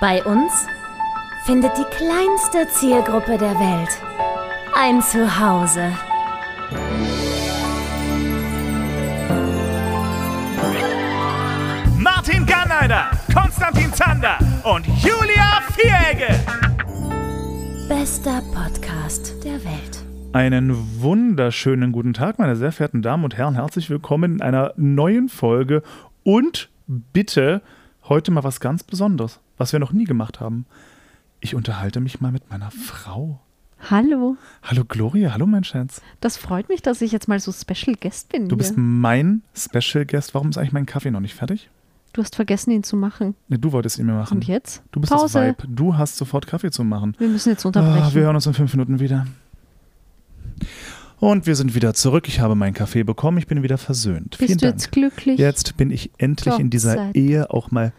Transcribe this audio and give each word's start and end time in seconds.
Bei 0.00 0.24
uns 0.24 0.66
findet 1.44 1.76
die 1.76 1.84
kleinste 1.94 2.66
Zielgruppe 2.68 3.36
der 3.36 3.54
Welt 3.60 3.90
ein 4.74 5.02
Zuhause. 5.02 5.92
Martin 11.98 12.46
Garneider, 12.46 13.10
Konstantin 13.34 13.92
Zander 13.92 14.38
und 14.64 14.86
Julia 14.86 15.60
Vieregge. 15.76 16.34
Bester 17.86 18.40
Podcast 18.54 19.44
der 19.44 19.62
Welt. 19.62 20.02
Einen 20.32 21.02
wunderschönen 21.02 21.92
guten 21.92 22.14
Tag, 22.14 22.38
meine 22.38 22.56
sehr 22.56 22.72
verehrten 22.72 23.02
Damen 23.02 23.24
und 23.24 23.36
Herren. 23.36 23.54
Herzlich 23.54 23.90
willkommen 23.90 24.36
in 24.36 24.40
einer 24.40 24.72
neuen 24.78 25.28
Folge 25.28 25.82
und 26.22 26.70
bitte 26.86 27.60
heute 28.10 28.30
mal 28.30 28.44
was 28.44 28.60
ganz 28.60 28.82
Besonderes, 28.82 29.40
was 29.56 29.72
wir 29.72 29.80
noch 29.80 29.92
nie 29.92 30.04
gemacht 30.04 30.40
haben. 30.40 30.66
Ich 31.40 31.54
unterhalte 31.54 32.00
mich 32.00 32.20
mal 32.20 32.32
mit 32.32 32.50
meiner 32.50 32.70
Frau. 32.70 33.40
Hallo, 33.88 34.36
Hallo 34.62 34.84
Gloria, 34.86 35.32
hallo 35.32 35.46
mein 35.46 35.64
Schatz. 35.64 36.02
das 36.20 36.36
freut 36.36 36.68
mich, 36.68 36.82
dass 36.82 37.00
ich 37.00 37.12
jetzt 37.12 37.28
mal 37.28 37.40
so 37.40 37.50
Special 37.50 37.96
Guest 37.98 38.28
bin. 38.28 38.42
Du 38.46 38.56
hier. 38.56 38.58
bist 38.58 38.74
mein 38.76 39.40
Special 39.56 40.04
Guest. 40.04 40.34
Warum 40.34 40.50
ist 40.50 40.58
eigentlich 40.58 40.72
mein 40.74 40.84
Kaffee 40.84 41.10
noch 41.10 41.20
nicht 41.20 41.34
fertig? 41.34 41.70
du 42.12 42.20
hast 42.22 42.34
vergessen, 42.34 42.72
ihn 42.72 42.82
zu 42.82 42.96
machen. 42.96 43.36
Ne, 43.48 43.58
du 43.58 43.70
wolltest 43.72 43.98
ihn 44.00 44.04
mir 44.06 44.12
machen. 44.14 44.38
Und 44.38 44.44
jetzt? 44.46 44.82
Du 44.90 45.00
bist 45.00 45.12
das 45.12 45.20
Pause. 45.22 45.38
Weib. 45.40 45.62
Du 45.68 45.96
hast 45.96 46.16
sofort 46.16 46.46
Kaffee 46.46 46.70
zu 46.72 46.82
machen. 46.84 47.14
Wir 47.18 47.28
müssen 47.28 47.50
jetzt 47.50 47.64
Ah, 47.64 47.68
unterbrechen. 47.68 48.14
wir 48.14 48.22
hören 48.24 48.34
uns 48.34 48.46
in 48.46 48.52
fünf 48.52 48.74
Minuten 48.74 48.98
wieder. 48.98 49.26
Und 51.20 51.46
wir 51.46 51.54
sind 51.54 51.74
wieder 51.74 51.92
zurück. 51.94 52.28
Ich 52.28 52.40
habe 52.40 52.54
meinen 52.54 52.72
Kaffee 52.74 53.02
bekommen. 53.02 53.36
Ich 53.38 53.46
bin 53.46 53.62
wieder 53.62 53.78
versöhnt. 53.78 54.30
Bist 54.38 54.38
Vielen 54.46 54.58
du 54.58 54.66
Dank. 54.66 54.74
jetzt 54.80 54.90
glücklich? 54.92 55.38
Jetzt 55.38 55.76
bin 55.76 55.90
ich 55.90 56.10
endlich 56.18 56.52
Gott 56.52 56.60
in 56.60 56.70
dieser 56.70 57.14
Ehe 57.14 57.50
auch 57.50 57.70
mal 57.70 57.92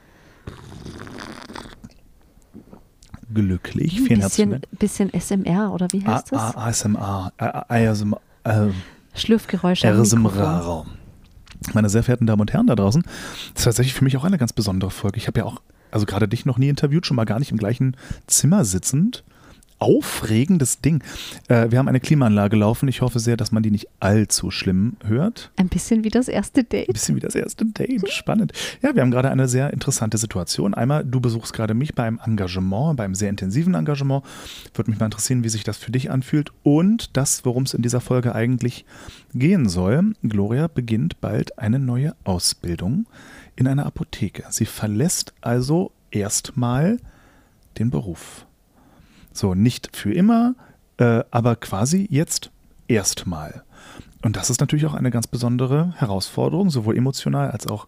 glücklich. 3.34 4.02
Vielen 4.02 4.22
herzlichen 4.22 4.50
bisschen, 4.50 4.62
Dank. 4.62 4.80
bisschen 4.80 5.14
SMR 5.14 5.72
oder 5.74 5.88
wie 5.92 6.06
heißt 6.06 6.32
das? 6.32 6.56
A- 6.56 7.66
ASMR. 7.68 8.72
Schlürfgeräusche. 9.14 9.88
am 9.88 9.98
Mikrofon. 10.00 10.42
ASMR. 10.42 10.86
Meine 11.74 11.90
sehr 11.90 12.02
verehrten 12.02 12.26
Damen 12.26 12.42
und 12.42 12.52
Herren 12.54 12.66
da 12.66 12.76
draußen, 12.76 13.04
das 13.04 13.60
ist 13.62 13.64
tatsächlich 13.66 13.94
für 13.94 14.04
mich 14.04 14.18
auch 14.18 14.24
eine 14.24 14.40
ganz 14.40 14.52
besondere 14.52 14.90
Folge. 14.90 15.18
Ich 15.18 15.28
habe 15.28 15.42
ja 15.42 15.46
auch, 15.46 15.62
also 15.92 16.08
gerade 16.08 16.28
dich 16.28 16.46
noch 16.48 16.58
nie 16.58 16.70
interviewt, 16.70 17.06
schon 17.06 17.16
mal 17.16 17.26
gar 17.26 17.38
nicht 17.38 17.52
im 17.52 17.58
gleichen 17.58 17.96
Zimmer 18.26 18.66
sitzend. 18.66 19.24
Aufregendes 19.82 20.80
Ding. 20.80 21.04
Äh, 21.48 21.72
wir 21.72 21.80
haben 21.80 21.88
eine 21.88 22.00
Klimaanlage 22.00 22.56
laufen. 22.56 22.88
Ich 22.88 23.02
hoffe 23.02 23.20
sehr, 23.20 23.36
dass 23.36 23.52
man 23.52 23.64
die 23.64 23.72
nicht 23.72 23.88
allzu 24.00 24.52
schlimm 24.52 24.96
hört. 25.04 25.52
Ein 25.58 25.70
bisschen 25.70 26.04
wie 26.04 26.10
das 26.10 26.28
erste 26.28 26.62
Ein 26.62 26.70
Date. 26.70 26.94
bisschen 26.94 27.16
wie 27.16 27.20
das 27.20 27.34
erste 27.34 27.66
Date. 27.66 28.08
Spannend. 28.12 28.54
Ja, 28.84 28.94
wir 28.94 29.02
haben 29.02 29.10
gerade 29.10 29.32
eine 29.32 29.48
sehr 29.48 29.74
interessante 29.74 30.20
Situation. 30.20 30.76
Einmal, 30.76 31.04
du 31.04 31.20
besuchst 31.20 31.54
gerade 31.54 31.74
mich 31.74 31.96
beim 31.96 32.20
Engagement, 32.24 32.96
beim 32.96 33.16
sehr 33.16 33.30
intensiven 33.30 33.74
Engagement. 33.74 34.24
Würde 34.76 34.92
mich 34.92 35.00
mal 35.00 35.08
interessieren, 35.08 35.44
wie 35.44 35.50
sich 35.50 35.64
das 35.64 35.78
für 35.78 35.92
dich 35.92 36.12
anfühlt. 36.12 36.52
Und 36.62 37.18
das, 37.18 37.44
worum 37.44 37.64
es 37.64 37.74
in 37.74 37.82
dieser 37.82 38.02
Folge 38.02 38.36
eigentlich 38.36 38.86
gehen 39.34 39.68
soll. 39.68 40.14
Gloria 40.22 40.68
beginnt 40.68 41.20
bald 41.22 41.58
eine 41.58 41.80
neue 41.80 42.16
Ausbildung 42.24 43.08
in 43.56 43.68
einer 43.68 43.88
Apotheke. 43.88 44.44
Sie 44.52 44.66
verlässt 44.66 45.34
also 45.42 45.92
erstmal 46.12 46.98
den 47.80 47.90
Beruf. 47.90 48.46
So, 49.34 49.54
nicht 49.56 49.96
für 49.96 50.14
immer, 50.14 50.56
äh, 50.98 51.24
aber 51.32 51.56
quasi 51.56 52.08
jetzt 52.10 52.52
erstmal. 52.88 53.64
Und 54.24 54.36
das 54.36 54.50
ist 54.50 54.60
natürlich 54.60 54.86
auch 54.86 54.94
eine 54.94 55.10
ganz 55.12 55.28
besondere 55.28 55.94
Herausforderung, 55.98 56.70
sowohl 56.70 56.96
emotional 56.98 57.50
als 57.52 57.66
auch 57.68 57.88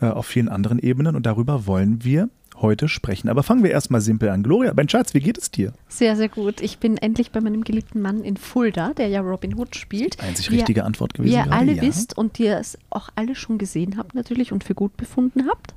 äh, 0.00 0.06
auf 0.06 0.26
vielen 0.26 0.48
anderen 0.48 0.78
Ebenen. 0.78 1.14
Und 1.14 1.24
darüber 1.26 1.66
wollen 1.66 2.02
wir 2.04 2.28
heute 2.56 2.88
sprechen. 2.88 3.28
Aber 3.28 3.44
fangen 3.44 3.62
wir 3.62 3.70
erstmal 3.70 4.00
simpel 4.00 4.30
an. 4.30 4.42
Gloria, 4.42 4.72
mein 4.74 4.88
Schatz, 4.88 5.14
wie 5.14 5.20
geht 5.20 5.38
es 5.38 5.52
dir? 5.52 5.72
Sehr, 5.88 6.16
sehr 6.16 6.28
gut. 6.28 6.60
Ich 6.60 6.78
bin 6.78 6.96
endlich 6.96 7.30
bei 7.30 7.40
meinem 7.40 7.62
geliebten 7.62 8.00
Mann 8.02 8.24
in 8.24 8.36
Fulda, 8.36 8.94
der 8.94 9.06
ja 9.06 9.20
Robin 9.20 9.54
Hood 9.56 9.76
spielt. 9.76 10.20
Einzig 10.20 10.50
Wie 10.50 10.54
ihr- 10.54 10.60
richtige 10.62 10.84
Antwort 10.84 11.12
Wie 11.14 11.18
gewesen. 11.18 11.36
ihr 11.36 11.44
gerade, 11.44 11.56
alle 11.56 11.72
ja. 11.74 11.82
wisst 11.82 12.18
und 12.18 12.40
ihr 12.40 12.56
es 12.58 12.76
auch 12.90 13.10
alle 13.14 13.36
schon 13.36 13.58
gesehen 13.58 13.96
habt 13.96 14.16
natürlich 14.16 14.50
und 14.50 14.64
für 14.64 14.74
gut 14.74 14.96
befunden 14.96 15.46
habt. 15.48 15.74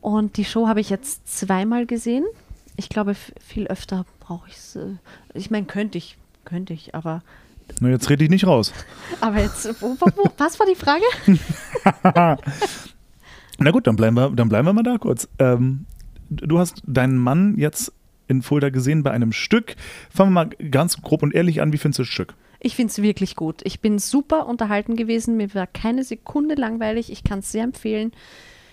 Und 0.00 0.36
die 0.36 0.44
Show 0.44 0.68
habe 0.68 0.80
ich 0.80 0.90
jetzt 0.90 1.26
zweimal 1.26 1.86
gesehen. 1.86 2.24
Ich 2.78 2.88
glaube, 2.88 3.16
viel 3.40 3.66
öfter 3.66 4.06
brauche 4.20 4.48
ich 4.48 4.54
es. 4.54 4.76
Äh, 4.76 4.94
ich 5.34 5.50
meine, 5.50 5.66
könnte 5.66 5.98
ich, 5.98 6.16
könnte 6.44 6.72
ich, 6.72 6.94
aber, 6.94 7.22
Na, 7.80 7.88
jetzt 7.88 8.08
rede 8.08 8.22
ich 8.22 8.30
nicht 8.30 8.46
raus. 8.46 8.72
aber 9.20 9.42
jetzt, 9.42 9.82
wo, 9.82 9.96
wo, 9.98 10.06
wo, 10.16 10.30
was 10.38 10.60
war 10.60 10.66
die 10.66 10.76
Frage? 10.76 11.02
Na 13.58 13.70
gut, 13.72 13.88
dann 13.88 13.96
bleiben 13.96 14.16
wir, 14.16 14.30
dann 14.30 14.48
bleiben 14.48 14.68
wir 14.68 14.72
mal 14.72 14.84
da 14.84 14.96
kurz. 14.96 15.28
Ähm, 15.40 15.86
du 16.30 16.60
hast 16.60 16.80
deinen 16.86 17.18
Mann 17.18 17.58
jetzt 17.58 17.92
in 18.28 18.42
Fulda 18.42 18.70
gesehen 18.70 19.02
bei 19.02 19.10
einem 19.10 19.32
Stück. 19.32 19.74
Fangen 20.08 20.30
wir 20.32 20.44
mal 20.44 20.50
ganz 20.70 21.02
grob 21.02 21.24
und 21.24 21.34
ehrlich 21.34 21.60
an. 21.60 21.72
Wie 21.72 21.78
findest 21.78 21.98
du 21.98 22.02
das 22.04 22.10
Stück? 22.10 22.34
Ich 22.60 22.76
finde 22.76 22.92
es 22.92 23.02
wirklich 23.02 23.34
gut. 23.34 23.62
Ich 23.64 23.80
bin 23.80 23.98
super 23.98 24.46
unterhalten 24.46 24.94
gewesen. 24.94 25.36
Mir 25.36 25.52
war 25.54 25.66
keine 25.66 26.04
Sekunde 26.04 26.54
langweilig. 26.54 27.10
Ich 27.10 27.24
kann 27.24 27.40
es 27.40 27.50
sehr 27.50 27.64
empfehlen. 27.64 28.12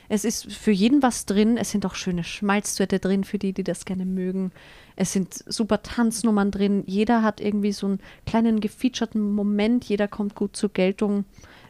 Es 0.09 0.25
ist 0.25 0.51
für 0.53 0.71
jeden 0.71 1.01
was 1.01 1.25
drin. 1.25 1.57
Es 1.57 1.71
sind 1.71 1.85
auch 1.85 1.95
schöne 1.95 2.23
Schmalzduette 2.23 2.99
drin 2.99 3.23
für 3.23 3.39
die, 3.39 3.53
die 3.53 3.63
das 3.63 3.85
gerne 3.85 4.05
mögen. 4.05 4.51
Es 4.95 5.13
sind 5.13 5.33
super 5.47 5.81
Tanznummern 5.83 6.51
drin. 6.51 6.83
Jeder 6.85 7.21
hat 7.23 7.41
irgendwie 7.41 7.71
so 7.71 7.87
einen 7.87 7.99
kleinen 8.25 8.59
gefeaturten 8.59 9.33
Moment. 9.33 9.85
Jeder 9.85 10.07
kommt 10.07 10.35
gut 10.35 10.55
zur 10.55 10.69
Geltung. 10.69 11.25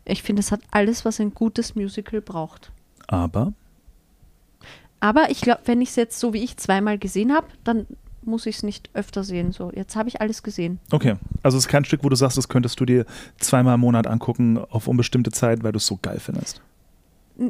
Ich 0.06 0.22
finde, 0.22 0.41
es 0.41 0.51
hat 0.51 0.62
alles, 0.72 1.06
was 1.06 1.19
ein 1.19 1.34
gutes 1.34 1.75
Musical 1.75 2.22
braucht. 2.22 2.72
Aber 3.07 3.53
Aber 5.00 5.29
ich 5.29 5.41
glaube, 5.41 5.62
wenn 5.66 5.81
ich 5.81 5.90
es 5.90 5.96
jetzt 5.96 6.19
so 6.19 6.34
wie 6.34 6.44
ich 6.44 6.57
zweimal 6.57 6.97
gesehen 6.97 7.34
habe, 7.34 7.47
dann 7.63 7.88
muss 8.23 8.46
ich 8.46 8.57
es 8.57 8.63
nicht 8.63 8.90
öfter 8.94 9.23
sehen. 9.23 9.52
So, 9.52 9.72
jetzt 9.73 9.96
habe 9.96 10.09
ich 10.09 10.19
alles 10.19 10.44
gesehen. 10.44 10.79
Okay, 10.91 11.16
also 11.44 11.57
es 11.57 11.66
ist 11.66 11.69
kein 11.69 11.85
Stück, 11.85 12.03
wo 12.03 12.09
du 12.09 12.16
sagst, 12.16 12.38
das 12.38 12.50
könntest 12.50 12.79
du 12.79 12.85
dir 12.85 13.06
zweimal 13.40 13.75
im 13.75 13.81
Monat 13.81 14.07
angucken 14.07 14.57
auf 14.57 14.88
unbestimmte 14.88 15.31
Zeit, 15.31 15.63
weil 15.63 15.72
du 15.72 15.78
es 15.78 15.85
so 15.85 16.00
geil 16.02 16.19
findest. 16.19 16.62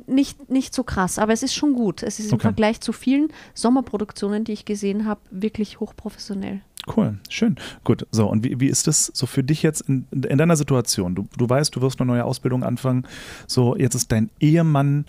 Nicht, 0.07 0.49
nicht 0.49 0.73
so 0.73 0.83
krass, 0.83 1.19
aber 1.19 1.33
es 1.33 1.43
ist 1.43 1.53
schon 1.53 1.73
gut. 1.73 2.01
Es 2.01 2.19
ist 2.19 2.29
im 2.29 2.35
Okay. 2.35 2.41
Vergleich 2.43 2.81
zu 2.81 2.91
vielen 2.91 3.27
Sommerproduktionen, 3.53 4.43
die 4.43 4.51
ich 4.53 4.65
gesehen 4.65 5.05
habe, 5.05 5.21
wirklich 5.31 5.79
hochprofessionell. 5.79 6.61
Cool, 6.95 7.17
schön. 7.29 7.55
Gut, 7.83 8.05
so 8.11 8.27
und 8.29 8.43
wie, 8.43 8.59
wie 8.59 8.67
ist 8.67 8.87
das 8.87 9.11
so 9.13 9.25
für 9.25 9.43
dich 9.43 9.63
jetzt 9.63 9.81
in, 9.81 10.05
in 10.11 10.37
deiner 10.37 10.55
Situation? 10.55 11.15
Du, 11.15 11.27
du 11.37 11.49
weißt, 11.49 11.75
du 11.75 11.81
wirst 11.81 11.99
eine 11.99 12.11
neue 12.11 12.25
Ausbildung 12.25 12.63
anfangen. 12.63 13.07
So, 13.47 13.75
jetzt 13.75 13.95
ist 13.95 14.11
dein 14.11 14.29
Ehemann 14.39 15.05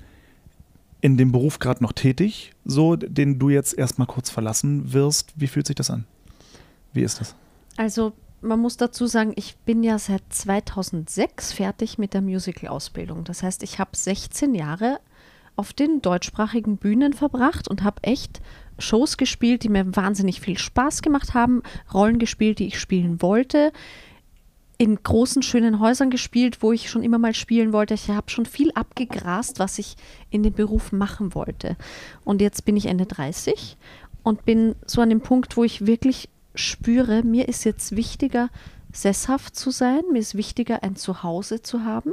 in 1.02 1.16
dem 1.18 1.32
Beruf 1.32 1.58
gerade 1.58 1.82
noch 1.82 1.92
tätig, 1.92 2.52
so 2.64 2.96
den 2.96 3.38
du 3.38 3.50
jetzt 3.50 3.76
erstmal 3.76 4.06
kurz 4.06 4.30
verlassen 4.30 4.92
wirst. 4.92 5.32
Wie 5.36 5.46
fühlt 5.46 5.66
sich 5.66 5.76
das 5.76 5.90
an? 5.90 6.04
Wie 6.94 7.02
ist 7.02 7.20
das? 7.20 7.34
Also 7.76 8.12
man 8.40 8.60
muss 8.60 8.76
dazu 8.76 9.06
sagen, 9.06 9.32
ich 9.36 9.56
bin 9.58 9.82
ja 9.82 9.98
seit 9.98 10.22
2006 10.28 11.52
fertig 11.52 11.98
mit 11.98 12.14
der 12.14 12.22
Musical-Ausbildung. 12.22 13.24
Das 13.24 13.42
heißt, 13.42 13.62
ich 13.62 13.78
habe 13.78 13.90
16 13.94 14.54
Jahre 14.54 15.00
auf 15.56 15.72
den 15.72 16.02
deutschsprachigen 16.02 16.76
Bühnen 16.76 17.14
verbracht 17.14 17.68
und 17.68 17.82
habe 17.82 18.02
echt 18.02 18.40
Shows 18.78 19.16
gespielt, 19.16 19.62
die 19.62 19.70
mir 19.70 19.96
wahnsinnig 19.96 20.40
viel 20.40 20.58
Spaß 20.58 21.02
gemacht 21.02 21.34
haben, 21.34 21.62
Rollen 21.92 22.18
gespielt, 22.18 22.58
die 22.58 22.66
ich 22.66 22.78
spielen 22.78 23.22
wollte, 23.22 23.72
in 24.78 25.02
großen, 25.02 25.42
schönen 25.42 25.80
Häusern 25.80 26.10
gespielt, 26.10 26.62
wo 26.62 26.72
ich 26.72 26.90
schon 26.90 27.02
immer 27.02 27.18
mal 27.18 27.34
spielen 27.34 27.72
wollte. 27.72 27.94
Ich 27.94 28.10
habe 28.10 28.30
schon 28.30 28.44
viel 28.44 28.70
abgegrast, 28.72 29.58
was 29.58 29.78
ich 29.78 29.96
in 30.28 30.42
dem 30.42 30.52
Beruf 30.52 30.92
machen 30.92 31.34
wollte. 31.34 31.76
Und 32.24 32.42
jetzt 32.42 32.66
bin 32.66 32.76
ich 32.76 32.84
Ende 32.84 33.06
30 33.06 33.78
und 34.22 34.44
bin 34.44 34.74
so 34.84 35.00
an 35.00 35.08
dem 35.08 35.22
Punkt, 35.22 35.56
wo 35.56 35.64
ich 35.64 35.86
wirklich 35.86 36.28
spüre, 36.56 37.22
mir 37.22 37.48
ist 37.48 37.64
jetzt 37.64 37.96
wichtiger, 37.96 38.50
sesshaft 38.92 39.56
zu 39.56 39.70
sein, 39.70 40.02
mir 40.12 40.18
ist 40.18 40.34
wichtiger, 40.34 40.82
ein 40.82 40.96
Zuhause 40.96 41.62
zu 41.62 41.84
haben 41.84 42.12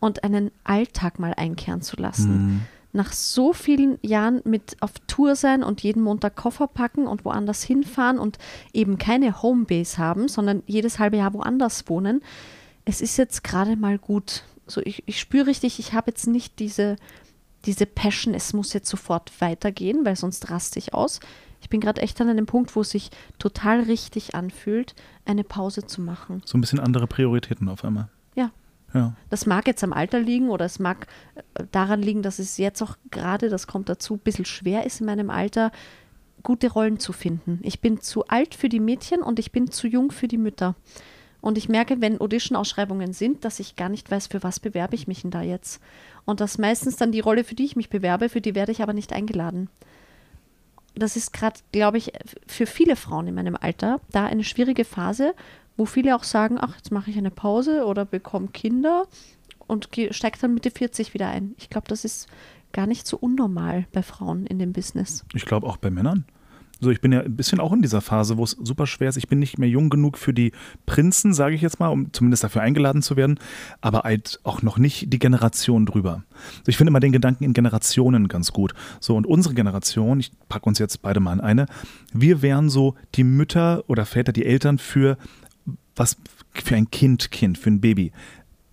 und 0.00 0.24
einen 0.24 0.50
Alltag 0.64 1.18
mal 1.18 1.34
einkehren 1.34 1.82
zu 1.82 1.96
lassen. 1.96 2.66
Nach 2.92 3.12
so 3.12 3.52
vielen 3.52 3.98
Jahren 4.02 4.40
mit 4.44 4.76
auf 4.80 4.92
Tour 5.06 5.36
sein 5.36 5.62
und 5.62 5.82
jeden 5.82 6.02
Montag 6.02 6.36
Koffer 6.36 6.66
packen 6.66 7.06
und 7.06 7.24
woanders 7.24 7.62
hinfahren 7.62 8.18
und 8.18 8.38
eben 8.72 8.98
keine 8.98 9.42
Homebase 9.42 9.98
haben, 9.98 10.28
sondern 10.28 10.62
jedes 10.66 10.98
halbe 10.98 11.18
Jahr 11.18 11.34
woanders 11.34 11.88
wohnen, 11.88 12.22
es 12.84 13.02
ist 13.02 13.18
jetzt 13.18 13.44
gerade 13.44 13.76
mal 13.76 13.98
gut. 13.98 14.44
So, 14.66 14.80
ich, 14.82 15.02
ich 15.06 15.20
spüre 15.20 15.46
richtig, 15.46 15.78
ich 15.78 15.92
habe 15.92 16.10
jetzt 16.10 16.26
nicht 16.26 16.58
diese, 16.58 16.96
diese 17.66 17.84
Passion, 17.84 18.34
es 18.34 18.54
muss 18.54 18.72
jetzt 18.72 18.88
sofort 18.88 19.40
weitergehen, 19.40 20.06
weil 20.06 20.16
sonst 20.16 20.50
raste 20.50 20.78
ich 20.78 20.94
aus. 20.94 21.20
Ich 21.60 21.68
bin 21.68 21.80
gerade 21.80 22.00
echt 22.00 22.20
an 22.20 22.28
einem 22.28 22.46
Punkt, 22.46 22.74
wo 22.76 22.82
es 22.82 22.90
sich 22.90 23.10
total 23.38 23.80
richtig 23.82 24.34
anfühlt, 24.34 24.94
eine 25.24 25.44
Pause 25.44 25.86
zu 25.86 26.00
machen. 26.00 26.42
So 26.44 26.56
ein 26.56 26.60
bisschen 26.60 26.80
andere 26.80 27.06
Prioritäten 27.06 27.68
auf 27.68 27.84
einmal. 27.84 28.08
Ja. 28.34 28.50
Ja. 28.94 29.14
Das 29.28 29.44
mag 29.44 29.66
jetzt 29.66 29.84
am 29.84 29.92
Alter 29.92 30.18
liegen 30.18 30.48
oder 30.48 30.64
es 30.64 30.78
mag 30.78 31.06
äh, 31.34 31.64
daran 31.72 32.00
liegen, 32.00 32.22
dass 32.22 32.38
es 32.38 32.56
jetzt 32.56 32.82
auch 32.82 32.96
gerade, 33.10 33.50
das 33.50 33.66
kommt 33.66 33.88
dazu, 33.88 34.14
ein 34.14 34.20
bisschen 34.20 34.46
schwer 34.46 34.86
ist 34.86 35.00
in 35.00 35.06
meinem 35.06 35.30
Alter, 35.30 35.72
gute 36.42 36.70
Rollen 36.70 36.98
zu 36.98 37.12
finden. 37.12 37.60
Ich 37.62 37.80
bin 37.80 38.00
zu 38.00 38.26
alt 38.28 38.54
für 38.54 38.68
die 38.68 38.80
Mädchen 38.80 39.22
und 39.22 39.38
ich 39.38 39.52
bin 39.52 39.70
zu 39.70 39.86
jung 39.86 40.10
für 40.10 40.28
die 40.28 40.38
Mütter. 40.38 40.74
Und 41.40 41.56
ich 41.56 41.68
merke, 41.68 42.00
wenn 42.00 42.20
Audition-Ausschreibungen 42.20 43.12
sind, 43.12 43.44
dass 43.44 43.60
ich 43.60 43.76
gar 43.76 43.88
nicht 43.88 44.10
weiß, 44.10 44.26
für 44.26 44.42
was 44.42 44.58
bewerbe 44.58 44.94
ich 44.94 45.06
mich 45.06 45.22
denn 45.22 45.30
da 45.30 45.42
jetzt. 45.42 45.80
Und 46.24 46.40
dass 46.40 46.58
meistens 46.58 46.96
dann 46.96 47.12
die 47.12 47.20
Rolle, 47.20 47.44
für 47.44 47.54
die 47.54 47.64
ich 47.64 47.76
mich 47.76 47.90
bewerbe, 47.90 48.28
für 48.28 48.40
die 48.40 48.54
werde 48.54 48.72
ich 48.72 48.82
aber 48.82 48.92
nicht 48.92 49.12
eingeladen. 49.12 49.70
Das 50.94 51.16
ist 51.16 51.32
gerade, 51.32 51.60
glaube 51.72 51.98
ich, 51.98 52.12
für 52.46 52.66
viele 52.66 52.96
Frauen 52.96 53.28
in 53.28 53.34
meinem 53.34 53.56
Alter 53.58 54.00
da 54.10 54.26
eine 54.26 54.44
schwierige 54.44 54.84
Phase, 54.84 55.34
wo 55.76 55.84
viele 55.84 56.16
auch 56.16 56.24
sagen, 56.24 56.58
ach, 56.60 56.76
jetzt 56.76 56.90
mache 56.90 57.10
ich 57.10 57.18
eine 57.18 57.30
Pause 57.30 57.84
oder 57.84 58.04
bekomme 58.04 58.48
Kinder 58.48 59.06
und 59.66 59.88
steige 60.10 60.38
dann 60.40 60.54
Mitte 60.54 60.70
40 60.70 61.14
wieder 61.14 61.28
ein. 61.28 61.54
Ich 61.58 61.70
glaube, 61.70 61.88
das 61.88 62.04
ist 62.04 62.28
gar 62.72 62.86
nicht 62.86 63.06
so 63.06 63.16
unnormal 63.16 63.86
bei 63.92 64.02
Frauen 64.02 64.46
in 64.46 64.58
dem 64.58 64.72
Business. 64.72 65.24
Ich 65.34 65.46
glaube 65.46 65.66
auch 65.66 65.76
bei 65.76 65.90
Männern. 65.90 66.24
So, 66.80 66.90
ich 66.90 67.00
bin 67.00 67.12
ja 67.12 67.20
ein 67.20 67.34
bisschen 67.34 67.58
auch 67.58 67.72
in 67.72 67.82
dieser 67.82 68.00
Phase, 68.00 68.36
wo 68.36 68.44
es 68.44 68.52
super 68.52 68.86
schwer 68.86 69.08
ist. 69.08 69.16
Ich 69.16 69.28
bin 69.28 69.40
nicht 69.40 69.58
mehr 69.58 69.68
jung 69.68 69.90
genug 69.90 70.16
für 70.16 70.32
die 70.32 70.52
Prinzen, 70.86 71.34
sage 71.34 71.54
ich 71.54 71.62
jetzt 71.62 71.80
mal, 71.80 71.88
um 71.88 72.12
zumindest 72.12 72.44
dafür 72.44 72.62
eingeladen 72.62 73.02
zu 73.02 73.16
werden, 73.16 73.38
aber 73.80 74.00
halt 74.00 74.38
auch 74.44 74.62
noch 74.62 74.78
nicht 74.78 75.12
die 75.12 75.18
Generation 75.18 75.86
drüber. 75.86 76.24
So, 76.64 76.68
ich 76.68 76.76
finde 76.76 76.90
immer 76.90 77.00
den 77.00 77.12
Gedanken 77.12 77.44
in 77.44 77.52
Generationen 77.52 78.28
ganz 78.28 78.52
gut. 78.52 78.74
So, 79.00 79.16
und 79.16 79.26
unsere 79.26 79.54
Generation, 79.54 80.20
ich 80.20 80.30
packe 80.48 80.66
uns 80.66 80.78
jetzt 80.78 81.02
beide 81.02 81.20
mal 81.20 81.32
in 81.32 81.40
eine, 81.40 81.66
wir 82.12 82.42
wären 82.42 82.70
so 82.70 82.94
die 83.16 83.24
Mütter 83.24 83.82
oder 83.88 84.06
Väter, 84.06 84.32
die 84.32 84.46
Eltern 84.46 84.78
für 84.78 85.18
was 85.96 86.16
für 86.54 86.76
ein 86.76 86.90
Kind, 86.90 87.30
Kind, 87.30 87.58
für 87.58 87.70
ein 87.70 87.80
Baby. 87.80 88.12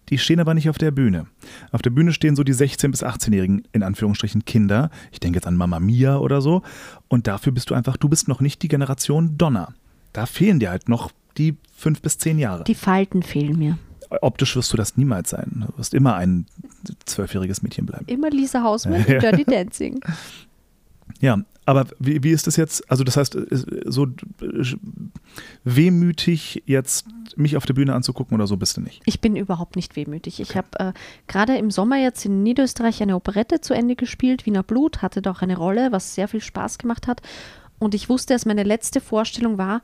Die 0.10 0.18
stehen 0.18 0.40
aber 0.40 0.54
nicht 0.54 0.70
auf 0.70 0.78
der 0.78 0.92
Bühne. 0.92 1.26
Auf 1.72 1.82
der 1.82 1.90
Bühne 1.90 2.14
stehen 2.14 2.36
so 2.36 2.44
die 2.44 2.54
16- 2.54 2.92
bis 2.92 3.04
18-jährigen, 3.04 3.64
in 3.72 3.84
Anführungsstrichen, 3.84 4.46
Kinder. 4.46 4.90
Ich 5.12 5.20
denke 5.20 5.38
jetzt 5.38 5.48
an 5.48 5.56
Mama 5.56 5.80
Mia 5.80 6.18
oder 6.18 6.42
so. 6.42 6.62
Und 7.08 7.28
dafür 7.28 7.52
bist 7.52 7.70
du 7.70 7.76
einfach, 7.76 7.98
du 7.98 8.10
bist 8.10 8.28
noch 8.28 8.42
nicht 8.42 8.62
die 8.62 8.68
Generation 8.68 9.38
Donner. 9.38 9.74
Da 10.14 10.26
fehlen 10.26 10.60
dir 10.60 10.70
halt 10.70 10.90
noch 10.90 11.12
die 11.38 11.56
fünf 11.76 12.02
bis 12.02 12.18
zehn 12.18 12.40
Jahre. 12.40 12.64
Die 12.64 12.76
Falten 12.76 13.24
fehlen 13.24 13.58
mir. 13.58 13.78
Optisch 14.22 14.56
wirst 14.56 14.72
du 14.72 14.78
das 14.78 14.98
niemals 14.98 15.32
sein. 15.32 15.66
Du 15.68 15.78
wirst 15.78 15.94
immer 15.94 16.16
ein 16.16 16.46
zwölfjähriges 17.06 17.64
Mädchen 17.64 17.86
bleiben. 17.86 18.06
Immer 18.08 18.30
Lisa 18.30 18.62
Hausmann, 18.62 19.04
Dirty 19.08 19.44
Dancing. 19.44 20.00
Ja, 21.20 21.40
aber 21.66 21.88
wie, 22.00 22.24
wie 22.24 22.32
ist 22.32 22.48
das 22.48 22.56
jetzt? 22.58 22.90
Also, 22.92 23.04
das 23.04 23.18
heißt, 23.18 23.38
so 23.86 24.08
wehmütig 25.64 26.64
jetzt 26.66 27.08
mich 27.36 27.58
auf 27.58 27.66
der 27.66 27.74
Bühne 27.74 27.94
anzugucken 27.94 28.36
oder 28.36 28.48
so 28.48 28.58
bist 28.58 28.78
du 28.78 28.82
nicht? 28.82 29.02
Ich 29.06 29.20
bin 29.20 29.36
überhaupt 29.36 29.76
nicht 29.76 29.96
wehmütig. 29.96 30.40
Ich 30.40 30.56
habe 30.56 30.68
äh, 30.80 30.94
gerade 31.28 31.58
im 31.58 31.72
Sommer 31.72 31.98
jetzt 31.98 32.26
in 32.26 32.44
Niederösterreich 32.44 33.02
eine 33.02 33.16
Operette 33.16 33.62
zu 33.62 33.74
Ende 33.74 33.96
gespielt. 33.96 34.46
Wiener 34.46 34.64
Blut 34.64 35.02
hatte 35.02 35.22
doch 35.22 35.42
eine 35.42 35.58
Rolle, 35.58 35.92
was 35.92 36.16
sehr 36.16 36.28
viel 36.28 36.42
Spaß 36.42 36.78
gemacht 36.78 37.08
hat. 37.08 37.22
Und 37.80 37.94
ich 37.94 38.10
wusste, 38.10 38.34
dass 38.34 38.46
meine 38.46 38.64
letzte 38.64 39.02
Vorstellung 39.02 39.58
war, 39.58 39.82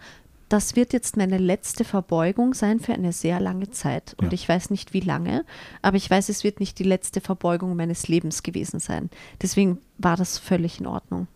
das 0.51 0.75
wird 0.75 0.91
jetzt 0.91 1.15
meine 1.15 1.37
letzte 1.37 1.85
Verbeugung 1.85 2.53
sein 2.53 2.79
für 2.79 2.93
eine 2.93 3.13
sehr 3.13 3.39
lange 3.39 3.71
Zeit. 3.71 4.15
Und 4.17 4.27
ja. 4.27 4.33
ich 4.33 4.47
weiß 4.47 4.69
nicht, 4.69 4.93
wie 4.93 4.99
lange, 4.99 5.45
aber 5.81 5.95
ich 5.95 6.09
weiß, 6.09 6.27
es 6.27 6.43
wird 6.43 6.59
nicht 6.59 6.77
die 6.77 6.83
letzte 6.83 7.21
Verbeugung 7.21 7.75
meines 7.75 8.09
Lebens 8.09 8.43
gewesen 8.43 8.81
sein. 8.81 9.09
Deswegen 9.41 9.79
war 9.97 10.17
das 10.17 10.37
völlig 10.37 10.79
in 10.81 10.87
Ordnung. 10.87 11.27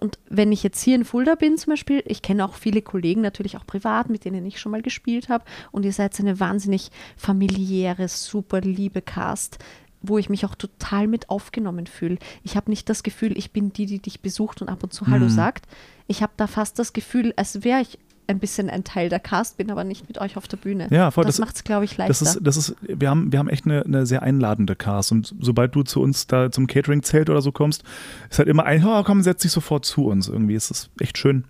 Und 0.00 0.18
wenn 0.28 0.52
ich 0.52 0.62
jetzt 0.62 0.82
hier 0.82 0.94
in 0.94 1.04
Fulda 1.04 1.34
bin 1.34 1.56
zum 1.56 1.72
Beispiel, 1.72 2.02
ich 2.06 2.22
kenne 2.22 2.44
auch 2.44 2.54
viele 2.54 2.82
Kollegen 2.82 3.20
natürlich 3.20 3.56
auch 3.56 3.66
privat, 3.66 4.10
mit 4.10 4.24
denen 4.24 4.44
ich 4.46 4.60
schon 4.60 4.72
mal 4.72 4.82
gespielt 4.82 5.28
habe 5.28 5.44
und 5.70 5.84
ihr 5.84 5.92
seid 5.92 6.18
eine 6.20 6.40
wahnsinnig 6.40 6.90
familiäre, 7.16 8.08
super 8.08 8.60
liebe 8.60 9.02
Cast, 9.02 9.58
wo 10.02 10.18
ich 10.18 10.28
mich 10.28 10.44
auch 10.44 10.54
total 10.54 11.06
mit 11.06 11.30
aufgenommen 11.30 11.86
fühle. 11.86 12.18
Ich 12.42 12.56
habe 12.56 12.70
nicht 12.70 12.88
das 12.88 13.02
Gefühl, 13.02 13.36
ich 13.38 13.52
bin 13.52 13.72
die, 13.72 13.86
die 13.86 14.00
dich 14.00 14.20
besucht 14.20 14.60
und 14.60 14.68
ab 14.68 14.82
und 14.82 14.92
zu 14.92 15.06
Hallo 15.06 15.26
mhm. 15.26 15.30
sagt. 15.30 15.66
Ich 16.08 16.22
habe 16.22 16.32
da 16.36 16.46
fast 16.46 16.78
das 16.78 16.92
Gefühl, 16.92 17.32
als 17.36 17.64
wäre 17.64 17.80
ich 17.80 17.98
ein 18.32 18.40
bisschen 18.40 18.68
ein 18.68 18.84
Teil 18.84 19.08
der 19.08 19.20
Cast 19.20 19.56
bin, 19.56 19.70
aber 19.70 19.84
nicht 19.84 20.08
mit 20.08 20.18
euch 20.18 20.36
auf 20.36 20.48
der 20.48 20.56
Bühne. 20.56 20.88
Ja, 20.90 21.10
voll. 21.10 21.24
Das, 21.24 21.36
das 21.36 21.46
macht 21.46 21.56
es, 21.56 21.64
glaube 21.64 21.84
ich, 21.84 21.96
leichter. 21.96 22.08
Das 22.08 22.22
ist, 22.22 22.40
das 22.42 22.56
ist, 22.56 22.76
wir, 22.82 23.08
haben, 23.08 23.30
wir 23.30 23.38
haben 23.38 23.48
echt 23.48 23.66
eine, 23.66 23.84
eine 23.84 24.06
sehr 24.06 24.22
einladende 24.22 24.74
Cast 24.74 25.12
und 25.12 25.34
sobald 25.40 25.74
du 25.74 25.82
zu 25.82 26.00
uns 26.00 26.26
da 26.26 26.50
zum 26.50 26.66
Catering-Zelt 26.66 27.30
oder 27.30 27.42
so 27.42 27.52
kommst, 27.52 27.84
ist 28.30 28.38
halt 28.38 28.48
immer 28.48 28.64
ein, 28.64 28.84
oh, 28.84 29.02
komm, 29.04 29.22
setz 29.22 29.42
dich 29.42 29.52
sofort 29.52 29.84
zu 29.84 30.06
uns. 30.06 30.28
Irgendwie 30.28 30.54
ist 30.54 30.70
es 30.70 30.90
echt 31.00 31.18
schön. 31.18 31.44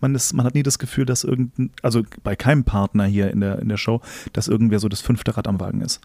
Man, 0.00 0.14
ist, 0.14 0.32
man 0.32 0.44
hat 0.44 0.54
nie 0.54 0.64
das 0.64 0.80
Gefühl, 0.80 1.06
dass 1.06 1.22
irgendein, 1.22 1.70
also 1.82 2.02
bei 2.24 2.34
keinem 2.34 2.64
Partner 2.64 3.04
hier 3.04 3.30
in 3.30 3.40
der, 3.40 3.60
in 3.60 3.68
der 3.68 3.76
Show, 3.76 4.00
dass 4.32 4.48
irgendwer 4.48 4.80
so 4.80 4.88
das 4.88 5.00
fünfte 5.00 5.36
Rad 5.36 5.46
am 5.46 5.60
Wagen 5.60 5.80
ist. 5.80 6.00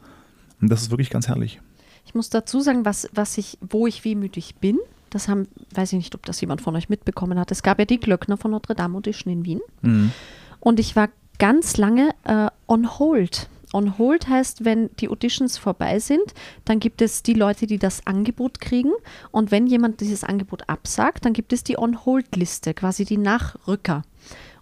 Und 0.61 0.69
das 0.69 0.81
ist 0.81 0.91
wirklich 0.91 1.09
ganz 1.09 1.27
herrlich. 1.27 1.59
Ich 2.05 2.13
muss 2.13 2.29
dazu 2.29 2.61
sagen, 2.61 2.85
was, 2.85 3.09
was 3.13 3.37
ich, 3.37 3.57
wo 3.61 3.87
ich 3.87 4.05
wehmütig 4.05 4.55
bin, 4.55 4.77
das 5.17 5.27
haben, 5.27 5.47
weiß 5.73 5.93
ich 5.93 5.97
nicht, 5.97 6.15
ob 6.15 6.25
das 6.25 6.39
jemand 6.39 6.61
von 6.61 6.75
euch 6.75 6.89
mitbekommen 6.89 7.39
hat. 7.39 7.51
Es 7.51 7.63
gab 7.63 7.79
ja 7.79 7.85
die 7.85 7.99
Glöckner 7.99 8.37
von 8.37 8.51
Notre 8.51 8.75
Dame 8.75 8.97
Audition 8.97 9.33
in 9.33 9.45
Wien. 9.45 9.61
Mhm. 9.81 10.11
Und 10.59 10.79
ich 10.79 10.95
war 10.95 11.09
ganz 11.39 11.77
lange 11.77 12.11
äh, 12.23 12.47
on 12.67 12.99
hold. 12.99 13.49
On 13.73 13.97
hold 13.97 14.29
heißt, 14.29 14.63
wenn 14.63 14.89
die 14.97 15.09
Auditions 15.09 15.57
vorbei 15.57 15.99
sind, 15.99 16.33
dann 16.65 16.79
gibt 16.79 17.01
es 17.01 17.21
die 17.21 17.33
Leute, 17.33 17.67
die 17.67 17.77
das 17.77 18.05
Angebot 18.07 18.61
kriegen. 18.61 18.91
Und 19.31 19.51
wenn 19.51 19.67
jemand 19.67 19.99
dieses 19.99 20.23
Angebot 20.23 20.69
absagt, 20.69 21.25
dann 21.25 21.33
gibt 21.33 21.51
es 21.51 21.63
die 21.63 21.77
On-Hold-Liste, 21.77 22.73
quasi 22.73 23.03
die 23.03 23.17
Nachrücker. 23.17 24.03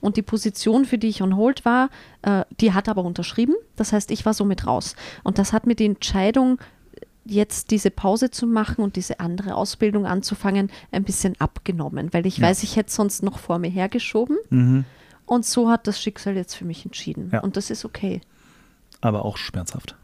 Und 0.01 0.17
die 0.17 0.21
Position, 0.21 0.85
für 0.85 0.97
die 0.97 1.07
ich 1.07 1.21
on 1.21 1.35
hold 1.35 1.65
war, 1.65 1.89
äh, 2.23 2.45
die 2.59 2.73
hat 2.73 2.89
aber 2.89 3.03
unterschrieben. 3.03 3.55
Das 3.75 3.93
heißt, 3.93 4.09
ich 4.11 4.25
war 4.25 4.33
somit 4.33 4.65
raus. 4.65 4.95
Und 5.23 5.37
das 5.37 5.53
hat 5.53 5.67
mir 5.67 5.75
die 5.75 5.85
Entscheidung 5.85 6.59
jetzt 7.25 7.71
diese 7.71 7.91
Pause 7.91 8.29
zu 8.31 8.47
machen 8.47 8.83
und 8.83 8.95
diese 8.95 9.19
andere 9.19 9.55
Ausbildung 9.55 10.05
anzufangen, 10.05 10.71
ein 10.91 11.03
bisschen 11.03 11.35
abgenommen, 11.39 12.13
weil 12.13 12.25
ich 12.25 12.37
ja. 12.37 12.47
weiß, 12.47 12.63
ich 12.63 12.75
hätte 12.75 12.91
sonst 12.91 13.23
noch 13.23 13.39
vor 13.39 13.59
mir 13.59 13.69
hergeschoben. 13.69 14.37
Mhm. 14.49 14.85
Und 15.25 15.45
so 15.45 15.69
hat 15.69 15.87
das 15.87 15.99
Schicksal 15.99 16.35
jetzt 16.35 16.53
für 16.53 16.65
mich 16.65 16.85
entschieden. 16.85 17.29
Ja. 17.33 17.39
Und 17.41 17.57
das 17.57 17.71
ist 17.71 17.83
okay. 17.83 18.21
Aber 19.01 19.25
auch 19.25 19.37
schmerzhaft. 19.37 19.95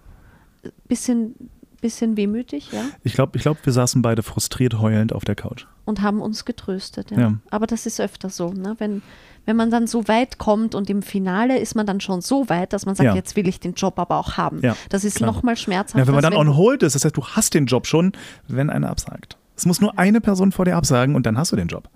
Bisschen, 0.88 1.36
bisschen 1.80 2.18
wehmütig, 2.18 2.72
ja. 2.72 2.84
Ich 3.04 3.14
glaube, 3.14 3.38
ich 3.38 3.44
glaub, 3.44 3.64
wir 3.64 3.74
saßen 3.74 4.02
beide 4.02 4.24
frustriert 4.24 4.80
heulend 4.80 5.14
auf 5.14 5.24
der 5.24 5.36
Couch. 5.36 5.68
Und 5.86 6.02
haben 6.02 6.22
uns 6.22 6.46
getröstet, 6.46 7.12
ja. 7.12 7.20
ja. 7.20 7.34
Aber 7.52 7.68
das 7.68 7.86
ist 7.86 8.00
öfter 8.00 8.30
so, 8.30 8.52
ne? 8.52 8.76
wenn, 8.80 9.04
wenn 9.46 9.56
man 9.56 9.72
dann 9.72 9.88
so 9.88 10.08
weit 10.08 10.38
kommt 10.38 10.76
und 10.76 10.90
im 10.90 11.02
Finale 11.02 11.58
ist 11.58 11.76
man 11.76 11.86
dann 11.86 12.00
schon 12.00 12.22
so 12.22 12.48
weit, 12.50 12.74
dass 12.74 12.86
man 12.86 12.96
sagt, 12.96 13.08
ja. 13.08 13.16
jetzt 13.16 13.36
will 13.36 13.48
ich 13.48 13.60
den 13.60 13.74
Job 13.74 13.98
aber 14.00 14.18
auch 14.18 14.38
haben. 14.38 14.60
Ja, 14.62 14.76
das 14.90 15.04
ist 15.04 15.20
nochmal 15.20 15.58
schmerzhaft. 15.58 15.98
Ja, 15.98 16.08
wenn 16.08 16.14
man 16.14 16.24
dann 16.24 16.36
on 16.36 16.56
hold 16.56 16.84
ist, 16.84 16.96
das 16.96 17.06
heißt, 17.06 17.18
du 17.18 17.26
hast 17.26 17.54
den 17.54 17.66
Job 17.66 17.88
schon, 17.88 18.14
wenn 18.48 18.70
einer 18.70 18.90
absagt. 18.90 19.38
Es 19.56 19.66
muss 19.66 19.82
nur 19.82 19.98
eine 19.98 20.22
Person 20.22 20.52
vor 20.52 20.66
dir 20.66 20.76
absagen 20.76 21.16
und 21.16 21.26
dann 21.26 21.38
hast 21.38 21.52
du 21.52 21.56
den 21.56 21.68
Job. 21.68 21.90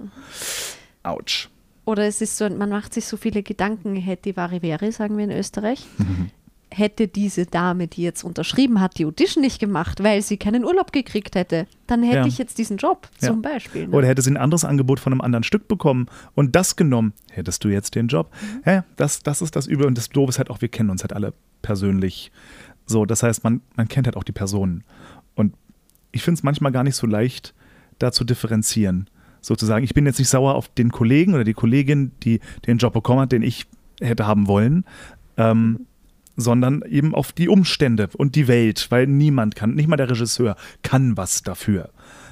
Autsch. 1.04 1.50
Oder 1.86 2.08
es 2.08 2.20
ist 2.22 2.38
so, 2.38 2.50
man 2.50 2.70
macht 2.70 2.94
sich 2.94 3.06
so 3.06 3.16
viele 3.16 3.44
Gedanken, 3.44 3.96
hätte 3.96 4.36
vari 4.36 4.62
wäre, 4.62 4.92
sagen 4.92 5.18
wir 5.18 5.26
in 5.26 5.32
Österreich. 5.32 5.86
hätte 6.72 7.08
diese 7.08 7.46
Dame, 7.46 7.88
die 7.88 8.02
jetzt 8.02 8.24
unterschrieben 8.24 8.82
hat, 8.82 8.98
die 8.98 9.06
Audition 9.06 9.42
nicht 9.42 9.60
gemacht, 9.60 10.04
weil 10.04 10.22
sie 10.22 10.38
keinen 10.38 10.66
Urlaub 10.66 10.92
gekriegt 10.92 11.36
hätte, 11.36 11.68
dann 11.88 12.04
hätte 12.04 12.18
ja. 12.18 12.26
ich 12.26 12.38
jetzt 12.38 12.58
diesen 12.58 12.78
Job 12.78 13.08
ja. 13.22 13.30
zum 13.30 13.42
Beispiel. 13.42 13.88
Ne? 13.88 13.96
Oder 13.96 14.08
hätte 14.08 14.22
sie 14.22 14.32
ein 14.32 14.38
anderes 14.38 14.66
Angebot 14.66 15.00
von 15.00 15.14
einem 15.14 15.22
anderen 15.22 15.44
Stück 15.44 15.68
bekommen 15.68 16.08
und 16.34 16.56
das 16.56 16.76
genommen, 16.76 17.14
hättest 17.32 17.64
du 17.64 17.70
jetzt 17.70 17.96
den 17.96 18.08
Job. 18.08 18.32
Mhm. 18.42 18.62
Ja, 18.66 18.86
das, 18.96 19.24
das 19.24 19.42
ist 19.42 19.56
das 19.56 19.68
Übel 19.68 19.86
und 19.86 19.98
das 19.98 20.10
Doofe 20.10 20.30
ist 20.30 20.38
halt 20.38 20.50
auch, 20.50 20.62
wir 20.62 20.70
kennen 20.70 20.90
uns 20.90 21.04
halt 21.04 21.14
alle 21.14 21.34
persönlich. 21.62 22.32
So, 22.86 23.06
das 23.06 23.24
heißt, 23.24 23.44
man, 23.44 23.62
man 23.76 23.88
kennt 23.88 24.08
halt 24.08 24.18
auch 24.18 24.24
die 24.24 24.32
Personen. 24.32 24.84
Und 25.36 25.54
ich 26.12 26.24
finde 26.24 26.40
es 26.40 26.44
manchmal 26.44 26.72
gar 26.72 26.84
nicht 26.84 26.96
so 26.96 27.08
leicht, 27.08 27.54
da 28.00 28.12
zu 28.12 28.24
differenzieren. 28.24 29.10
Sozusagen, 29.42 29.86
ich 29.86 29.94
bin 29.94 30.06
jetzt 30.06 30.20
nicht 30.20 30.30
sauer 30.30 30.56
auf 30.56 30.70
den 30.70 30.92
Kollegen 30.92 31.36
oder 31.36 31.44
die 31.44 31.54
Kollegin, 31.54 32.12
die 32.24 32.40
den 32.66 32.78
Job 32.78 32.94
bekommen 32.94 33.22
hat, 33.22 33.32
den 33.32 33.44
ich 33.44 33.68
hätte 34.02 34.26
haben 34.26 34.48
wollen. 34.48 34.86
Ähm, 35.38 35.64
mhm 35.64 35.86
sondern 36.36 36.82
eben 36.84 37.16
auf 37.16 37.32
die 37.32 37.50
Umstände 37.50 38.10
und 38.18 38.36
die 38.36 38.48
Welt, 38.48 38.88
weil 38.90 39.08
niemand 39.08 39.56
kann, 39.56 39.76
nicht 39.76 39.88
mal 39.88 39.98
der 39.98 40.10
Regisseur 40.10 40.56
kann 40.84 41.18
was 41.18 41.44
dafür. 41.44 41.90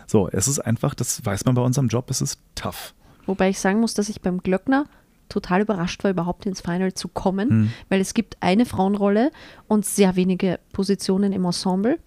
So, 0.07 0.29
es 0.29 0.47
ist 0.47 0.59
einfach, 0.59 0.93
das 0.93 1.25
weiß 1.25 1.45
man 1.45 1.55
bei 1.55 1.61
unserem 1.61 1.87
Job, 1.87 2.09
es 2.09 2.21
ist 2.21 2.39
tough. 2.55 2.93
Wobei 3.25 3.49
ich 3.49 3.59
sagen 3.59 3.79
muss, 3.79 3.93
dass 3.93 4.09
ich 4.09 4.21
beim 4.21 4.39
Glöckner 4.39 4.85
total 5.29 5.61
überrascht 5.61 6.03
war, 6.03 6.11
überhaupt 6.11 6.45
ins 6.45 6.61
Final 6.61 6.93
zu 6.93 7.07
kommen, 7.07 7.49
hm. 7.49 7.73
weil 7.89 8.01
es 8.01 8.13
gibt 8.13 8.37
eine 8.41 8.65
Frauenrolle 8.65 9.31
und 9.67 9.85
sehr 9.85 10.15
wenige 10.15 10.59
Positionen 10.73 11.33
im 11.33 11.45
Ensemble. 11.45 11.97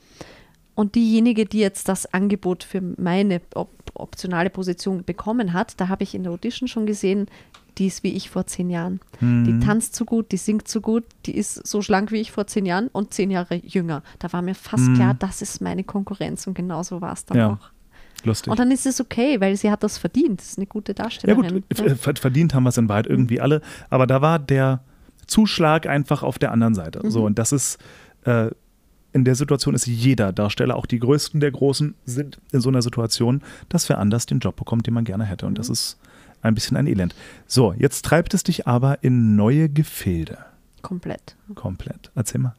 Und 0.74 0.94
diejenige, 0.94 1.46
die 1.46 1.58
jetzt 1.58 1.88
das 1.88 2.12
Angebot 2.12 2.62
für 2.62 2.82
meine 2.82 3.40
op 3.54 3.70
optionale 3.94 4.50
Position 4.50 5.04
bekommen 5.04 5.54
hat, 5.54 5.80
da 5.80 5.88
habe 5.88 6.02
ich 6.02 6.14
in 6.14 6.22
der 6.22 6.32
Audition 6.32 6.68
schon 6.68 6.84
gesehen, 6.84 7.28
die 7.78 7.86
ist 7.86 8.02
wie 8.02 8.12
ich 8.12 8.30
vor 8.30 8.46
zehn 8.46 8.70
Jahren. 8.70 9.00
Mhm. 9.20 9.44
Die 9.44 9.66
tanzt 9.66 9.94
so 9.94 10.04
gut, 10.04 10.32
die 10.32 10.36
singt 10.36 10.68
so 10.68 10.80
gut, 10.80 11.04
die 11.26 11.36
ist 11.36 11.66
so 11.66 11.82
schlank 11.82 12.12
wie 12.12 12.20
ich 12.20 12.32
vor 12.32 12.46
zehn 12.46 12.66
Jahren 12.66 12.88
und 12.88 13.12
zehn 13.12 13.30
Jahre 13.30 13.56
jünger. 13.56 14.02
Da 14.18 14.32
war 14.32 14.42
mir 14.42 14.54
fast 14.54 14.88
mhm. 14.88 14.94
klar, 14.94 15.14
das 15.14 15.42
ist 15.42 15.60
meine 15.60 15.84
Konkurrenz 15.84 16.46
und 16.46 16.54
genauso 16.54 17.00
war 17.00 17.12
es 17.12 17.24
dann 17.24 17.38
ja. 17.38 17.52
auch. 17.52 17.70
Lustig. 18.24 18.50
Und 18.50 18.58
dann 18.58 18.70
ist 18.70 18.86
es 18.86 19.00
okay, 19.00 19.40
weil 19.40 19.56
sie 19.56 19.70
hat 19.70 19.82
das 19.82 19.98
verdient. 19.98 20.40
Das 20.40 20.50
ist 20.50 20.58
eine 20.58 20.66
gute 20.66 20.94
Darstellerin. 20.94 21.44
Ja 21.44 21.50
gut, 21.50 21.64
ja. 21.78 22.14
verdient 22.14 22.54
haben 22.54 22.64
wir 22.64 22.70
es 22.70 22.78
in 22.78 22.88
Wahrheit 22.88 23.06
irgendwie 23.06 23.36
mhm. 23.36 23.42
alle. 23.42 23.62
Aber 23.90 24.06
da 24.06 24.22
war 24.22 24.38
der 24.38 24.80
Zuschlag 25.26 25.86
einfach 25.86 26.22
auf 26.22 26.38
der 26.38 26.52
anderen 26.52 26.74
Seite. 26.74 27.00
Mhm. 27.04 27.10
So, 27.10 27.24
und 27.24 27.38
das 27.38 27.52
ist, 27.52 27.78
äh, 28.24 28.50
in 29.12 29.24
der 29.24 29.34
Situation 29.34 29.74
ist 29.74 29.86
jeder 29.86 30.32
Darsteller, 30.32 30.76
auch 30.76 30.86
die 30.86 30.98
Größten 30.98 31.40
der 31.40 31.50
Großen, 31.50 31.94
sind 32.04 32.38
in 32.52 32.60
so 32.60 32.68
einer 32.68 32.82
Situation, 32.82 33.42
dass 33.68 33.88
wer 33.88 33.98
anders 33.98 34.26
den 34.26 34.40
Job 34.40 34.56
bekommt, 34.56 34.86
den 34.86 34.94
man 34.94 35.04
gerne 35.04 35.24
hätte. 35.24 35.46
Und 35.46 35.52
mhm. 35.52 35.56
das 35.56 35.68
ist 35.68 35.98
ein 36.42 36.54
bisschen 36.54 36.76
ein 36.76 36.86
Elend. 36.86 37.14
So, 37.46 37.72
jetzt 37.72 38.04
treibt 38.04 38.34
es 38.34 38.42
dich 38.44 38.66
aber 38.66 39.02
in 39.02 39.36
neue 39.36 39.68
Gefilde. 39.68 40.38
Komplett. 40.82 41.36
Komplett. 41.54 42.10
Erzähl 42.14 42.40
mal. 42.40 42.54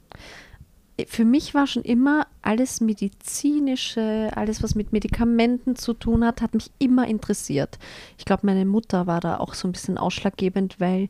für 1.07 1.25
mich 1.25 1.53
war 1.53 1.67
schon 1.67 1.83
immer 1.83 2.27
alles 2.41 2.81
medizinische, 2.81 4.31
alles 4.35 4.63
was 4.63 4.75
mit 4.75 4.91
Medikamenten 4.91 5.75
zu 5.75 5.93
tun 5.93 6.25
hat, 6.25 6.41
hat 6.41 6.53
mich 6.53 6.71
immer 6.79 7.07
interessiert. 7.07 7.77
Ich 8.17 8.25
glaube, 8.25 8.45
meine 8.45 8.65
Mutter 8.65 9.07
war 9.07 9.21
da 9.21 9.37
auch 9.37 9.53
so 9.53 9.67
ein 9.67 9.71
bisschen 9.71 9.97
ausschlaggebend, 9.97 10.79
weil 10.79 11.09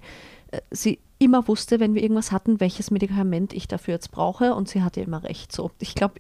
äh, 0.51 0.61
sie 0.71 0.99
immer 1.19 1.47
wusste, 1.47 1.79
wenn 1.79 1.95
wir 1.95 2.03
irgendwas 2.03 2.31
hatten, 2.31 2.59
welches 2.59 2.91
Medikament 2.91 3.53
ich 3.53 3.67
dafür 3.67 3.95
jetzt 3.95 4.11
brauche 4.11 4.53
und 4.53 4.69
sie 4.69 4.83
hatte 4.83 5.01
immer 5.01 5.23
recht. 5.23 5.51
So, 5.51 5.71
ich 5.79 5.95
glaube, 5.95 6.15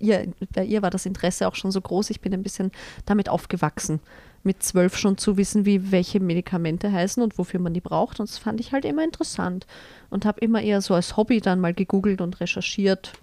bei 0.53 0.65
ihr 0.65 0.81
war 0.81 0.89
das 0.89 1.05
Interesse 1.05 1.47
auch 1.47 1.55
schon 1.55 1.71
so 1.71 1.81
groß. 1.81 2.09
Ich 2.09 2.21
bin 2.21 2.33
ein 2.33 2.43
bisschen 2.43 2.71
damit 3.05 3.29
aufgewachsen, 3.29 3.99
mit 4.43 4.63
zwölf 4.63 4.97
schon 4.97 5.17
zu 5.17 5.37
wissen, 5.37 5.65
wie 5.65 5.91
welche 5.91 6.19
Medikamente 6.19 6.91
heißen 6.91 7.21
und 7.21 7.37
wofür 7.37 7.59
man 7.59 7.73
die 7.73 7.81
braucht. 7.81 8.19
Und 8.19 8.29
das 8.29 8.39
fand 8.39 8.59
ich 8.59 8.71
halt 8.71 8.85
immer 8.85 9.03
interessant 9.03 9.67
und 10.09 10.25
habe 10.25 10.39
immer 10.41 10.61
eher 10.61 10.81
so 10.81 10.95
als 10.95 11.15
Hobby 11.15 11.41
dann 11.41 11.59
mal 11.59 11.73
gegoogelt 11.73 12.21
und 12.21 12.39
recherchiert, 12.39 13.13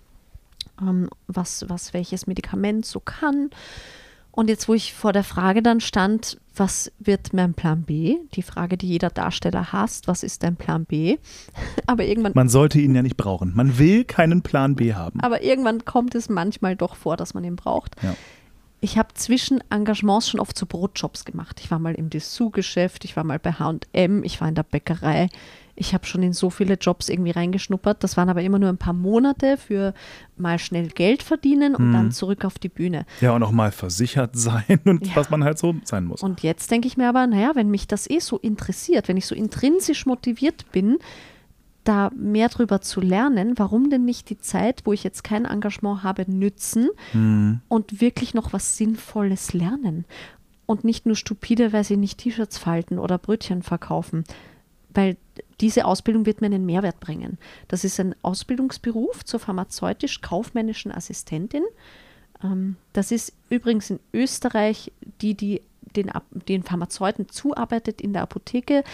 ähm, 0.80 1.08
was, 1.26 1.68
was 1.68 1.92
welches 1.92 2.26
Medikament 2.28 2.86
so 2.86 3.00
kann. 3.00 3.50
Und 4.34 4.48
jetzt, 4.48 4.68
wo 4.68 4.74
ich 4.74 4.94
vor 4.94 5.12
der 5.12 5.22
Frage 5.22 5.62
dann 5.62 5.80
stand, 5.80 6.38
was 6.56 6.90
wird 6.98 7.32
mein 7.32 7.54
Plan 7.54 7.82
B? 7.82 8.16
Die 8.34 8.42
Frage, 8.42 8.76
die 8.76 8.88
jeder 8.88 9.10
Darsteller 9.10 9.72
hasst, 9.72 10.08
was 10.08 10.24
ist 10.24 10.42
dein 10.42 10.56
Plan 10.56 10.86
B? 10.86 11.18
Aber 11.86 12.04
irgendwann. 12.04 12.32
Man 12.34 12.48
sollte 12.48 12.80
ihn 12.80 12.96
ja 12.96 13.02
nicht 13.02 13.16
brauchen. 13.16 13.52
Man 13.54 13.78
will 13.78 14.02
keinen 14.04 14.42
Plan 14.42 14.74
B 14.74 14.94
haben. 14.94 15.20
Aber 15.20 15.44
irgendwann 15.44 15.84
kommt 15.84 16.16
es 16.16 16.28
manchmal 16.28 16.74
doch 16.74 16.96
vor, 16.96 17.16
dass 17.16 17.34
man 17.34 17.44
ihn 17.44 17.54
braucht. 17.54 17.94
Ja. 18.02 18.16
Ich 18.80 18.98
habe 18.98 19.14
zwischen 19.14 19.62
Engagements 19.70 20.28
schon 20.28 20.40
oft 20.40 20.58
so 20.58 20.66
Brotjobs 20.66 21.24
gemacht. 21.24 21.60
Ich 21.62 21.70
war 21.70 21.78
mal 21.78 21.94
im 21.94 22.10
Dessous-Geschäft, 22.10 23.04
ich 23.04 23.14
war 23.14 23.22
mal 23.22 23.38
bei 23.38 23.52
HM, 23.52 24.24
ich 24.24 24.40
war 24.40 24.48
in 24.48 24.56
der 24.56 24.64
Bäckerei. 24.64 25.28
Ich 25.76 25.92
habe 25.92 26.06
schon 26.06 26.22
in 26.22 26.32
so 26.32 26.50
viele 26.50 26.74
Jobs 26.74 27.08
irgendwie 27.08 27.32
reingeschnuppert. 27.32 28.04
Das 28.04 28.16
waren 28.16 28.28
aber 28.28 28.42
immer 28.42 28.58
nur 28.58 28.68
ein 28.68 28.78
paar 28.78 28.92
Monate 28.92 29.56
für 29.56 29.92
mal 30.36 30.58
schnell 30.58 30.88
Geld 30.88 31.22
verdienen 31.22 31.74
und 31.74 31.92
dann 31.92 32.12
zurück 32.12 32.44
auf 32.44 32.58
die 32.60 32.68
Bühne. 32.68 33.06
Ja, 33.20 33.32
und 33.34 33.42
auch 33.42 33.50
mal 33.50 33.72
versichert 33.72 34.36
sein 34.36 34.80
und 34.84 35.06
Ja. 35.06 35.16
was 35.16 35.30
man 35.30 35.42
halt 35.42 35.58
so 35.58 35.74
sein 35.84 36.04
muss. 36.04 36.22
Und 36.22 36.42
jetzt 36.42 36.70
denke 36.70 36.86
ich 36.86 36.96
mir 36.96 37.08
aber, 37.08 37.26
naja, 37.26 37.52
wenn 37.54 37.70
mich 37.70 37.88
das 37.88 38.08
eh 38.08 38.20
so 38.20 38.38
interessiert, 38.38 39.08
wenn 39.08 39.16
ich 39.16 39.26
so 39.26 39.34
intrinsisch 39.34 40.06
motiviert 40.06 40.70
bin, 40.70 40.98
da 41.82 42.10
mehr 42.16 42.48
drüber 42.48 42.80
zu 42.80 43.00
lernen, 43.00 43.54
warum 43.58 43.90
denn 43.90 44.04
nicht 44.06 44.30
die 44.30 44.38
Zeit, 44.38 44.82
wo 44.84 44.92
ich 44.92 45.04
jetzt 45.04 45.22
kein 45.24 45.44
Engagement 45.44 46.02
habe, 46.02 46.24
nützen 46.30 46.88
Hm. 47.12 47.60
und 47.68 48.00
wirklich 48.00 48.32
noch 48.32 48.52
was 48.52 48.76
Sinnvolles 48.78 49.52
lernen. 49.52 50.04
Und 50.66 50.82
nicht 50.84 51.04
nur 51.04 51.14
stupide, 51.16 51.74
weil 51.74 51.84
sie 51.84 51.98
nicht 51.98 52.18
T-Shirts 52.18 52.56
falten 52.56 52.98
oder 52.98 53.18
Brötchen 53.18 53.62
verkaufen. 53.62 54.24
Weil 54.94 55.18
diese 55.60 55.84
Ausbildung 55.84 56.26
wird 56.26 56.40
mir 56.40 56.46
einen 56.46 56.66
Mehrwert 56.66 57.00
bringen. 57.00 57.38
Das 57.68 57.84
ist 57.84 58.00
ein 58.00 58.14
Ausbildungsberuf 58.22 59.24
zur 59.24 59.40
pharmazeutisch-kaufmännischen 59.40 60.92
Assistentin. 60.92 61.64
Ähm, 62.42 62.76
das 62.92 63.10
ist 63.10 63.32
übrigens 63.50 63.90
in 63.90 64.00
Österreich 64.12 64.92
die, 65.20 65.34
die 65.34 65.60
den, 65.96 66.10
den 66.48 66.62
Pharmazeuten 66.62 67.28
zuarbeitet 67.28 68.00
in 68.00 68.12
der 68.12 68.22
Apotheke, 68.22 68.84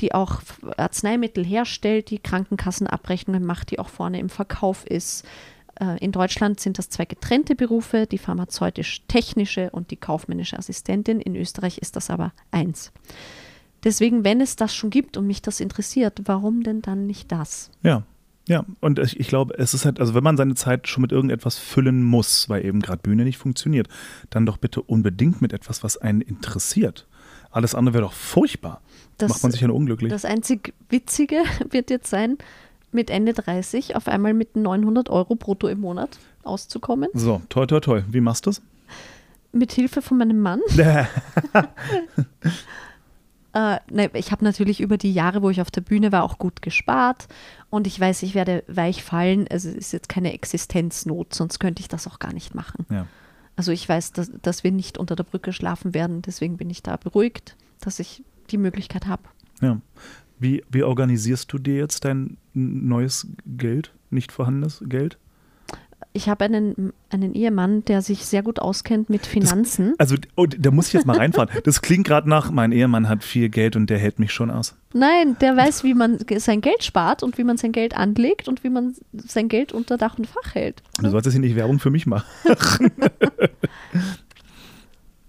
die 0.00 0.14
auch 0.14 0.42
Arzneimittel 0.76 1.44
herstellt, 1.44 2.10
die 2.10 2.18
Krankenkassenabrechnungen 2.18 3.44
macht, 3.44 3.70
die 3.70 3.78
auch 3.78 3.88
vorne 3.88 4.20
im 4.20 4.28
Verkauf 4.28 4.86
ist. 4.86 5.24
Äh, 5.80 5.98
In 6.04 6.12
Deutschland 6.12 6.60
sind 6.60 6.78
das 6.78 6.90
zwei 6.90 7.04
getrennte 7.04 7.54
Berufe, 7.54 8.06
die 8.06 8.18
pharmazeutisch-technische 8.18 9.70
und 9.70 9.90
die 9.90 9.96
kaufmännische 9.96 10.58
Assistentin. 10.58 11.20
In 11.20 11.36
Österreich 11.36 11.78
ist 11.78 11.96
das 11.96 12.10
aber 12.10 12.32
eins. 12.50 12.92
Deswegen, 13.84 14.24
wenn 14.24 14.40
es 14.40 14.56
das 14.56 14.74
schon 14.74 14.90
gibt 14.90 15.16
und 15.16 15.26
mich 15.26 15.42
das 15.42 15.60
interessiert, 15.60 16.20
warum 16.24 16.62
denn 16.62 16.82
dann 16.82 17.06
nicht 17.06 17.32
das? 17.32 17.70
Ja. 17.82 18.02
Ja, 18.48 18.64
und 18.80 18.98
ich, 18.98 19.20
ich 19.20 19.28
glaube, 19.28 19.54
es 19.58 19.74
ist 19.74 19.84
halt, 19.84 20.00
also 20.00 20.14
wenn 20.14 20.24
man 20.24 20.36
seine 20.36 20.54
Zeit 20.56 20.88
schon 20.88 21.02
mit 21.02 21.12
irgendetwas 21.12 21.56
füllen 21.56 22.02
muss, 22.02 22.48
weil 22.48 22.64
eben 22.64 22.80
gerade 22.80 23.00
Bühne 23.00 23.22
nicht 23.24 23.38
funktioniert, 23.38 23.86
dann 24.30 24.44
doch 24.44 24.56
bitte 24.56 24.82
unbedingt 24.82 25.40
mit 25.40 25.52
etwas, 25.52 25.84
was 25.84 25.96
einen 25.98 26.20
interessiert. 26.20 27.06
Alles 27.52 27.76
andere 27.76 27.94
wäre 27.94 28.04
doch 28.04 28.12
furchtbar. 28.12 28.80
Das- 29.18 29.28
Macht 29.28 29.42
man 29.44 29.52
sich 29.52 29.60
ja 29.60 29.68
nur 29.68 29.76
unglücklich. 29.76 30.10
Das 30.10 30.24
einzig 30.24 30.72
Witzige 30.88 31.36
wird 31.70 31.90
jetzt 31.90 32.10
sein, 32.10 32.38
mit 32.90 33.08
Ende 33.08 33.34
30 33.34 33.94
auf 33.94 34.08
einmal 34.08 34.34
mit 34.34 34.56
900 34.56 35.10
Euro 35.10 35.36
brutto 35.36 35.68
im 35.68 35.80
Monat 35.80 36.18
auszukommen. 36.42 37.08
So, 37.14 37.40
toll, 37.50 37.68
toll, 37.68 37.82
toll. 37.82 38.04
Wie 38.10 38.20
machst 38.20 38.46
du 38.46 38.50
es? 38.50 38.62
Mit 39.52 39.70
Hilfe 39.72 40.02
von 40.02 40.18
meinem 40.18 40.40
Mann. 40.40 40.60
Äh, 43.52 43.78
ne, 43.90 44.10
ich 44.14 44.32
habe 44.32 44.44
natürlich 44.44 44.80
über 44.80 44.96
die 44.96 45.12
Jahre, 45.12 45.42
wo 45.42 45.50
ich 45.50 45.60
auf 45.60 45.70
der 45.70 45.80
Bühne 45.80 46.12
war, 46.12 46.22
auch 46.22 46.38
gut 46.38 46.62
gespart. 46.62 47.28
Und 47.68 47.86
ich 47.86 47.98
weiß, 47.98 48.22
ich 48.22 48.34
werde 48.34 48.64
weich 48.68 49.02
fallen. 49.02 49.46
Also 49.50 49.68
es 49.68 49.76
ist 49.76 49.92
jetzt 49.92 50.08
keine 50.08 50.32
Existenznot, 50.32 51.34
sonst 51.34 51.58
könnte 51.58 51.80
ich 51.80 51.88
das 51.88 52.06
auch 52.06 52.18
gar 52.18 52.32
nicht 52.32 52.54
machen. 52.54 52.86
Ja. 52.90 53.06
Also 53.56 53.72
ich 53.72 53.88
weiß, 53.88 54.12
dass, 54.12 54.30
dass 54.42 54.64
wir 54.64 54.72
nicht 54.72 54.98
unter 54.98 55.16
der 55.16 55.24
Brücke 55.24 55.52
schlafen 55.52 55.94
werden. 55.94 56.22
Deswegen 56.22 56.56
bin 56.56 56.70
ich 56.70 56.82
da 56.82 56.96
beruhigt, 56.96 57.56
dass 57.80 57.98
ich 57.98 58.22
die 58.50 58.58
Möglichkeit 58.58 59.06
habe. 59.06 59.22
ja. 59.60 59.80
Wie, 60.42 60.64
wie 60.70 60.84
organisierst 60.84 61.52
du 61.52 61.58
dir 61.58 61.76
jetzt 61.76 62.06
dein 62.06 62.38
neues 62.54 63.26
Geld, 63.44 63.92
nicht 64.08 64.32
vorhandenes 64.32 64.82
Geld? 64.86 65.18
Ich 66.12 66.28
habe 66.28 66.44
einen, 66.44 66.92
einen 67.10 67.34
Ehemann, 67.34 67.84
der 67.84 68.02
sich 68.02 68.26
sehr 68.26 68.42
gut 68.42 68.58
auskennt 68.58 69.10
mit 69.10 69.26
Finanzen. 69.26 69.94
Also, 69.98 70.16
oh, 70.36 70.46
da 70.46 70.72
muss 70.72 70.88
ich 70.88 70.94
jetzt 70.94 71.06
mal 71.06 71.16
reinfahren. 71.16 71.48
Das 71.62 71.82
klingt 71.82 72.04
gerade 72.04 72.28
nach, 72.28 72.50
mein 72.50 72.72
Ehemann 72.72 73.08
hat 73.08 73.22
viel 73.22 73.48
Geld 73.48 73.76
und 73.76 73.88
der 73.90 73.98
hält 73.98 74.18
mich 74.18 74.32
schon 74.32 74.50
aus. 74.50 74.74
Nein, 74.92 75.36
der 75.40 75.56
weiß, 75.56 75.84
wie 75.84 75.94
man 75.94 76.18
sein 76.38 76.62
Geld 76.62 76.82
spart 76.82 77.22
und 77.22 77.38
wie 77.38 77.44
man 77.44 77.58
sein 77.58 77.70
Geld 77.70 77.96
anlegt 77.96 78.48
und 78.48 78.64
wie 78.64 78.70
man 78.70 78.94
sein 79.12 79.48
Geld 79.48 79.72
unter 79.72 79.98
Dach 79.98 80.18
und 80.18 80.26
Fach 80.26 80.54
hält. 80.54 80.82
Du 81.00 81.08
solltest 81.10 81.34
hier 81.34 81.40
nicht 81.40 81.54
Werbung 81.54 81.78
für 81.78 81.90
mich 81.90 82.06
machen. 82.06 82.26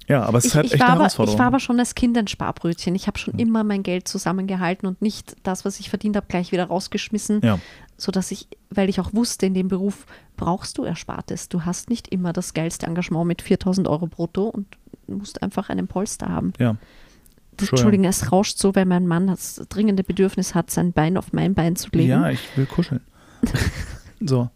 ja, 0.07 0.23
aber 0.23 0.39
es 0.39 0.45
ist 0.45 0.51
Ich, 0.51 0.55
halt 0.55 0.65
ich, 0.65 0.73
echt 0.73 0.81
war 0.81 0.87
eine 0.87 0.93
aber, 0.95 1.01
Herausforderung. 1.03 1.35
ich 1.35 1.39
war 1.39 1.47
aber 1.47 1.59
schon 1.59 1.79
als 1.79 1.95
Kind 1.95 2.17
ein 2.17 2.27
Sparbrötchen. 2.27 2.95
Ich 2.95 3.07
habe 3.07 3.17
schon 3.19 3.35
immer 3.37 3.63
mein 3.63 3.83
Geld 3.83 4.07
zusammengehalten 4.07 4.87
und 4.87 5.01
nicht 5.01 5.35
das, 5.43 5.63
was 5.63 5.79
ich 5.79 5.89
verdient 5.89 6.15
habe, 6.15 6.25
gleich 6.27 6.51
wieder 6.51 6.65
rausgeschmissen. 6.65 7.41
ja. 7.43 7.59
Sodass 7.97 8.31
ich, 8.31 8.47
weil 8.71 8.89
ich 8.89 8.99
auch 8.99 9.13
wusste, 9.13 9.45
in 9.45 9.53
dem 9.53 9.67
Beruf 9.67 10.07
brauchst 10.41 10.77
du 10.77 10.83
Erspartes. 10.83 11.49
Du 11.49 11.65
hast 11.65 11.89
nicht 11.89 12.07
immer 12.07 12.33
das 12.33 12.53
geilste 12.53 12.87
Engagement 12.87 13.27
mit 13.27 13.41
4000 13.41 13.87
Euro 13.87 14.07
brutto 14.07 14.47
und 14.47 14.65
musst 15.07 15.43
einfach 15.43 15.69
einen 15.69 15.87
Polster 15.87 16.29
haben. 16.29 16.53
ja. 16.59 16.75
Das. 17.57 17.69
Entschuldigung, 17.69 18.05
es 18.05 18.31
rauscht 18.31 18.57
so, 18.57 18.73
weil 18.75 18.85
mein 18.85 19.05
Mann 19.05 19.27
das 19.27 19.61
dringende 19.69 20.03
Bedürfnis 20.03 20.55
hat, 20.55 20.71
sein 20.71 20.93
Bein 20.93 21.17
auf 21.17 21.33
mein 21.33 21.53
Bein 21.53 21.75
zu 21.75 21.89
legen. 21.91 22.09
Ja, 22.09 22.29
ich 22.29 22.39
will 22.55 22.65
kuscheln. 22.65 23.01
so. 24.21 24.49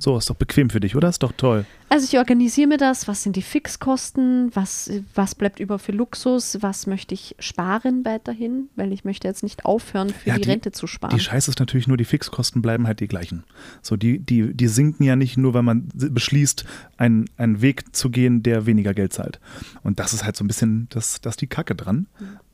So, 0.00 0.16
ist 0.16 0.30
doch 0.30 0.36
bequem 0.36 0.70
für 0.70 0.78
dich, 0.78 0.94
oder? 0.94 1.08
Ist 1.08 1.24
doch 1.24 1.32
toll. 1.32 1.66
Also 1.88 2.04
ich 2.04 2.18
organisiere 2.18 2.68
mir 2.68 2.76
das, 2.76 3.08
was 3.08 3.24
sind 3.24 3.34
die 3.34 3.42
Fixkosten, 3.42 4.54
was, 4.54 4.90
was 5.14 5.34
bleibt 5.34 5.58
über 5.58 5.78
für 5.80 5.90
Luxus, 5.92 6.58
was 6.60 6.86
möchte 6.86 7.14
ich 7.14 7.34
sparen 7.40 8.04
weiterhin, 8.04 8.68
weil 8.76 8.92
ich 8.92 9.04
möchte 9.04 9.26
jetzt 9.26 9.42
nicht 9.42 9.64
aufhören, 9.64 10.10
für 10.10 10.28
Ja, 10.28 10.36
die, 10.36 10.42
die- 10.42 10.50
Rente 10.50 10.70
zu 10.70 10.86
sparen. 10.86 11.16
Die 11.16 11.20
Scheiße 11.22 11.50
ist 11.50 11.58
natürlich 11.58 11.88
nur, 11.88 11.96
die 11.96 12.04
Fixkosten 12.04 12.62
bleiben 12.62 12.86
halt 12.86 13.00
die 13.00 13.08
gleichen. 13.08 13.42
So, 13.82 13.96
die, 13.96 14.18
die, 14.20 14.54
die 14.54 14.68
sinken 14.68 15.02
ja 15.04 15.16
nicht 15.16 15.36
nur, 15.36 15.54
weil 15.54 15.62
man 15.62 15.88
beschließt, 15.94 16.64
einen, 16.96 17.24
einen 17.36 17.60
Weg 17.60 17.96
zu 17.96 18.10
gehen, 18.10 18.42
der 18.44 18.66
weniger 18.66 18.94
Geld 18.94 19.12
zahlt. 19.12 19.40
Und 19.82 19.98
das 19.98 20.12
ist 20.12 20.24
halt 20.24 20.36
so 20.36 20.44
ein 20.44 20.46
bisschen 20.48 20.86
das, 20.90 21.20
das 21.20 21.36
die 21.36 21.46
Kacke 21.48 21.74
dran. 21.74 22.06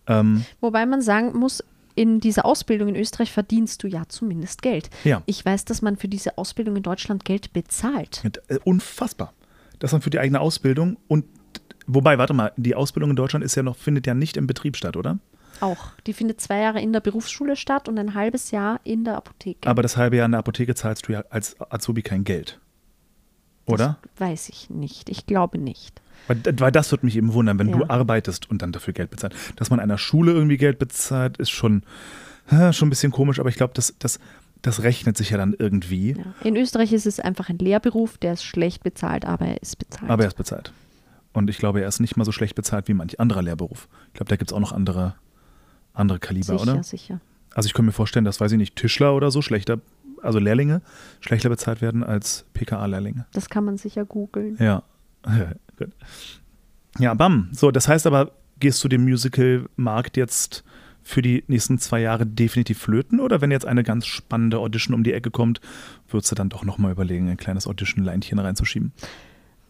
Ähm, 0.07 0.45
Wobei 0.61 0.87
man 0.87 1.03
sagen 1.03 1.39
muss, 1.39 1.63
in 1.95 2.21
dieser 2.21 2.45
Ausbildung 2.45 2.89
in 2.89 2.97
Österreich 2.97 3.33
verdienst 3.33 3.83
du 3.83 3.87
ja 3.87 4.05
zumindest 4.09 4.63
Geld. 4.63 4.91
Ja. 5.05 5.23
Ich 5.27 5.45
weiß, 5.45 5.65
dass 5.65 5.83
man 5.83 5.97
für 5.97 6.09
diese 6.09 6.39
Ausbildung 6.39 6.77
in 6.77 6.83
Deutschland 6.83 7.25
Geld 7.25 7.53
bezahlt. 7.53 8.23
äh, 8.49 8.59
unfassbar. 8.65 9.33
Das 9.79 9.91
dann 9.91 10.03
für 10.03 10.11
die 10.11 10.19
eigene 10.19 10.41
Ausbildung 10.41 10.97
und 11.09 11.25
wobei, 11.87 12.19
warte 12.19 12.35
mal, 12.35 12.53
die 12.57 12.75
Ausbildung 12.75 13.11
in 13.11 13.17
Deutschland 13.17 13.45
ist 13.45 13.55
ja 13.55 13.63
noch, 13.63 13.77
findet 13.77 14.07
ja 14.07 14.15
nicht 14.15 14.37
im 14.37 14.47
Betrieb 14.47 14.77
statt, 14.77 14.97
oder? 14.97 15.19
Auch. 15.61 15.93
Die 16.07 16.13
findet 16.13 16.41
zwei 16.41 16.61
Jahre 16.61 16.81
in 16.81 16.93
der 16.93 17.01
Berufsschule 17.01 17.57
statt 17.57 17.89
und 17.89 17.99
ein 17.99 18.15
halbes 18.15 18.51
Jahr 18.51 18.81
in 18.85 19.05
der 19.05 19.17
Apotheke. 19.17 19.69
Aber 19.69 19.83
das 19.83 19.97
halbe 19.97 20.17
Jahr 20.17 20.27
in 20.27 20.33
der 20.33 20.41
Apotheke 20.41 20.75
zahlst 20.75 21.09
du 21.09 21.13
ja 21.13 21.25
als 21.31 21.61
Azubi 21.61 22.03
kein 22.03 22.25
Geld. 22.25 22.61
Oder? 23.67 23.99
Das 24.03 24.29
weiß 24.29 24.49
ich 24.49 24.71
nicht. 24.71 25.09
Ich 25.09 25.27
glaube 25.27 25.59
nicht. 25.59 26.01
Weil, 26.27 26.41
weil 26.59 26.73
das 26.73 26.91
würde 26.91 27.05
mich 27.07 27.17
eben 27.17 27.33
wundern, 27.35 27.59
wenn 27.59 27.71
du 27.71 27.81
Ja. 27.81 27.91
arbeitest 27.91 28.49
und 28.51 28.63
dann 28.63 28.73
dafür 28.73 28.93
Geld 28.95 29.11
bezahlt. 29.11 29.35
Dass 29.57 29.71
man 29.71 29.81
einer 29.81 29.99
Schule 29.99 30.33
irgendwie 30.33 30.57
Geld 30.57 30.79
bezahlt, 30.79 31.37
ist 31.39 31.51
schon, 31.51 31.83
schon 32.73 32.87
ein 32.89 32.91
bisschen 32.91 33.13
komisch, 33.13 33.39
aber 33.41 33.49
ich 33.49 33.57
glaube, 33.57 33.73
das, 33.75 33.95
das, 33.99 34.19
das 34.63 34.83
rechnet 34.83 35.17
sich 35.17 35.31
ja 35.31 35.37
dann 35.37 35.55
irgendwie. 35.59 36.13
Ja. 36.17 36.25
In 36.43 36.57
Österreich 36.57 36.93
ist 36.93 37.07
es 37.07 37.21
einfach 37.21 37.49
ein 37.51 37.59
Lehrberuf, 37.59 38.17
der 38.19 38.33
ist 38.35 38.45
schlecht 38.45 38.83
bezahlt, 38.83 39.25
aber 39.25 39.47
er 39.47 39.63
ist 39.63 39.77
bezahlt. 39.79 40.11
Aber 40.11 40.23
er 40.23 40.29
ist 40.29 40.37
bezahlt. 40.37 40.73
Und 41.33 41.51
ich 41.51 41.59
glaube, 41.59 41.81
er 41.83 41.89
ist 41.89 42.01
nicht 42.01 42.17
mal 42.17 42.25
so 42.25 42.33
schlecht 42.33 42.55
bezahlt 42.55 42.87
wie 42.89 42.95
manch 42.95 43.19
anderer 43.21 43.43
Lehrberuf. 43.43 43.89
Ich 44.09 44.15
glaube, 44.15 44.29
da 44.31 44.37
gibt 44.37 44.51
es 44.51 44.55
auch 44.57 44.61
noch 44.61 44.73
andere, 44.73 45.15
andere 45.93 46.19
Kaliber, 46.21 46.59
sicher, 46.59 46.73
oder? 46.73 46.83
sicher. 46.83 47.21
Also 47.55 47.67
ich 47.67 47.75
könnte 47.75 47.87
mir 47.87 47.93
vorstellen, 47.93 48.25
dass, 48.25 48.41
weiß 48.41 48.53
ich 48.53 48.59
nicht, 48.59 48.77
Tischler 48.77 49.15
oder 49.15 49.31
so 49.31 49.43
schlechter, 49.43 49.81
also 50.23 50.39
Lehrlinge, 50.39 50.81
schlechter 51.21 51.49
bezahlt 51.49 51.81
werden 51.83 52.03
als 52.03 52.45
PKA-Lehrlinge. 52.55 53.27
Das 53.33 53.49
kann 53.51 53.65
man 53.65 53.77
sicher 53.77 54.05
googeln. 54.05 54.57
Ja. 54.61 54.83
Gut. 55.77 55.91
Ja, 56.99 57.15
bam. 57.15 57.49
So, 57.53 57.71
das 57.71 57.89
heißt 57.89 58.07
aber, 58.07 58.33
gehst 58.61 58.83
du 58.85 58.89
dem 58.89 59.05
Musical-Markt 59.05 60.17
jetzt 60.17 60.65
für 61.03 61.23
die 61.23 61.45
nächsten 61.49 61.79
zwei 61.79 62.01
Jahre 62.01 62.27
definitiv 62.27 62.79
flöten? 62.79 63.21
Oder 63.21 63.41
wenn 63.41 63.51
jetzt 63.51 63.67
eine 63.67 63.83
ganz 63.83 64.07
spannende 64.07 64.59
Audition 64.59 64.95
um 64.95 65.05
die 65.05 65.13
Ecke 65.13 65.31
kommt, 65.31 65.61
würdest 66.09 66.31
du 66.31 66.35
dann 66.35 66.49
doch 66.49 66.65
nochmal 66.65 66.93
überlegen, 66.93 67.29
ein 67.29 67.37
kleines 67.37 67.67
Audition-Leinchen 67.67 68.39
reinzuschieben? 68.39 68.93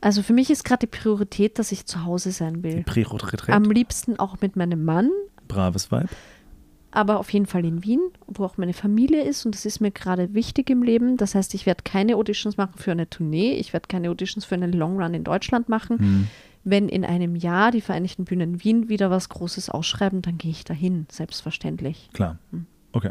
Also 0.00 0.22
für 0.22 0.34
mich 0.34 0.50
ist 0.50 0.64
gerade 0.64 0.80
die 0.80 0.98
Priorität, 0.98 1.58
dass 1.58 1.72
ich 1.72 1.86
zu 1.86 2.04
Hause 2.04 2.30
sein 2.30 2.62
will. 2.62 2.82
Prä-Retreat. 2.84 3.48
Am 3.48 3.64
liebsten 3.70 4.18
auch 4.18 4.40
mit 4.42 4.54
meinem 4.54 4.84
Mann, 4.84 5.10
Braves 5.48 5.90
Weib. 5.90 6.08
Aber 6.94 7.18
auf 7.18 7.30
jeden 7.32 7.46
Fall 7.46 7.64
in 7.64 7.82
Wien, 7.82 8.00
wo 8.26 8.44
auch 8.44 8.56
meine 8.56 8.72
Familie 8.72 9.22
ist 9.22 9.44
und 9.44 9.54
das 9.54 9.66
ist 9.66 9.80
mir 9.80 9.90
gerade 9.90 10.32
wichtig 10.32 10.70
im 10.70 10.82
Leben. 10.82 11.16
Das 11.16 11.34
heißt, 11.34 11.52
ich 11.54 11.66
werde 11.66 11.82
keine 11.82 12.16
Auditions 12.16 12.56
machen 12.56 12.74
für 12.76 12.92
eine 12.92 13.10
Tournee, 13.10 13.54
ich 13.54 13.72
werde 13.72 13.88
keine 13.88 14.10
Auditions 14.10 14.44
für 14.44 14.54
einen 14.54 14.72
Long 14.72 15.00
Run 15.00 15.12
in 15.12 15.24
Deutschland 15.24 15.68
machen. 15.68 15.98
Hm. 15.98 16.28
Wenn 16.62 16.88
in 16.88 17.04
einem 17.04 17.36
Jahr 17.36 17.72
die 17.72 17.80
Vereinigten 17.80 18.24
Bühnen 18.24 18.62
Wien 18.64 18.88
wieder 18.88 19.10
was 19.10 19.28
Großes 19.28 19.68
ausschreiben, 19.68 20.22
dann 20.22 20.38
gehe 20.38 20.50
ich 20.50 20.64
dahin, 20.64 21.06
selbstverständlich. 21.10 22.08
Klar. 22.12 22.38
Hm. 22.52 22.66
Okay. 22.92 23.10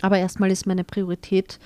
Aber 0.00 0.18
erstmal 0.18 0.50
ist 0.50 0.66
meine 0.66 0.84
Priorität, 0.84 1.58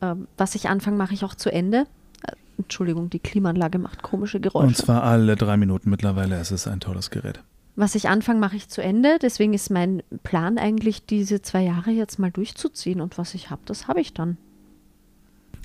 ähm, 0.00 0.26
was 0.36 0.54
ich 0.54 0.68
anfange, 0.68 0.96
mache 0.96 1.14
ich 1.14 1.24
auch 1.24 1.34
zu 1.34 1.52
Ende. 1.52 1.86
Äh, 2.22 2.32
Entschuldigung, 2.58 3.10
die 3.10 3.20
Klimaanlage 3.20 3.78
macht 3.78 4.02
komische 4.02 4.40
Geräusche. 4.40 4.66
Und 4.66 4.76
zwar 4.76 5.02
alle 5.04 5.36
drei 5.36 5.56
Minuten 5.56 5.90
mittlerweile. 5.90 6.36
Es 6.36 6.50
ist 6.50 6.66
ein 6.66 6.80
tolles 6.80 7.10
Gerät. 7.10 7.40
Was 7.76 7.94
ich 7.94 8.08
anfange, 8.08 8.40
mache 8.40 8.56
ich 8.56 8.68
zu 8.68 8.82
Ende. 8.82 9.18
Deswegen 9.20 9.52
ist 9.52 9.70
mein 9.70 10.02
Plan 10.22 10.56
eigentlich, 10.56 11.04
diese 11.04 11.42
zwei 11.42 11.62
Jahre 11.62 11.90
jetzt 11.90 12.18
mal 12.18 12.30
durchzuziehen. 12.30 13.02
Und 13.02 13.18
was 13.18 13.34
ich 13.34 13.50
habe, 13.50 13.62
das 13.66 13.86
habe 13.86 14.00
ich 14.00 14.14
dann. 14.14 14.38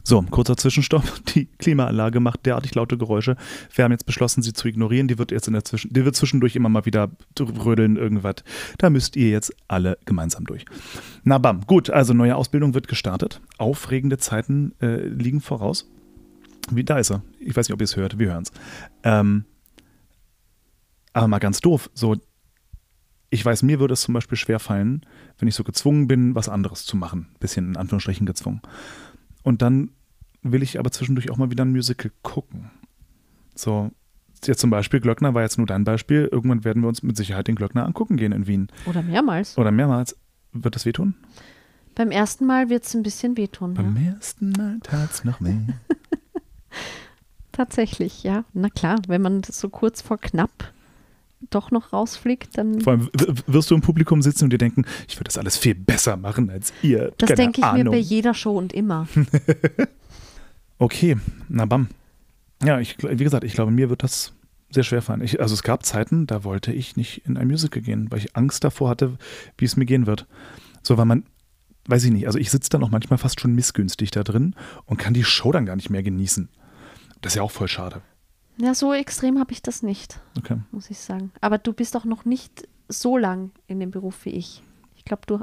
So, 0.04 0.22
kurzer 0.22 0.58
Zwischenstopp. 0.58 1.04
Die 1.36 1.46
Klimaanlage 1.58 2.20
macht 2.20 2.46
derartig 2.46 2.76
laute 2.76 2.98
Geräusche. 2.98 3.38
Wir 3.74 3.86
haben 3.86 3.92
jetzt 3.92 4.06
beschlossen, 4.06 4.42
sie 4.42 4.52
zu 4.52 4.68
ignorieren. 4.68 5.08
Die 5.08 5.18
wird 5.18 5.32
jetzt 5.32 5.48
in 5.48 5.54
der 5.54 5.64
Zwischen 5.64 5.94
die 5.94 6.04
wird 6.04 6.16
zwischendurch 6.16 6.56
immer 6.56 6.70
mal 6.70 6.86
wieder 6.86 7.12
rödeln, 7.40 7.96
irgendwas. 7.96 8.36
Da 8.78 8.90
müsst 8.90 9.16
ihr 9.16 9.30
jetzt 9.30 9.54
alle 9.70 9.98
gemeinsam 10.06 10.46
durch. 10.46 10.66
Na 11.24 11.38
bam, 11.38 11.62
gut, 11.66 11.90
also 11.90 12.14
neue 12.14 12.36
Ausbildung 12.36 12.74
wird 12.74 12.88
gestartet. 12.88 13.40
Aufregende 13.58 14.18
Zeiten 14.18 14.74
äh, 14.82 15.08
liegen 15.08 15.40
voraus. 15.40 15.90
Wie, 16.70 16.84
da 16.84 17.00
ist 17.00 17.12
er. 17.12 17.24
Ich 17.40 17.56
weiß 17.56 17.68
nicht, 17.68 17.74
ob 17.74 17.82
ihr 17.82 17.86
es 17.86 17.96
hört. 17.96 18.20
Wir 18.20 18.30
hören 18.30 18.44
es. 18.44 18.52
Ähm, 19.04 19.46
aber 21.14 21.28
mal 21.28 21.40
ganz 21.40 21.60
doof. 21.60 21.90
So, 21.94 22.16
ich 23.30 23.44
weiß, 23.46 23.64
mir 23.64 23.80
würde 23.80 23.94
es 23.94 24.02
zum 24.02 24.14
Beispiel 24.14 24.38
schwerfallen, 24.38 25.06
wenn 25.38 25.48
ich 25.48 25.56
so 25.56 25.64
gezwungen 25.64 26.08
bin, 26.08 26.36
was 26.36 26.50
anderes 26.50 26.86
zu 26.86 26.98
machen. 26.98 27.30
Bisschen 27.40 27.70
in 27.70 27.78
Anführungsstrichen 27.78 28.26
gezwungen. 28.26 28.62
Und 29.44 29.62
dann 29.62 29.92
will 30.42 30.64
ich 30.64 30.80
aber 30.80 30.92
zwischendurch 30.92 31.30
auch 31.32 31.38
mal 31.38 31.52
wieder 31.52 31.64
ein 31.66 31.72
Musical 31.72 32.12
gucken. 32.24 32.72
So, 33.56 33.92
jetzt 34.46 34.60
zum 34.60 34.70
Beispiel 34.70 35.00
Glöckner 35.00 35.34
war 35.34 35.44
jetzt 35.44 35.58
nur 35.58 35.68
dein 35.68 35.84
Beispiel. 35.84 36.28
Irgendwann 36.32 36.64
werden 36.64 36.82
wir 36.84 36.88
uns 36.90 37.04
mit 37.04 37.16
Sicherheit 37.16 37.48
den 37.48 37.56
Glöckner 37.56 37.86
angucken 37.86 38.18
gehen 38.18 38.32
in 38.32 38.48
Wien. 38.48 38.68
Oder 38.86 39.02
mehrmals. 39.02 39.58
Oder 39.58 39.72
mehrmals. 39.72 40.18
Wird 40.52 40.76
das 40.76 40.86
wehtun? 40.86 41.16
Beim 41.96 42.12
ersten 42.12 42.46
Mal 42.46 42.70
wird 42.70 42.86
es 42.86 42.94
ein 42.96 43.04
bisschen 43.04 43.38
wehtun. 43.38 43.74
Beim 43.76 43.96
Ja. 43.98 44.14
ersten 44.14 44.52
Mal 44.52 44.80
tat's 44.84 45.24
noch 45.24 45.40
mehr. 45.40 45.58
Tatsächlich, 47.52 48.24
ja. 48.24 48.46
Na 48.54 48.70
klar, 48.70 49.00
wenn 49.08 49.22
man 49.22 49.44
so 49.44 49.70
kurz 49.70 50.02
vor 50.02 50.18
knapp 50.18 50.74
doch 51.50 51.72
noch 51.72 51.92
rausfliegt, 51.92 52.58
dann. 52.58 52.82
Vor 52.82 52.94
allem 52.94 53.10
wirst 53.48 53.72
du 53.72 53.76
im 53.76 53.82
Publikum 53.82 54.22
sitzen 54.22 54.46
und 54.46 54.54
dir 54.54 54.58
denken, 54.58 54.86
ich 55.08 55.16
würde 55.16 55.26
das 55.26 55.38
alles 55.38 55.58
viel 55.58 55.76
besser 55.76 56.18
machen 56.18 56.50
als 56.50 56.72
ihr. 56.82 57.12
Das 57.18 57.34
denke 57.34 57.60
ich 57.60 57.66
Ahnung. 57.66 57.84
mir 57.86 57.90
bei 57.92 57.98
jeder 57.98 58.34
Show 58.34 58.58
und 58.58 58.74
immer. 58.74 59.08
Okay, 60.82 61.16
na 61.48 61.68
bam. 61.68 61.90
Ja, 62.64 62.80
ich, 62.80 62.98
wie 63.04 63.24
gesagt, 63.24 63.44
ich 63.44 63.54
glaube, 63.54 63.70
mir 63.70 63.92
wird 63.92 64.02
das 64.02 64.34
sehr 64.72 64.82
schwer 64.82 65.04
fallen. 65.04 65.22
Ich, 65.22 65.40
also 65.40 65.54
es 65.54 65.62
gab 65.62 65.86
Zeiten, 65.86 66.26
da 66.26 66.44
wollte 66.44 66.74
ich 66.74 66.96
nicht 66.96 67.24
in 67.28 67.38
ein 67.38 67.48
Musical 67.48 67.84
gehen, 67.84 68.10
weil 68.10 68.18
ich 68.18 68.36
Angst 68.36 68.64
davor 68.64 68.90
hatte, 68.90 69.16
wie 69.60 69.66
es 69.66 69.78
mir 69.78 69.86
gehen 69.86 70.08
wird. 70.08 70.26
So, 70.82 70.98
weil 70.98 71.06
man, 71.06 71.24
weiß 71.86 72.04
ich 72.06 72.12
nicht, 72.12 72.26
also 72.26 72.40
ich 72.40 72.50
sitze 72.50 72.72
dann 72.72 72.84
auch 72.84 72.90
manchmal 72.90 73.20
fast 73.20 73.40
schon 73.40 73.54
missgünstig 73.54 74.10
da 74.10 74.24
drin 74.24 74.56
und 74.86 74.98
kann 74.98 75.14
die 75.14 75.24
Show 75.24 75.52
dann 75.52 75.68
gar 75.68 75.76
nicht 75.76 75.92
mehr 75.92 76.02
genießen. 76.02 76.50
Das 77.22 77.34
ist 77.34 77.36
ja 77.36 77.44
auch 77.44 77.52
voll 77.52 77.68
schade. 77.68 78.02
Ja, 78.62 78.74
so 78.76 78.94
extrem 78.94 79.40
habe 79.40 79.52
ich 79.54 79.62
das 79.62 79.82
nicht, 79.84 80.20
Okay. 80.38 80.58
muss 80.72 80.90
ich 80.90 81.00
sagen. 81.00 81.32
Aber 81.42 81.58
du 81.58 81.74
bist 81.74 81.96
auch 81.98 82.06
noch 82.06 82.26
nicht 82.26 82.68
so 82.88 83.18
lang 83.18 83.52
in 83.68 83.80
dem 83.80 83.92
Beruf 83.92 84.26
wie 84.26 84.32
ich. 84.32 84.62
Ich 84.96 85.04
glaube, 85.06 85.24
du 85.26 85.40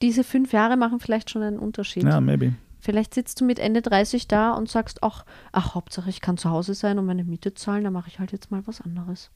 diese 0.00 0.24
fünf 0.24 0.52
Jahre 0.52 0.76
machen 0.76 1.00
vielleicht 1.00 1.30
schon 1.30 1.42
einen 1.42 1.58
Unterschied. 1.58 2.04
Ja, 2.04 2.20
maybe. 2.20 2.54
Vielleicht 2.78 3.14
sitzt 3.14 3.40
du 3.40 3.44
mit 3.44 3.58
Ende 3.58 3.82
30 3.82 4.28
da 4.28 4.52
und 4.52 4.68
sagst, 4.68 5.02
ach, 5.02 5.24
ach, 5.52 5.74
Hauptsache 5.74 6.08
ich 6.10 6.20
kann 6.20 6.36
zu 6.36 6.50
Hause 6.50 6.74
sein 6.74 6.98
und 6.98 7.06
meine 7.06 7.24
Miete 7.24 7.54
zahlen, 7.54 7.82
dann 7.84 7.92
mache 7.94 8.08
ich 8.08 8.18
halt 8.18 8.30
jetzt 8.32 8.50
mal 8.50 8.62
was 8.66 8.80
anderes. 8.80 9.30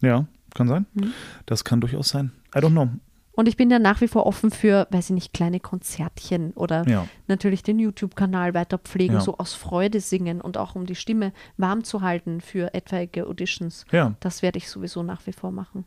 Ja, 0.00 0.26
kann 0.54 0.68
sein. 0.68 0.86
Mhm. 0.94 1.12
Das 1.46 1.64
kann 1.64 1.80
durchaus 1.80 2.10
sein. 2.10 2.30
I 2.54 2.58
don't 2.58 2.70
know. 2.72 2.88
Und 3.32 3.48
ich 3.48 3.56
bin 3.56 3.70
ja 3.70 3.78
nach 3.78 4.00
wie 4.00 4.08
vor 4.08 4.26
offen 4.26 4.50
für, 4.50 4.86
weiß 4.90 5.10
ich 5.10 5.14
nicht, 5.14 5.32
kleine 5.32 5.60
Konzertchen 5.60 6.52
oder 6.52 6.86
Ja. 6.88 7.06
natürlich 7.28 7.62
den 7.62 7.78
YouTube-Kanal 7.78 8.54
weiter 8.54 8.78
pflegen, 8.78 9.14
Ja. 9.14 9.20
so 9.20 9.38
aus 9.38 9.54
Freude 9.54 10.00
singen 10.00 10.40
und 10.40 10.56
auch 10.58 10.74
um 10.74 10.84
die 10.84 10.94
Stimme 10.96 11.32
warm 11.56 11.84
zu 11.84 12.02
halten 12.02 12.40
für 12.40 12.74
etwaige 12.74 13.26
Auditions. 13.26 13.84
Ja, 13.92 14.14
Das 14.20 14.42
werde 14.42 14.58
ich 14.58 14.68
sowieso 14.68 15.02
nach 15.02 15.26
wie 15.26 15.32
vor 15.32 15.52
machen. 15.52 15.84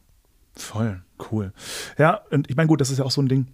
Voll, 0.56 1.02
cool. 1.32 1.52
Ja, 1.98 2.22
und 2.32 2.50
ich 2.50 2.56
meine, 2.56 2.68
gut, 2.68 2.80
das 2.82 2.90
ist 2.90 3.00
ja 3.00 3.06
auch 3.06 3.12
so 3.12 3.22
ein 3.22 3.28
Ding. 3.28 3.48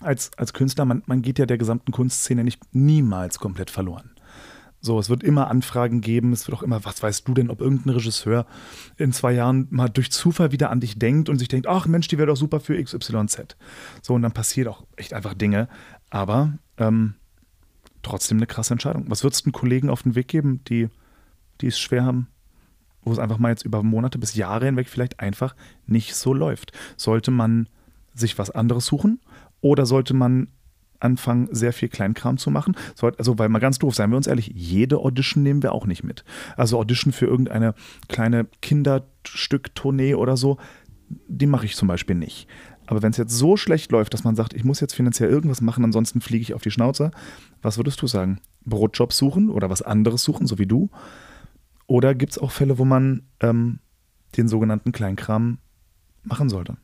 Als, 0.00 0.30
als 0.36 0.52
Künstler, 0.52 0.84
man, 0.84 1.02
man 1.06 1.22
geht 1.22 1.38
ja 1.40 1.46
der 1.46 1.58
gesamten 1.58 1.90
Kunstszene 1.92 2.44
nicht 2.44 2.60
niemals 2.72 3.38
komplett 3.40 3.68
verloren. 3.70 4.10
So, 4.80 4.98
es 4.98 5.10
wird 5.10 5.24
immer 5.24 5.48
Anfragen 5.48 6.00
geben, 6.00 6.32
es 6.32 6.46
wird 6.46 6.56
auch 6.56 6.62
immer, 6.62 6.84
was 6.84 7.02
weißt 7.02 7.26
du 7.26 7.34
denn, 7.34 7.50
ob 7.50 7.60
irgendein 7.60 7.94
Regisseur 7.94 8.46
in 8.96 9.12
zwei 9.12 9.32
Jahren 9.32 9.66
mal 9.70 9.88
durch 9.88 10.12
Zufall 10.12 10.52
wieder 10.52 10.70
an 10.70 10.80
dich 10.80 10.98
denkt 10.98 11.28
und 11.28 11.38
sich 11.38 11.48
denkt, 11.48 11.66
ach 11.66 11.86
Mensch, 11.86 12.06
die 12.08 12.16
wäre 12.16 12.28
doch 12.28 12.36
super 12.36 12.60
für 12.60 12.80
XYZ. 12.80 13.56
So, 14.02 14.14
und 14.14 14.22
dann 14.22 14.32
passiert 14.32 14.68
auch 14.68 14.84
echt 14.96 15.14
einfach 15.14 15.34
Dinge. 15.34 15.68
Aber 16.10 16.58
ähm, 16.76 17.14
trotzdem 18.02 18.38
eine 18.38 18.46
krasse 18.46 18.74
Entscheidung. 18.74 19.06
Was 19.08 19.24
würdest 19.24 19.44
du 19.46 19.50
Kollegen 19.50 19.90
auf 19.90 20.04
den 20.04 20.14
Weg 20.14 20.28
geben, 20.28 20.62
die, 20.68 20.88
die 21.60 21.66
es 21.66 21.78
schwer 21.78 22.04
haben, 22.04 22.28
wo 23.02 23.12
es 23.12 23.18
einfach 23.18 23.38
mal 23.38 23.50
jetzt 23.50 23.64
über 23.64 23.82
Monate 23.82 24.18
bis 24.18 24.34
Jahre 24.34 24.66
hinweg 24.66 24.88
vielleicht 24.88 25.18
einfach 25.18 25.56
nicht 25.86 26.14
so 26.14 26.32
läuft. 26.32 26.72
Sollte 26.96 27.30
man 27.30 27.68
sich 28.14 28.38
was 28.38 28.50
anderes 28.50 28.86
suchen 28.86 29.20
oder 29.60 29.86
sollte 29.86 30.14
man 30.14 30.48
anfangen, 31.00 31.48
sehr 31.52 31.72
viel 31.72 31.88
Kleinkram 31.88 32.38
zu 32.38 32.50
machen? 32.50 32.76
Also, 33.18 33.38
weil 33.38 33.48
mal 33.48 33.58
ganz 33.58 33.78
doof, 33.78 33.94
seien 33.94 34.10
wir 34.10 34.16
uns 34.16 34.26
ehrlich, 34.26 34.52
jede 34.54 34.98
Audition 34.98 35.42
nehmen 35.42 35.62
wir 35.62 35.72
auch 35.72 35.86
nicht 35.86 36.04
mit. 36.04 36.24
Also 36.56 36.78
Audition 36.78 37.12
für 37.12 37.26
irgendeine 37.26 37.74
kleine 38.08 38.46
Kinderstück-Tournee 38.62 40.14
oder 40.14 40.36
so, 40.36 40.58
die 41.28 41.46
mache 41.46 41.66
ich 41.66 41.76
zum 41.76 41.88
Beispiel 41.88 42.16
nicht. 42.16 42.48
Aber 42.86 43.02
wenn 43.02 43.10
es 43.10 43.18
jetzt 43.18 43.36
so 43.36 43.56
schlecht 43.56 43.92
läuft, 43.92 44.14
dass 44.14 44.24
man 44.24 44.34
sagt, 44.34 44.54
ich 44.54 44.64
muss 44.64 44.80
jetzt 44.80 44.94
finanziell 44.94 45.28
irgendwas 45.28 45.60
machen, 45.60 45.84
ansonsten 45.84 46.22
fliege 46.22 46.42
ich 46.42 46.54
auf 46.54 46.62
die 46.62 46.70
Schnauze, 46.70 47.10
was 47.60 47.76
würdest 47.76 48.00
du 48.00 48.06
sagen? 48.06 48.40
Brotjob 48.64 49.12
suchen 49.12 49.50
oder 49.50 49.68
was 49.68 49.82
anderes 49.82 50.24
suchen, 50.24 50.46
so 50.46 50.58
wie 50.58 50.66
du? 50.66 50.90
Oder 51.86 52.14
gibt 52.14 52.32
es 52.32 52.38
auch 52.38 52.50
Fälle, 52.50 52.78
wo 52.78 52.86
man 52.86 53.24
ähm, 53.40 53.80
den 54.36 54.48
sogenannten 54.48 54.92
Kleinkram 54.92 55.58
machen 56.22 56.48
sollte? 56.48 56.76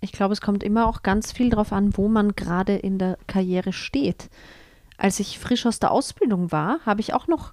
Ich 0.00 0.12
glaube, 0.12 0.32
es 0.32 0.40
kommt 0.40 0.62
immer 0.62 0.86
auch 0.86 1.02
ganz 1.02 1.32
viel 1.32 1.50
darauf 1.50 1.72
an, 1.72 1.96
wo 1.96 2.08
man 2.08 2.34
gerade 2.34 2.76
in 2.76 2.98
der 2.98 3.18
Karriere 3.26 3.72
steht. 3.72 4.30
Als 4.96 5.20
ich 5.20 5.38
frisch 5.38 5.66
aus 5.66 5.78
der 5.78 5.90
Ausbildung 5.90 6.52
war, 6.52 6.80
habe 6.84 7.00
ich 7.00 7.14
auch 7.14 7.26
noch 7.26 7.52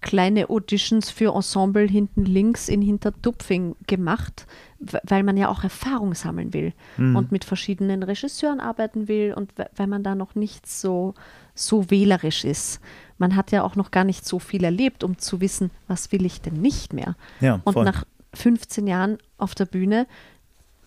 kleine 0.00 0.50
Auditions 0.50 1.10
für 1.10 1.34
Ensemble 1.34 1.88
hinten 1.88 2.24
links 2.24 2.68
in 2.68 2.82
Hintertupfing 2.82 3.74
gemacht, 3.86 4.46
weil 4.78 5.22
man 5.22 5.36
ja 5.36 5.48
auch 5.48 5.64
Erfahrung 5.64 6.14
sammeln 6.14 6.52
will 6.52 6.74
und 6.98 7.32
mit 7.32 7.44
verschiedenen 7.44 8.02
Regisseuren 8.02 8.60
arbeiten 8.60 9.08
will 9.08 9.32
und 9.34 9.52
weil 9.76 9.86
man 9.86 10.02
da 10.02 10.14
noch 10.14 10.34
nicht 10.34 10.66
so, 10.66 11.14
so 11.54 11.90
wählerisch 11.90 12.44
ist. 12.44 12.80
Man 13.16 13.34
hat 13.34 13.50
ja 13.50 13.62
auch 13.62 13.76
noch 13.76 13.90
gar 13.90 14.04
nicht 14.04 14.26
so 14.26 14.38
viel 14.38 14.64
erlebt, 14.64 15.04
um 15.04 15.16
zu 15.16 15.40
wissen, 15.40 15.70
was 15.88 16.12
will 16.12 16.26
ich 16.26 16.42
denn 16.42 16.60
nicht 16.60 16.92
mehr. 16.92 17.16
Ja, 17.40 17.60
und 17.64 17.76
nach 17.76 18.04
15 18.34 18.86
Jahren 18.86 19.18
auf 19.38 19.54
der 19.54 19.64
Bühne 19.64 20.06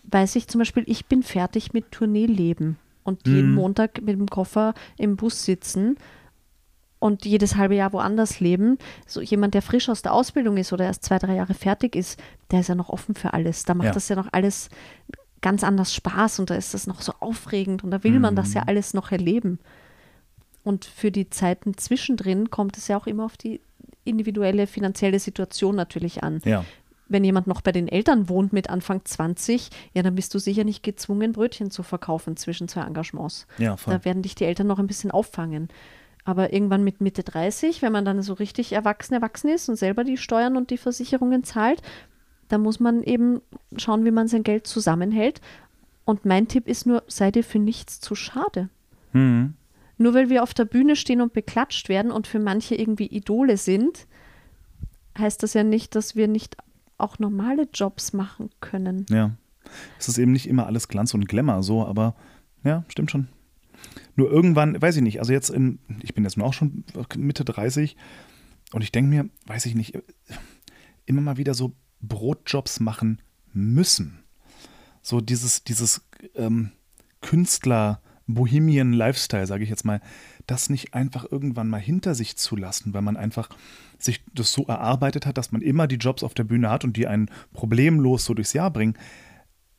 weiß 0.07 0.35
ich 0.35 0.47
zum 0.47 0.59
Beispiel, 0.59 0.83
ich 0.87 1.05
bin 1.05 1.23
fertig 1.23 1.73
mit 1.73 1.91
Tourneeleben 1.91 2.77
und 3.03 3.25
jeden 3.27 3.53
Montag 3.53 4.01
mit 4.01 4.17
dem 4.17 4.27
Koffer 4.27 4.73
im 4.97 5.15
Bus 5.15 5.43
sitzen 5.45 5.97
und 6.99 7.25
jedes 7.25 7.55
halbe 7.55 7.75
Jahr 7.75 7.93
woanders 7.93 8.39
leben. 8.39 8.77
So 9.05 9.21
jemand, 9.21 9.53
der 9.53 9.61
frisch 9.61 9.87
aus 9.89 10.01
der 10.01 10.13
Ausbildung 10.13 10.57
ist 10.57 10.73
oder 10.73 10.85
erst 10.85 11.03
zwei, 11.03 11.19
drei 11.19 11.35
Jahre 11.35 11.53
fertig 11.53 11.95
ist, 11.95 12.19
der 12.51 12.61
ist 12.61 12.69
ja 12.69 12.75
noch 12.75 12.89
offen 12.89 13.15
für 13.15 13.33
alles. 13.33 13.63
Da 13.65 13.73
macht 13.75 13.87
Ja. 13.87 13.93
das 13.93 14.09
ja 14.09 14.15
noch 14.15 14.29
alles 14.31 14.69
ganz 15.41 15.63
anders 15.63 15.93
Spaß 15.93 16.39
und 16.39 16.49
da 16.49 16.55
ist 16.55 16.73
das 16.73 16.87
noch 16.87 17.01
so 17.01 17.13
aufregend 17.19 17.83
und 17.83 17.91
da 17.91 18.03
will 18.03 18.19
man 18.19 18.35
das 18.35 18.53
ja 18.55 18.63
alles 18.65 18.93
noch 18.95 19.11
erleben. 19.11 19.59
Und 20.63 20.83
für 20.85 21.11
die 21.11 21.29
Zeiten 21.29 21.77
zwischendrin 21.77 22.49
kommt 22.49 22.77
es 22.77 22.87
ja 22.87 22.97
auch 22.97 23.07
immer 23.07 23.23
auf 23.25 23.37
die 23.37 23.61
individuelle 24.03 24.67
finanzielle 24.67 25.19
Situation 25.19 25.75
natürlich 25.75 26.23
an 26.23 26.41
Ja, 26.45 26.65
wenn 27.09 27.23
jemand 27.23 27.47
noch 27.47 27.61
bei 27.61 27.71
den 27.71 27.87
Eltern 27.87 28.29
wohnt 28.29 28.53
mit 28.53 28.69
Anfang 28.69 29.01
20, 29.03 29.69
ja, 29.93 30.03
dann 30.03 30.15
bist 30.15 30.33
du 30.33 30.39
sicher 30.39 30.63
nicht 30.63 30.83
gezwungen, 30.83 31.31
Brötchen 31.31 31.71
zu 31.71 31.83
verkaufen 31.83 32.37
zwischen 32.37 32.67
zwei 32.67 32.81
Engagements. 32.81 33.47
ja, 33.57 33.77
voll. 33.77 33.93
Da 33.93 34.05
werden 34.05 34.23
dich 34.23 34.35
die 34.35 34.45
Eltern 34.45 34.67
noch 34.67 34.79
ein 34.79 34.87
bisschen 34.87 35.11
auffangen. 35.11 35.69
Aber 36.25 36.51
irgendwann 36.51 36.83
mit 36.83 36.99
Mitte 36.99 37.23
30, 37.23 37.81
wenn 37.81 37.93
man 37.93 38.03
dann 38.03 38.21
so 38.21 38.33
richtig 38.33 38.73
erwachsen 38.73 39.13
erwachsen 39.13 39.49
ist 39.49 39.69
und 39.69 39.77
selber 39.77 40.03
die 40.03 40.17
Steuern 40.17 40.57
und 40.57 40.71
die 40.71 40.77
Versicherungen 40.77 41.45
zahlt, 41.45 41.81
da 42.49 42.57
muss 42.57 42.79
man 42.79 43.03
eben 43.03 43.41
schauen, 43.77 44.03
wie 44.05 44.11
man 44.11 44.27
sein 44.27 44.43
Geld 44.43 44.67
zusammenhält. 44.67 45.41
Und 46.05 46.25
mein 46.25 46.47
Tipp 46.47 46.67
ist 46.67 46.85
nur, 46.85 47.03
sei 47.07 47.31
dir 47.31 47.43
für 47.43 47.59
nichts 47.59 47.99
zu 47.99 48.15
schade. 48.15 48.69
Mhm. 49.13 49.53
Nur 49.97 50.13
weil 50.13 50.29
wir 50.29 50.43
auf 50.43 50.53
der 50.53 50.65
Bühne 50.65 50.95
stehen 50.95 51.21
und 51.21 51.33
beklatscht 51.33 51.89
werden 51.89 52.11
und 52.11 52.27
für 52.27 52.39
manche 52.39 52.75
irgendwie 52.75 53.07
Idole 53.07 53.57
sind, 53.57 54.05
heißt 55.17 55.41
das 55.43 55.53
ja 55.53 55.63
nicht, 55.63 55.95
dass 55.95 56.15
wir 56.15 56.27
nicht 56.27 56.57
auch 56.97 57.19
normale 57.19 57.67
Jobs 57.73 58.13
machen 58.13 58.49
können. 58.59 59.05
Ja. 59.09 59.35
Es 59.99 60.07
ist 60.07 60.17
eben 60.17 60.31
nicht 60.31 60.47
immer 60.47 60.65
alles 60.65 60.87
Glanz 60.87 61.13
und 61.13 61.27
Glamour 61.27 61.63
so, 61.63 61.85
aber 61.85 62.15
ja, 62.63 62.83
stimmt 62.87 63.11
schon. 63.11 63.27
Nur 64.15 64.31
irgendwann, 64.31 64.81
weiß 64.81 64.95
ich 64.95 65.03
nicht, 65.03 65.19
also 65.19 65.31
jetzt 65.31 65.49
in, 65.49 65.79
ich 66.01 66.13
bin 66.13 66.23
jetzt 66.23 66.39
auch 66.39 66.53
schon 66.53 66.83
Mitte 67.15 67.45
30 67.45 67.95
und 68.73 68.81
ich 68.81 68.91
denke 68.91 69.09
mir, 69.09 69.29
weiß 69.45 69.65
ich 69.65 69.75
nicht, 69.75 69.97
immer 71.05 71.21
mal 71.21 71.37
wieder 71.37 71.53
so 71.53 71.73
Brotjobs 72.01 72.79
machen 72.79 73.21
müssen. 73.53 74.23
So 75.01 75.21
dieses, 75.21 75.63
dieses 75.63 76.01
ähm, 76.35 76.71
Künstler, 77.21 78.01
Bohemian 78.27 78.93
Lifestyle, 78.93 79.47
sage 79.47 79.63
ich 79.63 79.69
jetzt 79.69 79.85
mal, 79.85 80.01
das 80.47 80.69
nicht 80.69 80.93
einfach 80.93 81.25
irgendwann 81.29 81.69
mal 81.69 81.79
hinter 81.79 82.15
sich 82.15 82.37
zu 82.37 82.55
lassen, 82.55 82.93
weil 82.93 83.01
man 83.01 83.17
einfach 83.17 83.49
sich 83.99 84.23
das 84.33 84.51
so 84.51 84.65
erarbeitet 84.65 85.25
hat, 85.25 85.37
dass 85.37 85.51
man 85.51 85.61
immer 85.61 85.87
die 85.87 85.97
Jobs 85.97 86.23
auf 86.23 86.33
der 86.33 86.45
Bühne 86.45 86.69
hat 86.69 86.83
und 86.83 86.97
die 86.97 87.07
einen 87.07 87.29
problemlos 87.53 88.25
so 88.25 88.33
durchs 88.33 88.53
Jahr 88.53 88.71
bringen, 88.71 88.97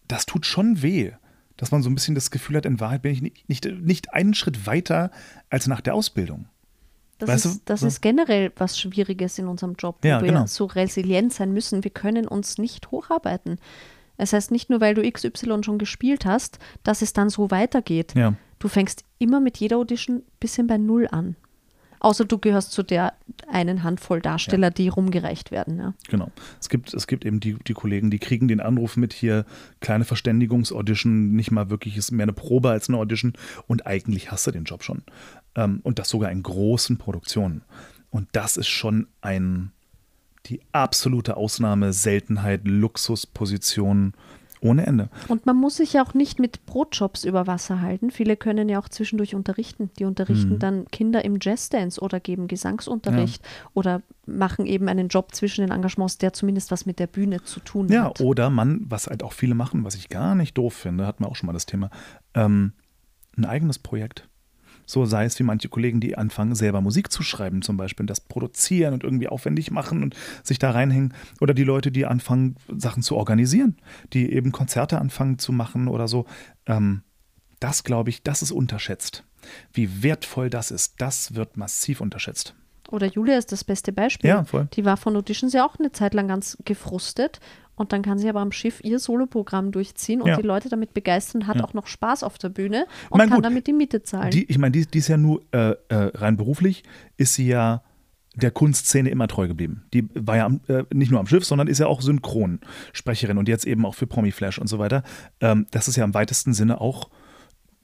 das 0.07 0.26
tut 0.26 0.46
schon 0.46 0.83
weh. 0.83 1.12
Dass 1.57 1.72
man 1.72 1.83
so 1.83 1.90
ein 1.90 1.94
bisschen 1.94 2.14
das 2.14 2.31
Gefühl 2.31 2.57
hat, 2.57 2.66
in 2.66 2.78
Wahrheit 2.78 3.02
bin 3.02 3.12
ich 3.12 3.22
nicht, 3.22 3.48
nicht, 3.48 3.64
nicht 3.64 4.14
einen 4.14 4.35
Schritt 4.35 4.66
weiter 4.66 5.11
als 5.50 5.66
nach 5.66 5.81
der 5.81 5.94
Ausbildung. 5.94 6.46
Das, 7.18 7.28
Weißt 7.28 7.46
ist, 7.46 7.62
das 7.64 7.83
ist 7.83 8.00
generell 8.00 8.52
was 8.57 8.78
Schwieriges 8.78 9.38
in 9.38 9.48
unserem 9.48 9.74
Job, 9.74 9.98
wo 10.02 10.09
Ja, 10.09 10.22
wir 10.22 10.28
genau. 10.28 10.46
so 10.46 10.66
resilient 10.66 11.33
sein 11.33 11.52
müssen. 11.52 11.83
Wir 11.83 11.90
können 11.90 12.28
uns 12.28 12.59
nicht 12.59 12.92
hocharbeiten. 12.92 13.59
Es 14.18 14.33
heißt 14.33 14.52
nicht 14.52 14.70
nur, 14.70 14.81
weil 14.81 14.94
du 14.94 15.11
XY 15.11 15.62
schon 15.64 15.78
gespielt 15.78 16.26
hast, 16.26 16.61
dass 16.85 17.02
es 17.02 17.12
dann 17.12 17.28
so 17.28 17.50
weitergeht. 17.50 18.14
Ja. 18.14 18.35
Du 18.58 18.68
fängst 18.68 19.04
immer 19.18 19.40
mit 19.40 19.58
jeder 19.58 19.76
Audition 19.76 20.16
ein 20.16 20.22
bisschen 20.40 20.66
bei 20.66 20.78
Null 20.78 21.08
an. 21.10 21.36
Außer 22.00 22.24
du 22.24 22.38
gehörst 22.38 22.72
zu 22.72 22.82
der 22.82 23.14
einen 23.48 23.82
Handvoll 23.82 24.20
Darsteller, 24.20 24.70
die 24.70 24.88
rumgereicht 24.88 25.50
werden. 25.50 25.78
Ja. 25.78 25.94
Genau. 26.08 26.30
Es 26.60 26.68
gibt, 26.68 26.94
es 26.94 27.06
gibt 27.06 27.24
eben 27.24 27.40
die, 27.40 27.56
die 27.66 27.74
Kollegen, 27.74 28.10
die 28.10 28.18
kriegen 28.18 28.46
den 28.46 28.60
Anruf 28.60 28.96
mit 28.96 29.12
hier, 29.12 29.44
kleine 29.80 30.04
Verständigungsaudition, 30.04 31.32
nicht 31.32 31.50
mal 31.50 31.70
wirklich, 31.70 31.96
ist 31.96 32.12
mehr 32.12 32.24
eine 32.24 32.32
Probe 32.32 32.70
als 32.70 32.88
eine 32.88 32.98
Audition 32.98 33.32
und 33.66 33.86
eigentlich 33.86 34.30
hast 34.30 34.46
du 34.46 34.52
den 34.52 34.64
Job 34.64 34.84
schon. 34.84 35.02
Ähm, 35.56 35.80
und 35.82 35.98
das 35.98 36.08
sogar 36.08 36.30
in 36.30 36.42
großen 36.42 36.98
Produktionen. 36.98 37.62
Und 38.10 38.28
das 38.32 38.56
ist 38.56 38.68
schon 38.68 39.08
ein, 39.20 39.72
die 40.46 40.60
absolute 40.72 41.36
Ausnahme, 41.36 41.92
Seltenheit, 41.92 42.60
Luxusposition 42.64 44.14
ohne 44.60 44.86
Ende. 44.86 45.08
Und 45.28 45.46
man 45.46 45.56
muss 45.56 45.76
sich 45.76 45.92
ja 45.92 46.02
auch 46.04 46.14
nicht 46.14 46.38
mit 46.38 46.66
Brotjobs 46.66 47.24
über 47.24 47.46
Wasser 47.46 47.80
halten. 47.80 48.10
Viele 48.10 48.36
können 48.36 48.68
ja 48.68 48.78
auch 48.80 48.88
zwischendurch 48.88 49.34
unterrichten. 49.34 49.90
Die 49.98 50.04
unterrichten 50.04 50.54
Mhm. 50.54 50.58
dann 50.58 50.84
Kinder 50.90 51.24
im 51.24 51.38
Jazzdance 51.40 52.00
oder 52.00 52.20
geben 52.20 52.48
Gesangsunterricht 52.48 53.42
oder 53.74 54.02
machen 54.26 54.66
eben 54.66 54.88
einen 54.88 55.08
Job 55.08 55.34
zwischen 55.34 55.62
den 55.62 55.70
Engagements, 55.70 56.18
der 56.18 56.32
zumindest 56.32 56.70
was 56.70 56.86
mit 56.86 56.98
der 56.98 57.06
Bühne 57.06 57.42
zu 57.44 57.60
tun 57.60 57.88
Ja, 57.88 58.04
hat. 58.04 58.20
oder 58.20 58.50
man, 58.50 58.84
was 58.88 59.06
halt 59.06 59.22
auch 59.22 59.32
viele 59.32 59.54
machen, 59.54 59.84
was 59.84 59.94
ich 59.94 60.08
gar 60.08 60.34
nicht 60.34 60.56
doof 60.58 60.74
finde, 60.74 61.06
hatten 61.06 61.24
wir 61.24 61.28
auch 61.28 61.36
schon 61.36 61.46
mal 61.46 61.52
das 61.52 61.66
Thema, 61.66 61.90
ähm, 62.34 62.72
ein 63.36 63.44
eigenes 63.44 63.78
Projekt. 63.78 64.28
So 64.88 65.05
sei 65.05 65.27
es 65.27 65.38
wie 65.38 65.42
manche 65.42 65.68
Kollegen, 65.68 66.01
die 66.01 66.16
anfangen, 66.16 66.55
selber 66.55 66.81
Musik 66.81 67.12
zu 67.12 67.22
schreiben, 67.22 67.61
zum 67.61 67.77
Beispiel, 67.77 68.05
und 68.05 68.11
das 68.11 68.22
produzieren 68.22 68.94
und 68.94 69.05
irgendwie 69.05 69.29
aufwendig 69.29 69.70
machen 69.70 70.03
und 70.03 70.16
sich 70.42 70.59
da 70.59 70.70
reinhängen. 70.70 71.12
Oder 71.42 71.53
die 71.53 71.62
Leute, 71.62 71.92
die 71.92 72.07
anfangen, 72.07 72.57
Sachen 72.74 73.03
zu 73.03 73.14
organisieren, 73.14 73.77
die 74.14 74.33
eben 74.33 74.51
Konzerte 74.51 74.98
anfangen 74.98 75.38
zu 75.38 75.53
machen 75.53 75.88
oder 75.88 76.09
so. 76.09 76.24
Ähm, 76.64 77.03
das 77.61 77.85
glaube 77.85 78.09
ich, 78.09 78.22
das 78.22 78.40
ist 78.40 78.51
unterschätzt. 78.51 79.24
Wie 79.74 80.03
wertvoll 80.03 80.48
das 80.48 80.70
ist, 80.70 80.94
das 81.03 81.35
wird 81.35 81.59
massiv 81.59 82.01
unterschätzt. 82.01 82.55
Oder 82.90 83.09
Julia 83.09 83.37
ist 83.37 83.53
das 83.53 83.64
beste 83.64 83.92
Beispiel. 83.92 84.31
Ja, 84.31 84.44
voll. 84.44 84.68
Die 84.72 84.87
war 84.87 84.96
von 84.96 85.14
Auditions 85.16 85.53
ja 85.53 85.66
auch 85.66 85.79
eine 85.79 85.92
Zeit 85.92 86.14
lang 86.14 86.29
ganz 86.29 86.57
gefrustet. 86.64 87.40
Und 87.78 87.92
dann 87.92 88.02
kann 88.02 88.18
sie 88.18 88.28
aber 88.28 88.40
am 88.40 88.52
Schiff 88.52 88.80
ihr 88.82 88.98
Soloprogramm 88.98 89.72
durchziehen 89.72 90.20
und 90.20 90.28
Ja. 90.28 90.36
die 90.36 90.42
Leute 90.42 90.68
damit 90.68 90.94
begeistern, 90.94 91.46
hat 91.46 91.56
Ja. 91.56 91.64
auch 91.64 91.74
noch 91.74 91.86
Spaß 91.86 92.22
auf 92.22 92.38
der 92.38 92.48
Bühne 92.48 92.86
und 93.10 93.18
Mein 93.18 93.28
kann 93.28 93.36
gut, 93.38 93.44
damit 93.44 93.66
die 93.66 93.72
Miete 93.72 94.02
zahlen. 94.02 94.30
Die, 94.30 94.44
ich 94.44 94.58
meine, 94.58 94.72
die, 94.72 94.86
die 94.86 94.98
ist 94.98 95.08
ja 95.08 95.16
nur 95.16 95.42
äh, 95.52 95.70
äh, 95.70 95.76
rein 96.14 96.36
beruflich, 96.36 96.82
ist 97.16 97.34
sie 97.34 97.46
ja 97.48 97.82
der 98.34 98.50
Kunstszene 98.52 99.08
immer 99.10 99.26
treu 99.26 99.48
geblieben. 99.48 99.84
Die 99.92 100.08
war 100.14 100.36
ja 100.36 100.46
am, 100.46 100.60
äh, 100.68 100.84
nicht 100.94 101.10
nur 101.10 101.18
am 101.18 101.26
Schiff, 101.26 101.44
sondern 101.44 101.66
ist 101.66 101.78
ja 101.78 101.86
auch 101.88 102.00
Synchronsprecherin 102.02 103.38
und 103.38 103.48
jetzt 103.48 103.66
eben 103.66 103.84
auch 103.84 103.94
für 103.94 104.06
Promi 104.06 104.30
Flash 104.30 104.58
und 104.58 104.68
so 104.68 104.78
weiter. 104.78 105.02
Ähm, 105.40 105.66
das 105.70 105.88
ist 105.88 105.96
ja 105.96 106.04
im 106.04 106.14
weitesten 106.14 106.52
Sinne 106.54 106.80
auch 106.80 107.10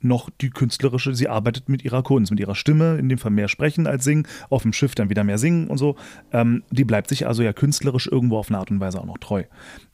noch 0.04 0.30
die 0.40 0.50
künstlerische, 0.50 1.14
sie 1.14 1.28
arbeitet 1.28 1.68
mit 1.68 1.84
ihrer 1.84 2.02
Kunst, 2.02 2.30
mit 2.30 2.40
ihrer 2.40 2.54
Stimme, 2.54 2.96
in 2.96 3.08
dem 3.08 3.18
Fall 3.18 3.30
mehr 3.30 3.48
sprechen 3.48 3.86
als 3.86 4.04
singen, 4.04 4.26
auf 4.50 4.62
dem 4.62 4.72
Schiff 4.72 4.94
dann 4.94 5.10
wieder 5.10 5.24
mehr 5.24 5.38
singen 5.38 5.68
und 5.68 5.78
so. 5.78 5.96
Ähm, 6.32 6.62
die 6.70 6.84
bleibt 6.84 7.08
sich 7.08 7.26
also 7.26 7.42
ja 7.42 7.52
künstlerisch 7.52 8.06
irgendwo 8.06 8.38
auf 8.38 8.48
eine 8.48 8.58
Art 8.58 8.70
und 8.70 8.80
Weise 8.80 9.00
auch 9.00 9.06
noch 9.06 9.18
treu. 9.18 9.44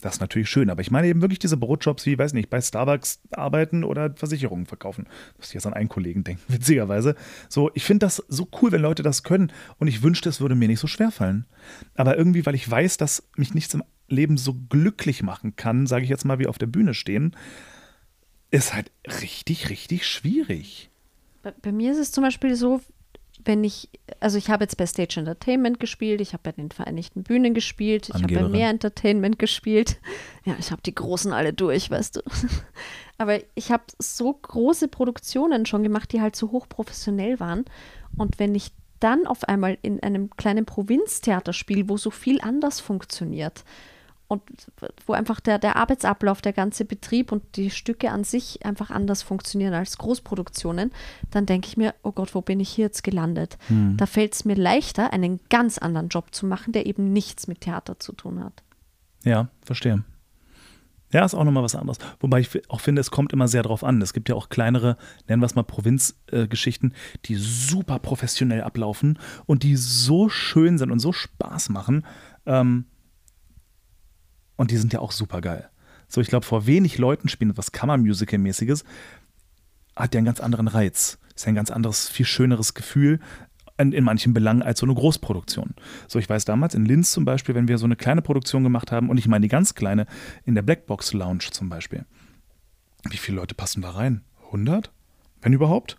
Das 0.01 0.15
ist 0.15 0.19
natürlich 0.21 0.49
schön, 0.49 0.69
aber 0.69 0.81
ich 0.81 0.91
meine 0.91 1.07
eben 1.07 1.21
wirklich 1.21 1.39
diese 1.39 1.57
Brotjobs 1.57 2.05
wie, 2.05 2.17
weiß 2.17 2.33
nicht, 2.33 2.49
bei 2.49 2.61
Starbucks 2.61 3.21
arbeiten 3.31 3.83
oder 3.83 4.13
Versicherungen 4.15 4.65
verkaufen. 4.65 5.07
Muss 5.37 5.47
ich 5.47 5.53
jetzt 5.53 5.65
an 5.65 5.73
einen 5.73 5.89
Kollegen 5.89 6.23
denken, 6.23 6.41
witzigerweise. 6.47 7.15
So, 7.49 7.71
ich 7.73 7.83
finde 7.83 8.05
das 8.05 8.23
so 8.27 8.47
cool, 8.61 8.71
wenn 8.71 8.81
Leute 8.81 9.03
das 9.03 9.23
können 9.23 9.51
und 9.77 9.87
ich 9.87 10.03
wünschte, 10.03 10.29
es 10.29 10.41
würde 10.41 10.55
mir 10.55 10.67
nicht 10.67 10.79
so 10.79 10.87
schwer 10.87 11.11
fallen. 11.11 11.45
Aber 11.95 12.17
irgendwie, 12.17 12.45
weil 12.45 12.55
ich 12.55 12.69
weiß, 12.69 12.97
dass 12.97 13.27
mich 13.35 13.53
nichts 13.53 13.73
im 13.73 13.83
Leben 14.11 14.37
so 14.37 14.53
glücklich 14.53 15.23
machen 15.23 15.55
kann, 15.55 15.87
sage 15.87 16.03
ich 16.03 16.09
jetzt 16.09 16.25
mal, 16.25 16.39
wie 16.39 16.47
auf 16.47 16.57
der 16.57 16.67
Bühne 16.67 16.93
stehen, 16.93 17.35
ist 18.51 18.73
halt 18.73 18.91
richtig, 19.21 19.69
richtig 19.69 20.05
schwierig. 20.05 20.89
Bei, 21.41 21.51
bei 21.51 21.71
mir 21.71 21.91
ist 21.91 21.97
es 21.97 22.11
zum 22.11 22.23
Beispiel 22.23 22.55
so, 22.55 22.81
wenn 23.43 23.63
ich, 23.63 23.89
also 24.19 24.37
ich 24.37 24.49
habe 24.49 24.63
jetzt 24.63 24.77
bei 24.77 24.85
Stage 24.85 25.19
Entertainment 25.19 25.79
gespielt, 25.79 26.21
ich 26.21 26.33
habe 26.33 26.43
bei 26.43 26.51
den 26.51 26.69
Vereinigten 26.69 27.23
Bühnen 27.23 27.53
gespielt, 27.53 28.09
ich 28.09 28.21
habe 28.21 28.33
bei. 28.33 28.47
Mehr 28.47 28.69
Entertainment 28.69 29.39
gespielt. 29.39 29.99
Ja, 30.45 30.55
ich 30.59 30.71
habe 30.71 30.81
die 30.83 30.93
Großen 30.93 31.33
alle 31.33 31.53
durch, 31.53 31.89
weißt 31.89 32.17
du. 32.17 32.21
Aber 33.17 33.39
ich 33.55 33.71
habe 33.71 33.83
so 33.99 34.33
große 34.33 34.87
Produktionen 34.87 35.65
schon 35.65 35.83
gemacht, 35.83 36.11
die 36.11 36.21
halt 36.21 36.35
so 36.35 36.51
hochprofessionell 36.51 37.39
waren. 37.39 37.65
Und 38.17 38.39
wenn 38.39 38.53
ich 38.53 38.71
dann 38.99 39.25
auf 39.25 39.43
einmal 39.45 39.77
in 39.81 40.01
einem 40.03 40.29
kleinen 40.31 40.65
Provinztheater 40.65 41.53
spiele, 41.53 41.89
wo 41.89 41.97
so 41.97 42.11
viel 42.11 42.41
anders 42.41 42.79
funktioniert 42.79 43.63
und 44.31 44.41
wo 45.05 45.13
einfach 45.13 45.39
der, 45.39 45.59
der 45.59 45.75
Arbeitsablauf, 45.75 46.41
der 46.41 46.53
ganze 46.53 46.85
Betrieb 46.85 47.31
und 47.31 47.43
die 47.55 47.69
Stücke 47.69 48.11
an 48.11 48.23
sich 48.23 48.65
einfach 48.65 48.89
anders 48.89 49.21
funktionieren 49.21 49.73
als 49.73 49.97
Großproduktionen, 49.97 50.91
dann 51.29 51.45
denke 51.45 51.67
ich 51.67 51.77
mir, 51.77 51.93
oh 52.03 52.11
Gott, 52.11 52.33
wo 52.33 52.41
bin 52.41 52.59
ich 52.59 52.69
hier 52.69 52.85
jetzt 52.85 53.03
gelandet? 53.03 53.57
Da 53.97 54.05
fällt 54.05 54.33
es 54.33 54.45
mir 54.45 54.55
leichter, 54.55 55.13
einen 55.13 55.39
ganz 55.49 55.77
anderen 55.77 56.07
Job 56.07 56.33
zu 56.33 56.45
machen, 56.45 56.71
der 56.71 56.85
eben 56.85 57.11
nichts 57.11 57.47
mit 57.47 57.61
Theater 57.61 57.99
zu 57.99 58.13
tun 58.13 58.43
hat. 58.43 58.63
Ja, 59.23 59.49
verstehe. 59.63 60.03
Ja, 61.11 61.25
ist 61.25 61.33
auch 61.33 61.43
nochmal 61.43 61.63
was 61.63 61.75
anderes. 61.75 61.97
Wobei 62.19 62.39
ich 62.39 62.69
auch 62.69 62.79
finde, 62.79 63.01
es 63.01 63.11
kommt 63.11 63.33
immer 63.33 63.47
sehr 63.47 63.63
drauf 63.63 63.83
an. 63.83 64.01
Es 64.01 64.13
gibt 64.13 64.29
ja 64.29 64.35
auch 64.35 64.49
kleinere, 64.49 64.97
nennen 65.27 65.41
wir 65.41 65.45
es 65.45 65.55
mal 65.55 65.63
Provinzgeschichten, 65.63 66.91
äh, 66.91 67.17
die 67.25 67.35
super 67.35 67.99
professionell 67.99 68.61
ablaufen 68.61 69.19
und 69.45 69.63
die 69.63 69.75
so 69.75 70.29
schön 70.29 70.77
sind 70.77 70.91
und 70.91 70.99
so 70.99 71.11
Spaß 71.11 71.69
machen. 71.69 72.05
Ähm, 72.45 72.85
und 74.61 74.69
die 74.69 74.77
sind 74.77 74.93
ja 74.93 74.99
auch 74.99 75.11
super 75.11 75.41
geil. 75.41 75.67
So, 76.07 76.21
ich 76.21 76.27
glaube, 76.27 76.45
vor 76.45 76.67
wenig 76.67 76.99
Leuten 76.99 77.29
spielen 77.29 77.49
etwas 77.49 77.71
Kammermusical-mäßiges, 77.71 78.83
hat 79.95 80.13
ja 80.13 80.19
einen 80.19 80.25
ganz 80.25 80.39
anderen 80.39 80.67
Reiz. 80.67 81.17
Ist 81.35 81.45
ja 81.45 81.51
ein 81.51 81.55
ganz 81.55 81.71
anderes, 81.71 82.07
viel 82.07 82.27
schöneres 82.27 82.75
Gefühl 82.75 83.19
in, 83.79 83.91
in 83.91 84.03
manchen 84.03 84.35
Belangen 84.35 84.61
als 84.61 84.79
so 84.79 84.85
eine 84.85 84.93
Großproduktion. 84.93 85.73
So, 86.07 86.19
ich 86.19 86.29
weiß 86.29 86.45
damals 86.45 86.75
in 86.75 86.85
Linz 86.85 87.11
zum 87.11 87.25
Beispiel, 87.25 87.55
wenn 87.55 87.67
wir 87.67 87.79
so 87.79 87.85
eine 87.85 87.95
kleine 87.95 88.21
Produktion 88.21 88.63
gemacht 88.63 88.91
haben, 88.91 89.09
und 89.09 89.17
ich 89.17 89.27
meine 89.27 89.41
die 89.41 89.49
ganz 89.49 89.73
kleine, 89.73 90.05
in 90.45 90.53
der 90.53 90.61
Blackbox 90.61 91.13
Lounge 91.13 91.49
zum 91.49 91.67
Beispiel. 91.67 92.05
Wie 93.09 93.17
viele 93.17 93.37
Leute 93.37 93.55
passen 93.55 93.81
da 93.81 93.89
rein? 93.89 94.21
100? 94.45 94.91
Wenn 95.41 95.53
überhaupt? 95.53 95.97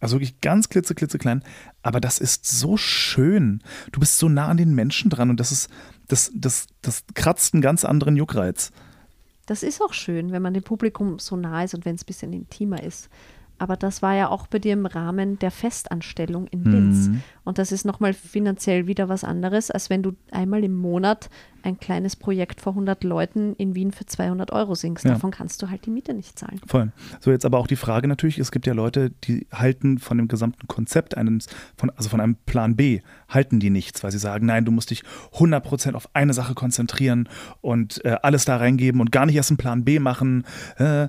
Also 0.00 0.16
wirklich 0.16 0.40
ganz 0.42 0.68
klitze, 0.68 0.94
klitze 0.94 1.16
klein. 1.16 1.42
Aber 1.82 1.98
das 1.98 2.18
ist 2.18 2.44
so 2.44 2.76
schön. 2.76 3.62
Du 3.92 4.00
bist 4.00 4.18
so 4.18 4.28
nah 4.28 4.48
an 4.48 4.58
den 4.58 4.74
Menschen 4.74 5.08
dran 5.08 5.30
und 5.30 5.40
das 5.40 5.50
ist, 5.50 5.70
das, 6.12 6.30
das, 6.34 6.66
das 6.82 7.04
kratzt 7.14 7.54
einen 7.54 7.62
ganz 7.62 7.84
anderen 7.84 8.16
Juckreiz. 8.16 8.70
Das 9.46 9.62
ist 9.62 9.80
auch 9.80 9.94
schön, 9.94 10.30
wenn 10.30 10.42
man 10.42 10.52
dem 10.52 10.62
Publikum 10.62 11.18
so 11.18 11.36
nah 11.36 11.64
ist 11.64 11.74
und 11.74 11.84
wenn 11.86 11.94
es 11.94 12.02
ein 12.02 12.06
bisschen 12.06 12.32
intimer 12.32 12.82
ist. 12.82 13.08
Aber 13.58 13.76
das 13.76 14.02
war 14.02 14.14
ja 14.14 14.28
auch 14.28 14.46
bei 14.46 14.58
dir 14.58 14.72
im 14.72 14.86
Rahmen 14.86 15.38
der 15.38 15.50
Festanstellung 15.50 16.46
in 16.48 16.64
Linz. 16.64 17.08
Mhm. 17.08 17.22
Und 17.44 17.58
das 17.58 17.72
ist 17.72 17.84
nochmal 17.84 18.12
finanziell 18.12 18.86
wieder 18.86 19.08
was 19.08 19.24
anderes, 19.24 19.70
als 19.70 19.90
wenn 19.90 20.02
du 20.02 20.12
einmal 20.30 20.64
im 20.64 20.74
Monat 20.74 21.30
ein 21.62 21.78
kleines 21.78 22.16
Projekt 22.16 22.60
vor 22.60 22.72
100 22.72 23.04
Leuten 23.04 23.54
in 23.54 23.74
Wien 23.74 23.92
für 23.92 24.04
200 24.04 24.52
Euro 24.52 24.74
singst. 24.74 25.04
Ja. 25.04 25.12
Davon 25.12 25.30
kannst 25.30 25.62
du 25.62 25.70
halt 25.70 25.86
die 25.86 25.90
Miete 25.90 26.14
nicht 26.14 26.38
zahlen. 26.38 26.60
Voll. 26.66 26.92
So, 27.20 27.30
jetzt 27.30 27.44
aber 27.44 27.58
auch 27.58 27.66
die 27.66 27.76
Frage 27.76 28.08
natürlich, 28.08 28.38
es 28.38 28.50
gibt 28.50 28.66
ja 28.66 28.72
Leute, 28.72 29.10
die 29.10 29.46
halten 29.52 29.98
von 29.98 30.18
dem 30.18 30.28
gesamten 30.28 30.66
Konzept 30.66 31.16
eines, 31.16 31.46
von, 31.76 31.90
also 31.90 32.08
von 32.08 32.20
einem 32.20 32.36
Plan 32.46 32.76
B, 32.76 33.00
halten 33.28 33.60
die 33.60 33.70
nichts, 33.70 34.02
weil 34.02 34.10
sie 34.10 34.18
sagen, 34.18 34.46
nein, 34.46 34.64
du 34.64 34.72
musst 34.72 34.90
dich 34.90 35.02
100% 35.34 35.94
auf 35.94 36.08
eine 36.14 36.34
Sache 36.34 36.54
konzentrieren 36.54 37.28
und 37.60 38.04
äh, 38.04 38.16
alles 38.22 38.44
da 38.44 38.56
reingeben 38.56 39.00
und 39.00 39.12
gar 39.12 39.26
nicht 39.26 39.36
erst 39.36 39.50
einen 39.50 39.58
Plan 39.58 39.84
B 39.84 39.98
machen. 39.98 40.44
Äh, 40.76 41.08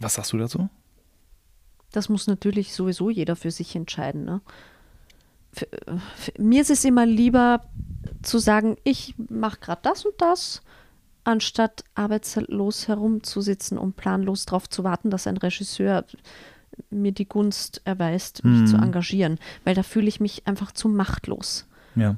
Was 0.00 0.14
sagst 0.14 0.32
du 0.32 0.38
dazu? 0.38 0.68
Das 1.92 2.08
muss 2.08 2.26
natürlich 2.26 2.74
sowieso 2.74 3.10
jeder 3.10 3.36
für 3.36 3.50
sich 3.50 3.76
entscheiden. 3.76 4.24
Ne? 4.24 4.40
Für, 5.52 5.68
für, 6.16 6.32
mir 6.38 6.62
ist 6.62 6.70
es 6.70 6.84
immer 6.84 7.06
lieber 7.06 7.62
zu 8.22 8.38
sagen, 8.38 8.76
ich 8.84 9.14
mache 9.28 9.60
gerade 9.60 9.82
das 9.82 10.04
und 10.04 10.14
das, 10.18 10.62
anstatt 11.24 11.84
arbeitslos 11.94 12.88
herumzusitzen 12.88 13.78
und 13.78 13.96
planlos 13.96 14.46
darauf 14.46 14.68
zu 14.68 14.82
warten, 14.82 15.10
dass 15.10 15.26
ein 15.26 15.36
Regisseur 15.36 16.04
mir 16.90 17.12
die 17.12 17.28
Gunst 17.28 17.82
erweist, 17.84 18.44
mich 18.44 18.62
Mhm. 18.62 18.66
zu 18.66 18.76
engagieren. 18.76 19.38
Weil 19.64 19.74
da 19.74 19.82
fühle 19.82 20.08
ich 20.08 20.20
mich 20.20 20.46
einfach 20.46 20.72
zu 20.72 20.88
machtlos. 20.88 21.66
Ja. 21.94 22.16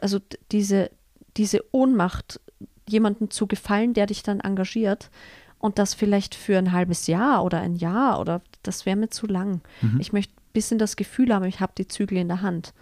Also 0.00 0.18
diese, 0.50 0.90
diese 1.36 1.62
Ohnmacht, 1.72 2.40
jemandem 2.88 3.30
zu 3.30 3.46
gefallen, 3.46 3.92
der 3.92 4.06
dich 4.06 4.22
dann 4.22 4.40
engagiert 4.40 5.10
und 5.58 5.78
das 5.78 5.92
vielleicht 5.94 6.34
für 6.34 6.56
ein 6.56 6.72
halbes 6.72 7.06
Jahr 7.06 7.44
oder 7.44 7.60
ein 7.60 7.76
Jahr 7.76 8.18
oder 8.18 8.40
das 8.62 8.86
wäre 8.86 8.96
mir 8.96 9.08
zu 9.10 9.26
lang. 9.26 9.60
Ich 9.98 10.12
möchte 10.12 10.34
ein 10.34 10.52
bisschen 10.52 10.78
das 10.78 10.96
Gefühl 10.96 11.32
haben, 11.34 11.44
ich 11.44 11.60
habe 11.60 11.72
die 11.76 11.88
Zügel 11.88 12.18
in 12.18 12.28
der 12.28 12.42
Hand, 12.42 12.74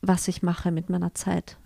was 0.00 0.28
ich 0.28 0.42
mache 0.42 0.70
mit 0.70 0.90
meiner 0.90 1.14
Zeit. 1.14 1.56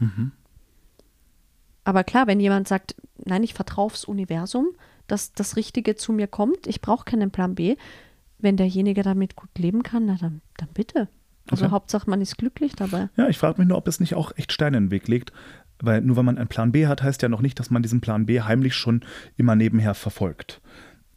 Aber 1.84 2.04
klar, 2.04 2.26
wenn 2.26 2.40
jemand 2.40 2.68
sagt, 2.68 2.94
nein, 3.24 3.42
ich 3.42 3.54
vertraue 3.54 3.86
aufs 3.86 4.04
Universum, 4.04 4.68
dass 5.06 5.32
das 5.32 5.56
Richtige 5.56 5.96
zu 5.96 6.12
mir 6.12 6.26
kommt, 6.26 6.66
ich 6.66 6.80
brauche 6.80 7.04
keinen 7.04 7.30
Plan 7.30 7.54
B, 7.54 7.76
wenn 8.38 8.56
derjenige 8.56 9.02
damit 9.02 9.36
gut 9.36 9.50
leben 9.58 9.82
kann, 9.82 10.06
na 10.06 10.16
dann, 10.20 10.40
dann 10.56 10.68
bitte. 10.74 11.08
Also 11.50 11.64
Okay. 11.64 11.72
Hauptsache, 11.72 12.08
man 12.10 12.20
ist 12.20 12.36
glücklich 12.36 12.76
dabei. 12.76 13.08
Ja, 13.16 13.26
ich 13.28 13.38
frage 13.38 13.58
mich 13.58 13.68
nur, 13.68 13.78
ob 13.78 13.88
es 13.88 14.00
nicht 14.00 14.14
auch 14.14 14.32
echt 14.36 14.52
Steine 14.52 14.76
in 14.76 14.84
den 14.84 14.90
Weg 14.90 15.08
legt. 15.08 15.32
Weil 15.80 16.00
nur 16.02 16.16
weil 16.16 16.24
man 16.24 16.38
einen 16.38 16.48
Plan 16.48 16.72
B 16.72 16.86
hat, 16.88 17.02
heißt 17.02 17.22
ja 17.22 17.28
noch 17.28 17.40
nicht, 17.40 17.58
dass 17.58 17.70
man 17.70 17.82
diesen 17.82 18.00
Plan 18.00 18.26
B 18.26 18.40
heimlich 18.42 18.74
schon 18.74 19.02
immer 19.36 19.54
nebenher 19.54 19.94
verfolgt. 19.94 20.60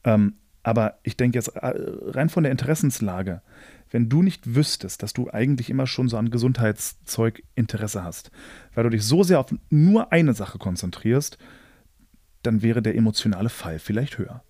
Ähm, 0.03 0.35
aber 0.63 0.99
ich 1.03 1.17
denke 1.17 1.37
jetzt 1.37 1.55
äh, 1.55 1.73
rein 1.75 2.29
von 2.29 2.43
der 2.43 2.51
Interessenslage, 2.51 3.41
wenn 3.89 4.09
du 4.09 4.21
nicht 4.23 4.55
wüsstest, 4.55 5.03
dass 5.03 5.13
du 5.13 5.29
eigentlich 5.29 5.69
immer 5.69 5.87
schon 5.87 6.07
so 6.07 6.17
an 6.17 6.29
Gesundheitszeug 6.29 7.43
Interesse 7.55 8.03
hast, 8.03 8.31
weil 8.73 8.83
du 8.83 8.89
dich 8.89 9.03
so 9.03 9.23
sehr 9.23 9.39
auf 9.39 9.53
nur 9.69 10.11
eine 10.11 10.33
Sache 10.33 10.59
konzentrierst, 10.59 11.37
dann 12.43 12.61
wäre 12.61 12.81
der 12.81 12.95
emotionale 12.95 13.49
Fall 13.49 13.79
vielleicht 13.79 14.17
höher. 14.17 14.43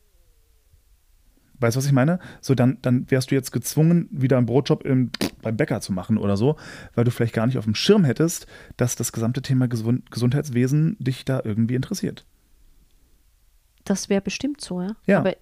Weißt 1.60 1.76
du, 1.76 1.78
was 1.78 1.86
ich 1.86 1.92
meine? 1.92 2.20
So, 2.42 2.56
dann, 2.56 2.80
dann 2.82 3.10
wärst 3.12 3.30
du 3.30 3.36
jetzt 3.36 3.52
gezwungen, 3.52 4.10
wieder 4.12 4.38
einen 4.38 4.48
Brotjob 4.48 4.84
im, 4.84 5.12
beim 5.44 5.58
Bäcker 5.58 5.80
zu 5.80 5.94
machen 5.94 6.18
oder 6.18 6.36
so, 6.36 6.56
weil 6.96 7.04
du 7.04 7.12
vielleicht 7.12 7.36
gar 7.36 7.46
nicht 7.46 7.60
auf 7.60 7.66
dem 7.66 7.76
Schirm 7.76 8.04
hättest, 8.04 8.48
dass 8.78 8.96
das 8.96 9.12
gesamte 9.12 9.44
Thema 9.44 9.68
Gesund 9.68 10.10
Gesundheitswesen 10.10 10.98
dich 11.00 11.24
da 11.24 11.42
irgendwie 11.44 11.76
interessiert. 11.76 12.26
Das 13.84 14.10
wäre 14.10 14.22
bestimmt 14.22 14.60
so, 14.62 14.82
ja. 14.82 14.96
Ja. 15.06 15.20
Aber 15.20 15.36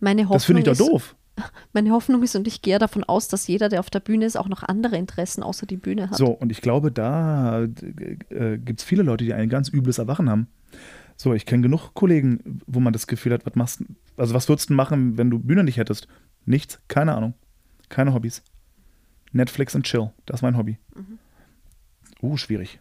meine 0.00 0.22
Hoffnung 0.22 0.36
Das 0.36 0.44
finde 0.44 0.60
ich 0.60 0.64
doch 0.64 0.72
ist, 0.72 0.80
doof. 0.80 1.16
Meine 1.72 1.92
Hoffnung 1.92 2.20
ist, 2.24 2.34
und 2.34 2.48
ich 2.48 2.62
gehe 2.62 2.80
davon 2.80 3.04
aus, 3.04 3.28
dass 3.28 3.46
jeder, 3.46 3.68
der 3.68 3.78
auf 3.78 3.90
der 3.90 4.00
Bühne 4.00 4.24
ist, 4.24 4.34
auch 4.36 4.48
noch 4.48 4.64
andere 4.64 4.96
Interessen 4.96 5.44
außer 5.44 5.66
die 5.66 5.76
Bühne 5.76 6.10
hat. 6.10 6.16
So, 6.16 6.26
und 6.26 6.50
ich 6.50 6.60
glaube, 6.62 6.90
da 6.90 7.62
äh, 7.62 8.58
gibt 8.58 8.80
es 8.80 8.84
viele 8.84 9.04
Leute, 9.04 9.24
die 9.24 9.32
ein 9.32 9.48
ganz 9.48 9.68
übles 9.72 9.98
Erwachen 9.98 10.28
haben. 10.28 10.48
So, 11.16 11.34
ich 11.34 11.46
kenne 11.46 11.62
genug 11.62 11.94
Kollegen, 11.94 12.60
wo 12.66 12.80
man 12.80 12.92
das 12.92 13.06
Gefühl 13.06 13.32
hat, 13.32 13.46
was 13.46 13.54
machst 13.54 13.84
also 14.16 14.34
was 14.34 14.48
würdest 14.48 14.70
du 14.70 14.74
machen, 14.74 15.16
wenn 15.16 15.30
du 15.30 15.38
Bühne 15.38 15.62
nicht 15.62 15.76
hättest? 15.76 16.08
Nichts, 16.44 16.80
keine 16.88 17.14
Ahnung. 17.14 17.34
Keine 17.88 18.12
Hobbys. 18.12 18.42
Netflix 19.32 19.74
und 19.74 19.84
Chill, 19.84 20.10
das 20.26 20.38
ist 20.40 20.42
mein 20.42 20.56
Hobby. 20.56 20.78
Mhm. 20.94 21.18
Uh, 22.20 22.36
schwierig. 22.36 22.80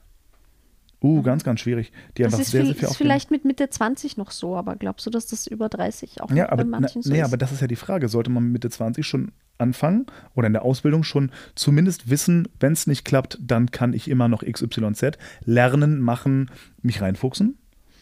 Uh, 1.01 1.21
ganz, 1.21 1.43
ganz 1.43 1.59
schwierig. 1.59 1.91
Die 2.17 2.23
das 2.23 2.33
einfach 2.33 2.41
ist, 2.43 2.51
sehr, 2.51 2.61
viel, 2.61 2.73
sehr 2.73 2.75
viel 2.79 2.89
ist 2.89 2.97
vielleicht 2.97 3.29
mit 3.29 3.45
Mitte 3.45 3.69
20 3.69 4.17
noch 4.17 4.31
so, 4.31 4.55
aber 4.55 4.75
glaubst 4.75 5.05
du, 5.05 5.11
dass 5.11 5.27
das 5.27 5.45
über 5.45 5.69
30 5.69 6.21
auch 6.21 6.31
Ja, 6.31 6.47
aber, 6.49 6.63
bei 6.63 6.69
na, 6.69 6.79
manchen 6.79 7.03
so 7.03 7.11
nee, 7.11 7.19
ist? 7.19 7.25
aber 7.25 7.37
das 7.37 7.51
ist 7.51 7.61
ja 7.61 7.67
die 7.67 7.75
Frage. 7.75 8.07
Sollte 8.09 8.31
man 8.31 8.43
mit 8.43 8.53
Mitte 8.53 8.69
20 8.71 9.05
schon 9.05 9.31
anfangen 9.59 10.07
oder 10.35 10.47
in 10.47 10.53
der 10.53 10.63
Ausbildung 10.63 11.03
schon 11.03 11.31
zumindest 11.55 12.09
wissen, 12.09 12.47
wenn 12.59 12.73
es 12.73 12.87
nicht 12.87 13.05
klappt, 13.05 13.37
dann 13.41 13.69
kann 13.71 13.93
ich 13.93 14.09
immer 14.09 14.27
noch 14.27 14.43
XYZ 14.43 15.17
lernen, 15.45 15.99
machen, 15.99 16.49
mich 16.81 16.99
reinfuchsen? 17.01 17.57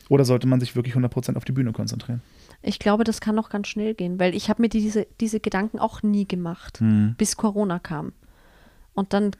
Oder 0.07 0.23
sollte 0.23 0.47
man 0.47 0.59
sich 0.59 0.75
wirklich 0.75 0.95
100% 0.95 1.35
auf 1.35 1.45
die 1.45 1.51
Bühne 1.51 1.73
konzentrieren? 1.73 2.21
Ich 2.61 2.79
glaube, 2.79 3.03
das 3.03 3.19
kann 3.21 3.35
noch 3.35 3.49
ganz 3.49 3.67
schnell 3.67 3.93
gehen, 3.93 4.19
weil 4.19 4.35
ich 4.35 4.49
habe 4.49 4.61
mir 4.61 4.69
diese, 4.69 5.07
diese 5.19 5.39
Gedanken 5.39 5.79
auch 5.79 6.01
nie 6.03 6.27
gemacht, 6.27 6.79
Hm. 6.79 7.15
bis 7.17 7.35
Corona 7.37 7.79
kam. 7.79 8.13
Und 8.93 9.13
dann 9.13 9.31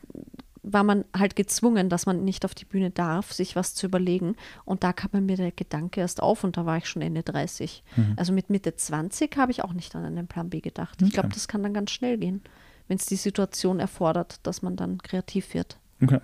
war 0.67 0.83
man 0.83 1.05
halt 1.15 1.35
gezwungen, 1.35 1.89
dass 1.89 2.05
man 2.05 2.23
nicht 2.23 2.43
auf 2.43 2.55
die 2.55 2.65
Bühne 2.65 2.89
darf, 2.89 3.31
sich 3.31 3.55
was 3.55 3.75
zu 3.75 3.85
überlegen. 3.85 4.35
Und 4.65 4.83
da 4.83 4.93
kam 4.93 5.25
mir 5.25 5.37
der 5.37 5.51
Gedanke 5.51 6.01
erst 6.01 6.21
auf 6.21 6.43
und 6.43 6.57
da 6.57 6.65
war 6.65 6.77
ich 6.77 6.87
schon 6.87 7.01
Ende 7.01 7.21
30. 7.23 7.83
Mhm. 7.95 8.13
Also 8.17 8.33
mit 8.33 8.49
Mitte 8.49 8.75
20 8.75 9.37
habe 9.37 9.51
ich 9.51 9.63
auch 9.63 9.73
nicht 9.73 9.95
an 9.95 10.03
einen 10.03 10.27
Plan 10.27 10.49
B 10.49 10.61
gedacht. 10.61 11.01
Ich 11.03 11.11
glaube, 11.11 11.27
Okay. 11.27 11.35
das 11.35 11.47
kann 11.47 11.61
dann 11.63 11.73
ganz 11.73 11.91
schnell 11.91 12.17
gehen, 12.17 12.41
wenn 12.87 12.97
es 12.97 13.05
die 13.05 13.15
Situation 13.15 13.79
erfordert, 13.79 14.39
dass 14.43 14.61
man 14.63 14.75
dann 14.75 14.97
kreativ 15.01 15.53
wird. 15.53 15.77
Okay. 16.01 16.19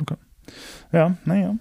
okay. 0.00 0.16
Ja, 0.92 1.16
naja. 1.24 1.56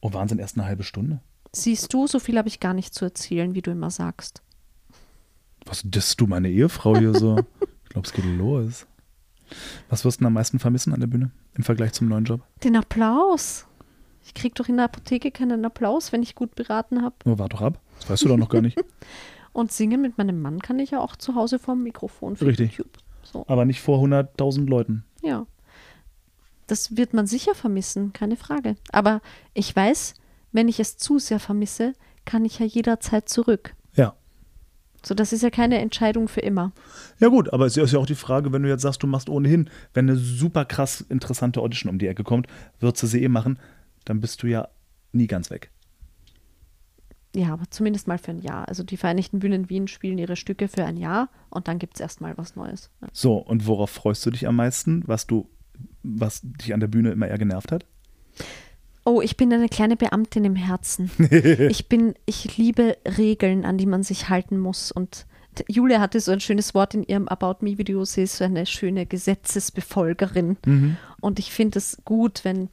Oh, 0.00 0.12
Wahnsinn, 0.12 0.38
erst 0.38 0.58
eine 0.58 0.66
halbe 0.66 0.82
Stunde. 0.82 1.20
Siehst 1.52 1.92
du, 1.94 2.06
so 2.06 2.18
viel 2.18 2.36
habe 2.36 2.48
ich 2.48 2.60
gar 2.60 2.74
nicht 2.74 2.94
zu 2.94 3.04
erzählen, 3.06 3.54
wie 3.54 3.62
du 3.62 3.70
immer 3.70 3.90
sagst. 3.90 4.42
Was 5.64 5.82
disst 5.84 6.20
du 6.20 6.26
meine 6.26 6.50
Ehefrau 6.50 6.98
hier 6.98 7.14
so? 7.14 7.38
ich 7.84 7.88
glaube, 7.90 8.06
es 8.06 8.12
geht 8.12 8.24
los. 8.26 8.86
Was 9.88 10.04
wirst 10.04 10.18
du 10.18 10.20
denn 10.20 10.26
am 10.28 10.32
meisten 10.34 10.58
vermissen 10.58 10.92
an 10.92 11.00
der 11.00 11.06
Bühne 11.06 11.30
im 11.54 11.64
Vergleich 11.64 11.92
zum 11.92 12.08
neuen 12.08 12.24
Job? 12.24 12.40
Den 12.62 12.76
Applaus. 12.76 13.66
Ich 14.24 14.32
kriege 14.34 14.54
doch 14.54 14.68
in 14.68 14.76
der 14.76 14.86
Apotheke 14.86 15.30
keinen 15.30 15.64
Applaus, 15.64 16.12
wenn 16.12 16.22
ich 16.22 16.34
gut 16.34 16.54
beraten 16.54 17.02
habe. 17.02 17.14
Oh, 17.24 17.38
warte 17.38 17.56
doch 17.56 17.62
ab. 17.62 17.80
Das 18.00 18.08
weißt 18.10 18.24
du 18.24 18.28
doch 18.28 18.36
noch 18.38 18.48
gar 18.48 18.62
nicht. 18.62 18.78
Und 19.52 19.70
singen 19.70 20.00
mit 20.00 20.18
meinem 20.18 20.40
Mann 20.42 20.60
kann 20.60 20.78
ich 20.78 20.90
ja 20.90 21.00
auch 21.00 21.14
zu 21.16 21.34
Hause 21.36 21.58
vorm 21.58 21.82
Mikrofon 21.82 22.36
für 22.36 22.46
Richtig. 22.46 22.72
YouTube. 22.78 22.98
So, 23.22 23.44
Aber 23.48 23.64
nicht 23.64 23.80
vor 23.80 23.98
100.000 24.04 24.66
Leuten. 24.68 25.04
ja. 25.22 25.46
Das 26.66 26.96
wird 26.96 27.12
man 27.12 27.26
sicher 27.26 27.54
vermissen, 27.54 28.14
keine 28.14 28.36
Frage. 28.36 28.76
Aber 28.90 29.20
ich 29.52 29.76
weiß, 29.76 30.14
wenn 30.52 30.66
ich 30.66 30.80
es 30.80 30.96
zu 30.96 31.18
sehr 31.18 31.38
vermisse, 31.38 31.92
kann 32.24 32.46
ich 32.46 32.58
ja 32.58 32.64
jederzeit 32.64 33.28
zurück. 33.28 33.74
So, 35.04 35.14
das 35.14 35.32
ist 35.32 35.42
ja 35.42 35.50
keine 35.50 35.78
Entscheidung 35.78 36.28
für 36.28 36.40
immer. 36.40 36.72
Ja 37.20 37.28
gut, 37.28 37.52
aber 37.52 37.66
es 37.66 37.76
ist 37.76 37.92
ja 37.92 37.98
auch 37.98 38.06
die 38.06 38.14
Frage, 38.14 38.52
wenn 38.52 38.62
du 38.62 38.68
jetzt 38.68 38.82
sagst, 38.82 39.02
du 39.02 39.06
machst 39.06 39.28
ohnehin, 39.28 39.68
wenn 39.92 40.08
eine 40.08 40.18
super 40.18 40.64
krass 40.64 41.00
interessante 41.02 41.60
Audition 41.60 41.90
um 41.90 41.98
die 41.98 42.06
Ecke 42.06 42.24
kommt, 42.24 42.46
würdest 42.80 43.02
du 43.02 43.06
sie 43.06 43.22
eh 43.22 43.28
machen, 43.28 43.58
dann 44.04 44.20
bist 44.20 44.42
du 44.42 44.46
ja 44.46 44.68
nie 45.12 45.26
ganz 45.26 45.50
weg. 45.50 45.70
Ja, 47.34 47.52
aber 47.52 47.64
zumindest 47.68 48.06
mal 48.06 48.18
für 48.18 48.30
ein 48.30 48.38
Jahr. 48.38 48.68
Also 48.68 48.84
die 48.84 48.96
Vereinigten 48.96 49.40
Bühnen 49.40 49.68
Wien 49.68 49.88
spielen 49.88 50.18
ihre 50.18 50.36
Stücke 50.36 50.68
für 50.68 50.84
ein 50.84 50.96
Jahr 50.96 51.28
und 51.50 51.66
dann 51.66 51.78
gibt 51.78 51.94
es 51.94 52.00
erstmal 52.00 52.38
was 52.38 52.54
Neues. 52.54 52.90
So, 53.12 53.36
und 53.36 53.66
worauf 53.66 53.90
freust 53.90 54.24
du 54.24 54.30
dich 54.30 54.46
am 54.46 54.56
meisten, 54.56 55.02
was 55.06 55.26
du, 55.26 55.48
was 56.02 56.40
dich 56.42 56.72
an 56.72 56.80
der 56.80 56.86
Bühne 56.86 57.10
immer 57.10 57.26
eher 57.26 57.38
genervt 57.38 57.72
hat? 57.72 57.86
Oh, 59.04 59.20
ich 59.20 59.36
bin 59.36 59.52
eine 59.52 59.68
kleine 59.68 59.96
Beamtin 59.96 60.44
im 60.44 60.56
Herzen. 60.56 61.10
ich 61.68 61.88
bin, 61.88 62.14
ich 62.24 62.56
liebe 62.56 62.96
Regeln, 63.18 63.66
an 63.66 63.76
die 63.76 63.86
man 63.86 64.02
sich 64.02 64.30
halten 64.30 64.58
muss. 64.58 64.90
Und 64.90 65.26
Julia 65.68 66.00
hatte 66.00 66.20
so 66.20 66.32
ein 66.32 66.40
schönes 66.40 66.74
Wort 66.74 66.94
in 66.94 67.02
ihrem 67.02 67.28
About 67.28 67.56
Me-Video. 67.60 68.04
Sie 68.06 68.22
ist 68.22 68.38
so 68.38 68.44
eine 68.44 68.64
schöne 68.64 69.04
Gesetzesbefolgerin. 69.04 70.56
Und 71.20 71.38
ich 71.38 71.52
finde 71.52 71.78
es 71.78 71.98
gut, 72.06 72.44
wenn, 72.44 72.70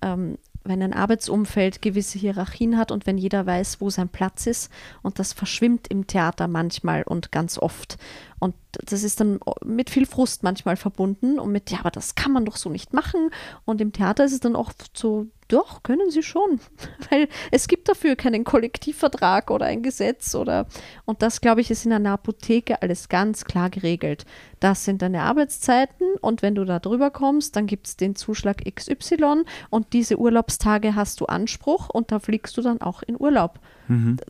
ähm, 0.00 0.38
wenn 0.64 0.82
ein 0.82 0.94
Arbeitsumfeld 0.94 1.82
gewisse 1.82 2.18
Hierarchien 2.18 2.78
hat 2.78 2.90
und 2.90 3.06
wenn 3.06 3.18
jeder 3.18 3.44
weiß, 3.44 3.82
wo 3.82 3.90
sein 3.90 4.08
Platz 4.08 4.46
ist. 4.46 4.72
Und 5.02 5.18
das 5.18 5.34
verschwimmt 5.34 5.88
im 5.88 6.06
Theater 6.06 6.48
manchmal 6.48 7.02
und 7.02 7.32
ganz 7.32 7.58
oft. 7.58 7.98
Und 8.38 8.54
das 8.72 9.02
ist 9.02 9.20
dann 9.20 9.40
mit 9.62 9.90
viel 9.90 10.06
Frust 10.06 10.42
manchmal 10.42 10.76
verbunden 10.76 11.38
und 11.38 11.52
mit, 11.52 11.70
ja, 11.70 11.80
aber 11.80 11.90
das 11.90 12.14
kann 12.14 12.32
man 12.32 12.46
doch 12.46 12.56
so 12.56 12.70
nicht 12.70 12.94
machen. 12.94 13.28
Und 13.66 13.82
im 13.82 13.92
Theater 13.92 14.24
ist 14.24 14.32
es 14.32 14.40
dann 14.40 14.56
oft 14.56 14.96
so, 14.96 15.26
doch, 15.52 15.82
können 15.82 16.10
sie 16.10 16.22
schon. 16.22 16.60
Weil 17.10 17.28
es 17.50 17.68
gibt 17.68 17.88
dafür 17.88 18.16
keinen 18.16 18.44
Kollektivvertrag 18.44 19.50
oder 19.50 19.66
ein 19.66 19.82
Gesetz 19.82 20.34
oder 20.34 20.66
und 21.04 21.22
das, 21.22 21.40
glaube 21.40 21.60
ich, 21.60 21.70
ist 21.70 21.86
in 21.86 21.92
einer 21.92 22.12
Apotheke 22.12 22.82
alles 22.82 23.08
ganz 23.08 23.44
klar 23.44 23.70
geregelt. 23.70 24.24
Das 24.60 24.84
sind 24.84 25.02
deine 25.02 25.22
Arbeitszeiten 25.22 26.06
und 26.20 26.42
wenn 26.42 26.54
du 26.54 26.64
da 26.64 26.78
drüber 26.78 27.10
kommst, 27.10 27.56
dann 27.56 27.66
gibt 27.66 27.86
es 27.86 27.96
den 27.96 28.14
Zuschlag 28.14 28.62
XY 28.74 29.44
und 29.70 29.92
diese 29.92 30.18
Urlaubstage 30.18 30.94
hast 30.94 31.20
du 31.20 31.26
Anspruch 31.26 31.88
und 31.88 32.12
da 32.12 32.18
fliegst 32.18 32.56
du 32.56 32.62
dann 32.62 32.80
auch 32.80 33.02
in 33.02 33.20
Urlaub. 33.20 33.58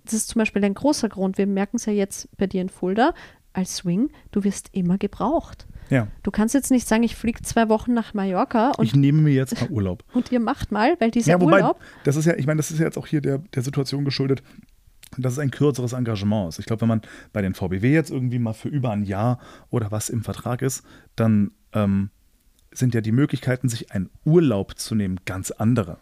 Das 0.04 0.14
ist 0.14 0.28
zum 0.28 0.38
Beispiel 0.38 0.64
ein 0.64 0.74
großer 0.74 1.08
Grund. 1.08 1.36
Wir 1.36 1.46
merken 1.46 1.76
es 1.76 1.86
ja 1.86 1.92
jetzt 1.92 2.28
bei 2.38 2.46
dir 2.46 2.62
in 2.62 2.70
Fulda 2.70 3.12
als 3.52 3.76
Swing, 3.76 4.10
du 4.30 4.44
wirst 4.44 4.70
immer 4.72 4.98
gebraucht. 4.98 5.66
Ja, 5.90 6.06
Du 6.22 6.30
kannst 6.30 6.54
jetzt 6.54 6.70
nicht 6.70 6.86
sagen, 6.86 7.02
ich 7.02 7.16
fliege 7.16 7.42
zwei 7.42 7.68
Wochen 7.68 7.92
nach 7.92 8.14
Mallorca 8.14 8.70
und, 8.78 8.84
ich 8.84 8.94
nehme 8.94 9.22
mir 9.22 9.34
jetzt 9.34 9.60
mal 9.60 9.68
Urlaub. 9.70 10.04
und 10.14 10.30
ihr 10.32 10.40
macht 10.40 10.70
mal, 10.72 10.96
weil 11.00 11.10
dieser 11.10 11.32
Ja, 11.32 11.40
wobei, 11.40 11.56
Urlaub, 11.56 11.80
das 12.04 12.16
ist 12.16 12.24
ja, 12.24 12.36
ich 12.36 12.46
meine, 12.46 12.58
das 12.58 12.70
ist 12.70 12.78
ja 12.78 12.86
jetzt 12.86 12.96
auch 12.96 13.06
hier 13.06 13.20
der, 13.20 13.38
der 13.38 13.62
Situation 13.62 14.04
geschuldet, 14.04 14.42
dass 15.18 15.32
es 15.32 15.38
ein 15.40 15.50
kürzeres 15.50 15.92
Engagement 15.92 16.50
ist. 16.50 16.58
Ich 16.60 16.66
glaube, 16.66 16.82
wenn 16.82 16.88
man 16.88 17.02
bei 17.32 17.42
den 17.42 17.54
VBW 17.54 17.92
jetzt 17.92 18.10
irgendwie 18.10 18.38
mal 18.38 18.52
für 18.52 18.68
über 18.68 18.90
ein 18.92 19.02
Jahr 19.02 19.40
oder 19.68 19.90
was 19.90 20.08
im 20.08 20.22
Vertrag 20.22 20.62
ist, 20.62 20.84
dann 21.16 21.50
ähm, 21.72 22.10
sind 22.72 22.94
ja 22.94 23.00
die 23.00 23.10
Möglichkeiten, 23.12 23.68
sich 23.68 23.90
einen 23.90 24.10
Urlaub 24.24 24.78
zu 24.78 24.94
nehmen, 24.94 25.18
ganz 25.24 25.50
andere. 25.50 25.98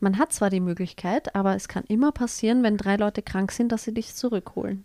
man 0.00 0.18
hat 0.18 0.32
zwar 0.32 0.50
die 0.50 0.60
Möglichkeit, 0.60 1.36
aber 1.36 1.54
es 1.54 1.68
kann 1.68 1.84
immer 1.84 2.10
passieren, 2.10 2.64
wenn 2.64 2.76
drei 2.76 2.96
Leute 2.96 3.22
krank 3.22 3.52
sind, 3.52 3.70
dass 3.70 3.84
sie 3.84 3.94
dich 3.94 4.14
zurückholen. 4.14 4.84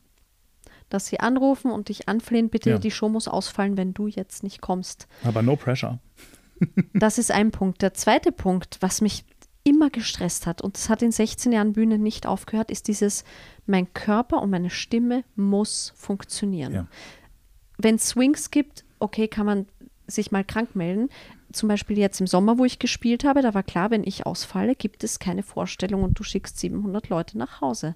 Dass 0.93 1.08
sie 1.08 1.19
anrufen 1.19 1.71
und 1.71 1.89
dich 1.89 2.08
anflehen, 2.08 2.49
bitte, 2.49 2.69
Ja. 2.71 2.77
die 2.77 2.91
Show 2.91 3.10
muss 3.10 3.27
ausfallen, 3.27 3.77
wenn 3.77 3.93
du 3.93 4.08
jetzt 4.08 4.43
nicht 4.43 4.62
kommst. 4.62 5.08
Aber 5.23 5.41
no 5.41 5.56
pressure. 5.56 5.99
Das 6.93 7.17
ist 7.17 7.32
ein 7.32 7.51
Punkt. 7.51 7.82
Der 7.82 7.93
zweite 7.93 8.32
Punkt, 8.32 8.77
was 8.79 9.01
mich 9.01 9.25
immer 9.65 9.89
gestresst 9.89 10.45
hat, 10.45 10.62
und 10.62 10.77
das 10.77 10.89
hat 10.89 11.01
in 11.01 11.12
16 11.12 11.51
Jahren 11.51 11.73
Bühne 11.73 11.97
nicht 11.97 12.25
aufgehört, 12.27 12.69
ist 12.71 12.88
dieses, 12.88 13.23
mein 13.65 13.93
Körper 13.93 14.41
und 14.41 14.49
meine 14.49 14.69
Stimme 14.69 15.23
muss 15.36 15.91
funktionieren. 15.95 16.73
Ja. 16.73 16.88
Wenn 17.77 17.95
es 17.95 18.10
Swings 18.10 18.51
gibt, 18.51 18.86
okay, 18.99 19.27
kann 19.27 19.45
man 19.45 19.65
sich 20.08 20.32
mal 20.32 20.43
krank 20.43 20.75
melden. 20.75 21.10
Zum 21.53 21.69
Beispiel 21.69 21.97
jetzt 21.97 22.19
im 22.19 22.27
Sommer, 22.27 22.57
wo 22.57 22.65
ich 22.65 22.79
gespielt 22.79 23.23
habe, 23.23 23.41
da 23.41 23.53
war 23.53 23.63
klar, 23.63 23.91
wenn 23.91 24.03
ich 24.03 24.25
ausfalle, 24.25 24.75
gibt 24.75 25.03
es 25.03 25.19
keine 25.19 25.43
Vorstellung 25.43 26.03
und 26.03 26.19
du 26.19 26.23
schickst 26.23 26.59
700 26.59 27.09
Leute 27.09 27.37
nach 27.37 27.61
Hause. 27.61 27.95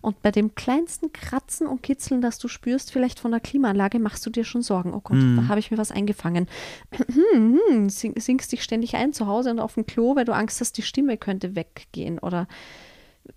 Und 0.00 0.22
bei 0.22 0.30
dem 0.30 0.54
kleinsten 0.54 1.12
Kratzen 1.12 1.66
und 1.66 1.82
Kitzeln, 1.82 2.22
das 2.22 2.38
du 2.38 2.48
spürst, 2.48 2.92
vielleicht 2.92 3.20
von 3.20 3.32
der 3.32 3.40
Klimaanlage, 3.40 3.98
machst 3.98 4.24
du 4.24 4.30
dir 4.30 4.44
schon 4.44 4.62
Sorgen. 4.62 4.94
Oh 4.94 5.00
Gott, 5.00 5.18
da 5.36 5.48
habe 5.48 5.60
ich 5.60 5.70
mir 5.70 5.78
was 5.78 5.92
eingefangen. 5.92 6.46
Hm, 7.32 7.88
sing, 7.88 8.18
singst 8.18 8.52
dich 8.52 8.62
ständig 8.62 8.94
ein 8.96 9.12
zu 9.12 9.26
Hause 9.26 9.50
und 9.50 9.60
auf 9.60 9.74
dem 9.74 9.86
Klo, 9.86 10.16
weil 10.16 10.24
du 10.24 10.34
Angst 10.34 10.60
hast, 10.60 10.76
die 10.78 10.82
Stimme 10.82 11.16
könnte 11.16 11.54
weggehen. 11.56 12.18
Oder 12.18 12.46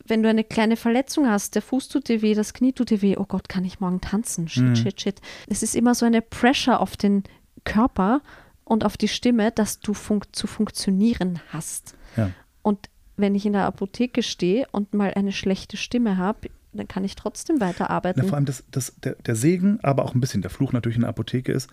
wenn 0.06 0.24
du 0.24 0.30
eine 0.30 0.44
kleine 0.44 0.78
Verletzung 0.78 1.28
hast, 1.28 1.56
der 1.56 1.62
Fuß 1.62 1.90
tut 1.90 2.10
dir 2.10 2.22
weh, 2.22 2.34
das 2.34 2.54
Knie 2.54 2.74
tut 2.74 2.90
dir 2.90 3.02
weh, 3.02 3.18
oh 3.18 3.26
Gott, 3.26 3.50
kann 3.50 3.66
ich 3.66 3.80
morgen 3.80 4.02
tanzen? 4.02 4.48
Shit, 4.48 4.78
shit, 4.78 5.02
shit. 5.02 5.22
Es 5.48 5.64
ist 5.64 5.76
immer 5.76 5.96
so 5.96 6.06
eine 6.06 6.22
Pressure 6.22 6.80
auf 6.80 6.98
den 6.98 7.24
Körper 7.64 8.22
und 8.66 8.84
auf 8.84 8.98
die 8.98 9.08
Stimme, 9.08 9.52
dass 9.52 9.80
du 9.80 9.94
fun 9.94 10.22
zu 10.32 10.48
funktionieren 10.48 11.40
hast. 11.50 11.96
Ja. 12.18 12.32
Und 12.62 12.90
wenn 13.16 13.36
ich 13.36 13.46
in 13.46 13.54
der 13.54 13.66
Apotheke 13.66 14.24
stehe 14.24 14.68
und 14.72 14.94
mal 14.94 15.14
eine 15.14 15.32
schlechte 15.32 15.78
Stimme 15.78 16.18
habe, 16.18 16.50
dann 16.74 16.88
kann 16.88 17.06
ich 17.06 17.16
trotzdem 17.16 17.62
weiterarbeiten. 17.62 18.22
Na, 18.22 18.28
vor 18.28 18.36
allem 18.36 18.46
das, 18.46 18.66
das, 18.70 18.94
der, 18.98 19.14
der 19.14 19.36
Segen, 19.36 19.80
aber 19.82 20.04
auch 20.04 20.14
ein 20.14 20.20
bisschen 20.20 20.42
der 20.42 20.52
Fluch 20.52 20.74
natürlich 20.74 20.98
in 20.98 21.02
der 21.02 21.10
Apotheke 21.10 21.54
ist, 21.54 21.70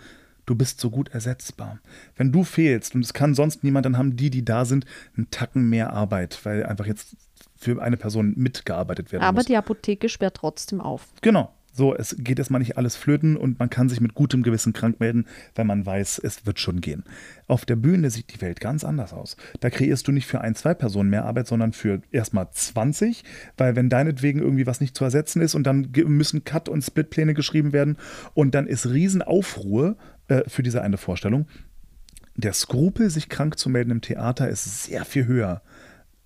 du 0.47 0.55
bist 0.55 0.81
so 0.81 0.91
gut 0.91 1.09
ersetzbar. 1.09 1.81
Wenn 2.15 2.31
du 2.31 2.45
fehlst 2.45 2.95
und 2.95 3.05
es 3.05 3.13
kann 3.13 3.35
sonst 3.35 3.65
niemand, 3.65 3.87
dann 3.87 3.99
haben 3.99 4.17
die, 4.17 4.31
die 4.31 4.45
da 4.45 4.65
sind, 4.65 4.87
einen 5.17 5.31
Tacken 5.31 5.69
mehr 5.69 5.93
Arbeit, 5.93 6.39
weil 6.45 6.65
einfach 6.65 6.87
jetzt 6.87 7.17
für 7.57 7.81
eine 7.81 7.97
Person 7.97 8.35
mitgearbeitet 8.37 9.13
werden 9.13 9.23
Aber 9.23 9.39
muss. 9.39 9.47
die 9.47 9.57
Apotheke 9.57 10.09
sperrt 10.09 10.37
trotzdem 10.37 10.81
auf. 10.81 11.09
Genau. 11.21 11.53
So, 11.75 11.95
es 11.95 12.15
geht 12.19 12.39
erstmal 12.39 12.59
nicht 12.59 12.77
alles 12.77 12.97
flöten 12.97 13.37
und 13.37 13.59
man 13.59 13.71
kann 13.71 13.89
sich 13.89 14.01
mit 14.01 14.15
gutem 14.15 14.43
Gewissen 14.43 14.75
krank 14.75 15.01
melden, 15.01 15.27
weil 15.55 15.65
man 15.65 15.87
weiß, 15.87 16.21
es 16.23 16.45
wird 16.45 16.61
schon 16.61 16.83
gehen. 16.83 17.05
Auf 17.49 17.65
der 17.65 17.77
Bühne 17.77 18.11
sieht 18.11 18.35
die 18.35 18.43
Welt 18.43 18.61
ganz 18.61 18.85
anders 18.85 19.15
aus. 19.15 19.39
Da 19.61 19.71
kreierst 19.71 20.07
du 20.07 20.13
nicht 20.13 20.27
für 20.27 20.43
ein, 20.43 20.55
zwei 20.55 20.75
Personen 20.75 21.09
mehr 21.09 21.25
Arbeit, 21.25 21.47
sondern 21.47 21.73
für 21.73 22.03
erstmal 22.11 22.51
20, 22.51 23.25
weil 23.57 23.75
wenn 23.75 23.89
deinetwegen 23.89 24.41
irgendwie 24.41 24.67
was 24.67 24.83
nicht 24.83 24.95
zu 24.95 25.05
ersetzen 25.05 25.41
ist 25.41 25.55
und 25.55 25.67
dann 25.67 25.89
müssen 25.95 26.45
Cut- 26.45 26.69
und 26.69 26.83
Splitpläne 26.83 27.33
geschrieben 27.33 27.73
werden 27.73 27.97
und 28.35 28.55
dann 28.55 28.67
ist 28.67 28.87
Riesenaufruhr 28.87 29.97
äh, 30.29 30.43
für 30.49 30.63
diese 30.63 30.83
eine 30.83 30.99
Vorstellung. 30.99 31.47
Der 32.37 32.53
Skrupel, 32.53 33.09
sich 33.09 33.31
krank 33.31 33.59
zu 33.59 33.71
melden 33.71 33.91
im 33.91 34.01
Theater, 34.03 34.49
ist 34.49 34.85
sehr 34.85 35.05
viel 35.07 35.27
höher 35.27 35.63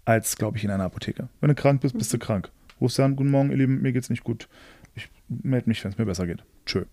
als, 0.04 0.36
glaube 0.36 0.56
ich, 0.56 0.64
in 0.64 0.70
einer 0.70 0.84
Apotheke. 0.84 1.28
Wenn 1.40 1.48
du 1.48 1.54
krank 1.54 1.80
bist, 1.82 1.96
bist 1.96 2.12
du 2.12 2.18
krank. 2.18 2.50
Rufst 2.80 2.98
du 2.98 3.02
an, 3.02 3.16
guten 3.16 3.30
Morgen, 3.30 3.50
ihr 3.50 3.56
Lieben, 3.56 3.80
mir 3.80 3.92
geht's 3.92 4.10
nicht 4.10 4.22
gut. 4.22 4.48
Ich 4.96 5.08
melde 5.28 5.68
mich, 5.68 5.82
wenn 5.84 5.92
es 5.92 5.98
mir 5.98 6.06
besser 6.06 6.26
geht. 6.26 6.42
Tschö. 6.64 6.84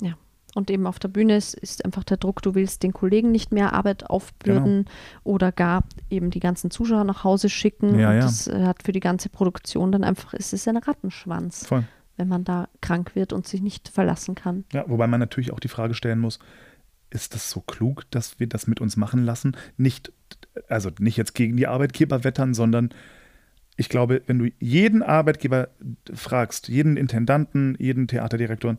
Ja. 0.00 0.14
Und 0.54 0.70
eben 0.70 0.86
auf 0.86 0.98
der 0.98 1.08
Bühne 1.08 1.36
ist, 1.36 1.54
ist 1.54 1.84
einfach 1.84 2.02
der 2.04 2.16
Druck, 2.16 2.42
du 2.42 2.54
willst 2.54 2.82
den 2.82 2.92
Kollegen 2.92 3.30
nicht 3.30 3.52
mehr 3.52 3.72
Arbeit 3.72 4.08
aufbürden 4.10 4.84
Genau. 4.84 4.90
oder 5.22 5.52
gar 5.52 5.84
eben 6.08 6.30
die 6.30 6.40
ganzen 6.40 6.70
Zuschauer 6.70 7.04
nach 7.04 7.22
Hause 7.22 7.48
schicken. 7.48 7.98
Ja, 7.98 8.10
und 8.10 8.16
ja. 8.16 8.22
das 8.22 8.48
äh, 8.48 8.64
hat 8.64 8.82
für 8.82 8.92
die 8.92 9.00
ganze 9.00 9.28
Produktion 9.28 9.92
dann 9.92 10.02
einfach, 10.02 10.34
es 10.34 10.52
ist 10.52 10.66
ein 10.66 10.76
Rattenschwanz, 10.76 11.66
Voll. 11.66 11.84
wenn 12.16 12.28
man 12.28 12.44
da 12.44 12.68
krank 12.80 13.14
wird 13.14 13.32
und 13.32 13.46
sich 13.46 13.62
nicht 13.62 13.88
verlassen 13.88 14.34
kann. 14.34 14.64
Ja, 14.72 14.84
wobei 14.88 15.06
man 15.06 15.20
natürlich 15.20 15.52
auch 15.52 15.60
die 15.60 15.68
Frage 15.68 15.94
stellen 15.94 16.18
muss, 16.18 16.40
ist 17.10 17.34
das 17.34 17.50
so 17.50 17.60
klug, 17.60 18.04
dass 18.10 18.40
wir 18.40 18.48
das 18.48 18.66
mit 18.66 18.80
uns 18.80 18.96
machen 18.96 19.24
lassen? 19.24 19.56
Nicht, 19.76 20.12
also 20.68 20.90
nicht 20.98 21.16
jetzt 21.16 21.34
gegen 21.34 21.56
die 21.56 21.66
Arbeitgeber 21.66 22.24
wettern, 22.24 22.54
sondern 22.54 22.90
ich 23.80 23.88
glaube, 23.88 24.20
wenn 24.26 24.38
du 24.38 24.50
jeden 24.58 25.02
Arbeitgeber 25.02 25.70
fragst, 26.12 26.68
jeden 26.68 26.98
Intendanten, 26.98 27.76
jeden 27.78 28.08
Theaterdirektor, 28.08 28.76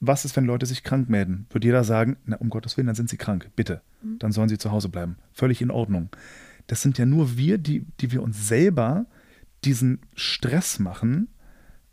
was 0.00 0.26
ist, 0.26 0.36
wenn 0.36 0.44
Leute 0.44 0.66
sich 0.66 0.84
krank 0.84 1.08
melden? 1.08 1.46
Wird 1.48 1.64
jeder 1.64 1.82
sagen, 1.82 2.18
na, 2.26 2.36
um 2.36 2.50
Gottes 2.50 2.76
Willen, 2.76 2.88
dann 2.88 2.94
sind 2.94 3.08
sie 3.08 3.16
krank, 3.16 3.50
bitte. 3.56 3.80
Dann 4.18 4.30
sollen 4.30 4.50
sie 4.50 4.58
zu 4.58 4.70
Hause 4.70 4.90
bleiben. 4.90 5.16
Völlig 5.32 5.62
in 5.62 5.70
Ordnung. 5.70 6.10
Das 6.66 6.82
sind 6.82 6.98
ja 6.98 7.06
nur 7.06 7.38
wir, 7.38 7.56
die, 7.56 7.86
die 8.00 8.12
wir 8.12 8.22
uns 8.22 8.46
selber 8.46 9.06
diesen 9.64 10.00
Stress 10.14 10.78
machen 10.78 11.28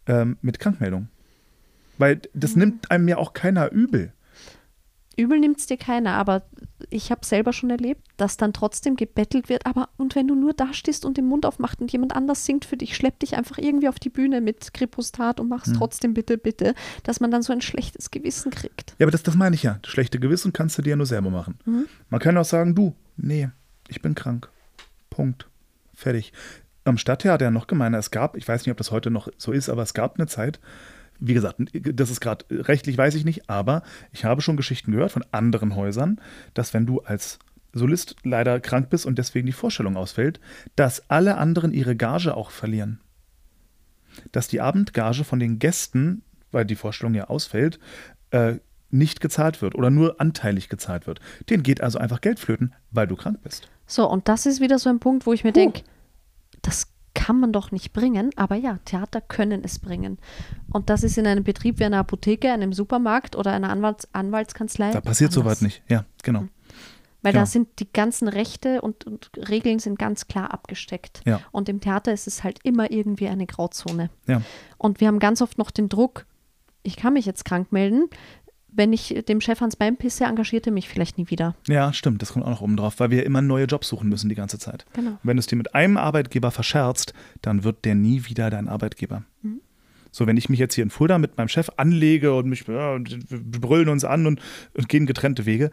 ähm, 0.05 0.35
mit 0.41 0.59
Krankmeldung. 0.59 1.07
Weil 1.97 2.19
das 2.33 2.57
nimmt 2.57 2.91
einem 2.91 3.07
ja 3.07 3.15
auch 3.15 3.31
keiner 3.31 3.71
übel. 3.71 4.11
Übel 5.19 5.39
nimmt 5.39 5.59
es 5.59 5.65
dir 5.65 5.77
keiner, 5.77 6.13
aber 6.13 6.43
ich 6.89 7.11
habe 7.11 7.25
selber 7.25 7.53
schon 7.53 7.69
erlebt, 7.69 8.07
dass 8.17 8.37
dann 8.37 8.53
trotzdem 8.53 8.95
gebettelt 8.95 9.49
wird. 9.49 9.65
Aber 9.65 9.89
und 9.97 10.15
wenn 10.15 10.27
du 10.27 10.35
nur 10.35 10.53
da 10.53 10.73
stehst 10.73 11.05
und 11.05 11.17
den 11.17 11.25
Mund 11.25 11.45
aufmachst 11.45 11.81
und 11.81 11.91
jemand 11.91 12.15
anders 12.15 12.45
singt 12.45 12.65
für 12.65 12.77
dich, 12.77 12.95
schlepp 12.95 13.19
dich 13.19 13.35
einfach 13.35 13.57
irgendwie 13.57 13.89
auf 13.89 13.99
die 13.99 14.09
Bühne 14.09 14.41
mit 14.41 14.73
Kripostat 14.73 15.39
und 15.39 15.49
mach's 15.49 15.71
trotzdem 15.73 16.13
bitte, 16.13 16.37
bitte, 16.37 16.73
dass 17.03 17.19
man 17.19 17.31
dann 17.31 17.41
so 17.41 17.53
ein 17.53 17.61
schlechtes 17.61 18.11
Gewissen 18.11 18.51
kriegt. 18.51 18.95
Ja, 18.97 19.05
aber 19.05 19.11
das, 19.11 19.23
das 19.23 19.35
meine 19.35 19.55
ich 19.55 19.63
ja. 19.63 19.79
Das 19.81 19.91
schlechte 19.91 20.19
Gewissen 20.19 20.53
kannst 20.53 20.77
du 20.77 20.81
dir 20.81 20.91
ja 20.91 20.95
nur 20.95 21.05
selber 21.05 21.29
machen. 21.29 21.59
Man 22.09 22.19
kann 22.19 22.37
auch 22.37 22.45
sagen, 22.45 22.75
du, 22.75 22.95
nee, 23.17 23.49
ich 23.87 24.01
bin 24.01 24.15
krank. 24.15 24.49
Punkt. 25.09 25.47
Fertig. 25.93 26.33
Am 26.85 26.97
Stadttheater 26.97 27.45
ja 27.45 27.51
noch 27.51 27.67
gemeiner. 27.67 27.97
Es 27.97 28.09
gab, 28.09 28.37
ich 28.37 28.47
weiß 28.47 28.65
nicht, 28.65 28.71
ob 28.71 28.77
das 28.77 28.91
heute 28.91 29.11
noch 29.11 29.27
so 29.37 29.51
ist, 29.51 29.69
aber 29.69 29.83
es 29.83 29.93
gab 29.93 30.15
eine 30.17 30.27
Zeit, 30.27 30.59
wie 31.19 31.33
gesagt, 31.33 31.57
das 31.73 32.09
ist 32.09 32.21
gerade 32.21 32.45
rechtlich, 32.49 32.97
weiß 32.97 33.15
ich 33.15 33.25
nicht, 33.25 33.49
aber 33.49 33.83
ich 34.11 34.25
habe 34.25 34.41
schon 34.41 34.57
Geschichten 34.57 34.91
gehört 34.91 35.11
von 35.11 35.25
anderen 35.31 35.75
Häusern, 35.75 36.19
dass 36.53 36.73
wenn 36.73 36.85
du 36.85 37.01
als 37.01 37.39
Solist 37.73 38.15
leider 38.23 38.59
krank 38.59 38.89
bist 38.89 39.05
und 39.05 39.17
deswegen 39.17 39.45
die 39.45 39.53
Vorstellung 39.53 39.95
ausfällt, 39.95 40.39
dass 40.75 41.09
alle 41.09 41.37
anderen 41.37 41.71
ihre 41.71 41.95
Gage 41.95 42.35
auch 42.35 42.51
verlieren. 42.51 42.99
Dass 44.31 44.47
die 44.47 44.61
Abendgage 44.61 45.23
von 45.23 45.39
den 45.39 45.59
Gästen, 45.59 46.23
weil 46.51 46.65
die 46.65 46.75
Vorstellung 46.75 47.13
ja 47.13 47.25
ausfällt, 47.25 47.79
äh, 48.31 48.55
nicht 48.91 49.21
gezahlt 49.21 49.61
wird 49.61 49.75
oder 49.75 49.91
nur 49.91 50.19
anteilig 50.19 50.67
gezahlt 50.67 51.05
wird. 51.05 51.19
Den 51.49 51.61
geht 51.61 51.81
also 51.81 51.99
einfach 51.99 52.21
Geld 52.21 52.39
flöten, 52.39 52.73
weil 52.89 53.05
du 53.05 53.15
krank 53.15 53.39
bist. 53.43 53.69
So, 53.85 54.09
und 54.09 54.27
das 54.27 54.45
ist 54.47 54.61
wieder 54.61 54.79
so 54.79 54.89
ein 54.89 54.99
Punkt, 54.99 55.25
wo 55.27 55.33
ich 55.33 55.43
mir 55.43 55.51
denke, 55.51 55.83
das 56.63 56.88
kann 57.13 57.39
man 57.39 57.51
doch 57.51 57.71
nicht 57.71 57.93
bringen, 57.93 58.31
aber 58.35 58.55
ja, 58.55 58.79
Theater 58.85 59.21
können 59.21 59.63
es 59.63 59.79
bringen. 59.79 60.17
Und 60.71 60.89
das 60.89 61.03
ist 61.03 61.17
in 61.17 61.27
einem 61.27 61.43
Betrieb 61.43 61.79
wie 61.79 61.85
einer 61.85 61.99
Apotheke, 61.99 62.51
einem 62.51 62.73
Supermarkt 62.73 63.35
oder 63.35 63.51
einer 63.51 63.69
Anwalts 63.69 64.07
Anwaltskanzlei. 64.13 64.91
Da 64.91 65.01
passiert 65.01 65.31
soweit 65.31 65.61
nicht. 65.61 65.81
Ja, 65.87 66.05
genau. 66.23 66.45
Weil 67.21 67.33
Genau. 67.33 67.41
da 67.41 67.45
sind 67.47 67.67
die 67.79 67.91
ganzen 67.91 68.29
Rechte 68.29 68.81
und, 68.81 69.05
und 69.05 69.29
Regeln 69.49 69.79
sind 69.79 69.99
ganz 69.99 70.27
klar 70.27 70.53
abgesteckt. 70.53 71.21
Ja. 71.25 71.41
Und 71.51 71.67
im 71.67 71.81
Theater 71.81 72.13
ist 72.13 72.27
es 72.27 72.43
halt 72.45 72.59
immer 72.63 72.91
irgendwie 72.91 73.27
eine 73.27 73.45
Grauzone. 73.45 74.09
Ja. 74.25 74.41
Und 74.77 75.01
wir 75.01 75.07
haben 75.07 75.19
ganz 75.19 75.41
oft 75.41 75.57
noch 75.57 75.71
den 75.71 75.89
Druck, 75.89 76.25
ich 76.81 76.95
kann 76.95 77.13
mich 77.13 77.25
jetzt 77.25 77.43
krank 77.43 77.73
melden. 77.73 78.09
Wenn 78.71 78.93
ich 78.93 79.23
dem 79.27 79.41
Chef 79.41 79.61
ans 79.61 79.75
Bein 79.75 79.97
pisse, 79.97 80.25
engagiert 80.25 80.67
er 80.67 80.73
mich 80.73 80.89
vielleicht 80.89 81.17
nie 81.17 81.29
wieder. 81.29 81.55
Ja, 81.67 81.91
stimmt, 81.93 82.21
das 82.21 82.33
kommt 82.33 82.45
auch 82.45 82.49
noch 82.49 82.61
oben 82.61 82.77
drauf, 82.77 82.99
weil 82.99 83.11
wir 83.11 83.25
immer 83.25 83.41
neue 83.41 83.65
Jobs 83.65 83.87
suchen 83.87 84.09
müssen 84.09 84.29
die 84.29 84.35
ganze 84.35 84.59
Zeit. 84.59 84.85
Genau. 84.93 85.11
Und 85.11 85.19
wenn 85.23 85.37
du 85.37 85.39
es 85.39 85.47
dir 85.47 85.55
mit 85.55 85.75
einem 85.75 85.97
Arbeitgeber 85.97 86.51
verscherzt, 86.51 87.13
dann 87.41 87.63
wird 87.63 87.85
der 87.85 87.95
nie 87.95 88.25
wieder 88.25 88.49
dein 88.49 88.67
Arbeitgeber. 88.67 89.23
Mhm. 89.41 89.61
So, 90.11 90.25
wenn 90.25 90.37
ich 90.37 90.49
mich 90.49 90.59
jetzt 90.59 90.73
hier 90.73 90.83
in 90.83 90.89
Fulda 90.89 91.17
mit 91.17 91.37
meinem 91.37 91.49
Chef 91.49 91.69
anlege 91.77 92.33
und 92.33 92.47
mich, 92.47 92.67
ja, 92.67 92.97
brüllen 93.29 93.89
uns 93.89 94.03
an 94.03 94.25
und, 94.25 94.41
und 94.73 94.89
gehen 94.89 95.05
getrennte 95.05 95.45
Wege, 95.45 95.71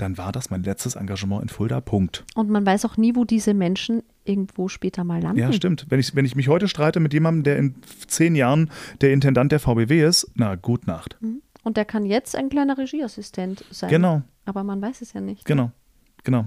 dann 0.00 0.16
war 0.16 0.32
das 0.32 0.50
mein 0.50 0.62
letztes 0.62 0.96
Engagement 0.96 1.42
in 1.42 1.48
Fulda. 1.48 1.80
Punkt. 1.80 2.24
Und 2.34 2.48
man 2.48 2.64
weiß 2.64 2.84
auch 2.84 2.96
nie, 2.96 3.14
wo 3.14 3.24
diese 3.24 3.54
Menschen 3.54 4.02
irgendwo 4.24 4.68
später 4.68 5.04
mal 5.04 5.20
landen. 5.20 5.40
Ja, 5.40 5.52
stimmt. 5.52 5.86
Wenn 5.88 6.00
ich, 6.00 6.14
wenn 6.14 6.24
ich 6.24 6.36
mich 6.36 6.48
heute 6.48 6.68
streite 6.68 7.00
mit 7.00 7.12
jemandem, 7.12 7.42
der 7.42 7.58
in 7.58 7.74
zehn 8.06 8.34
Jahren 8.34 8.70
der 9.00 9.12
Intendant 9.12 9.52
der 9.52 9.60
VBW 9.60 10.04
ist, 10.06 10.30
na, 10.34 10.54
gut 10.54 10.86
Nacht. 10.86 11.18
Und 11.64 11.76
der 11.76 11.84
kann 11.84 12.06
jetzt 12.06 12.34
ein 12.36 12.48
kleiner 12.48 12.78
Regieassistent 12.78 13.64
sein. 13.70 13.90
Genau. 13.90 14.22
Aber 14.46 14.64
man 14.64 14.80
weiß 14.80 15.02
es 15.02 15.12
ja 15.12 15.20
nicht. 15.20 15.44
Genau, 15.44 15.70
genau. 16.24 16.44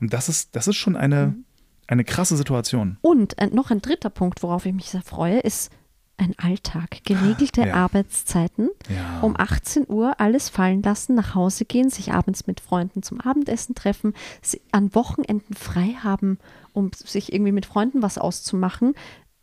Und 0.00 0.12
das 0.12 0.28
ist, 0.28 0.54
das 0.56 0.66
ist 0.68 0.76
schon 0.76 0.96
eine, 0.96 1.28
Mhm. 1.28 1.44
eine 1.86 2.04
krasse 2.04 2.36
Situation. 2.36 2.98
Und 3.00 3.38
ein, 3.38 3.54
noch 3.54 3.70
ein 3.70 3.80
dritter 3.80 4.10
Punkt, 4.10 4.42
worauf 4.42 4.66
ich 4.66 4.74
mich 4.74 4.90
sehr 4.90 5.02
freue, 5.02 5.38
ist 5.38 5.70
ein 6.16 6.34
Alltag. 6.38 6.98
Geregelte 7.04 7.62
Ja. 7.66 7.74
Arbeitszeiten. 7.74 8.68
Ja. 8.94 9.20
Um 9.20 9.36
18 9.38 9.86
Uhr 9.88 10.20
alles 10.20 10.48
fallen 10.50 10.82
lassen, 10.82 11.14
nach 11.14 11.34
Hause 11.34 11.64
gehen, 11.64 11.88
sich 11.88 12.12
abends 12.12 12.46
mit 12.46 12.60
Freunden 12.60 13.02
zum 13.02 13.20
Abendessen 13.22 13.74
treffen, 13.74 14.12
sie 14.42 14.60
an 14.72 14.94
Wochenenden 14.94 15.54
frei 15.54 15.96
haben, 16.02 16.38
um 16.74 16.90
sich 16.94 17.32
irgendwie 17.32 17.52
mit 17.52 17.64
Freunden 17.66 18.02
was 18.02 18.18
auszumachen. 18.18 18.94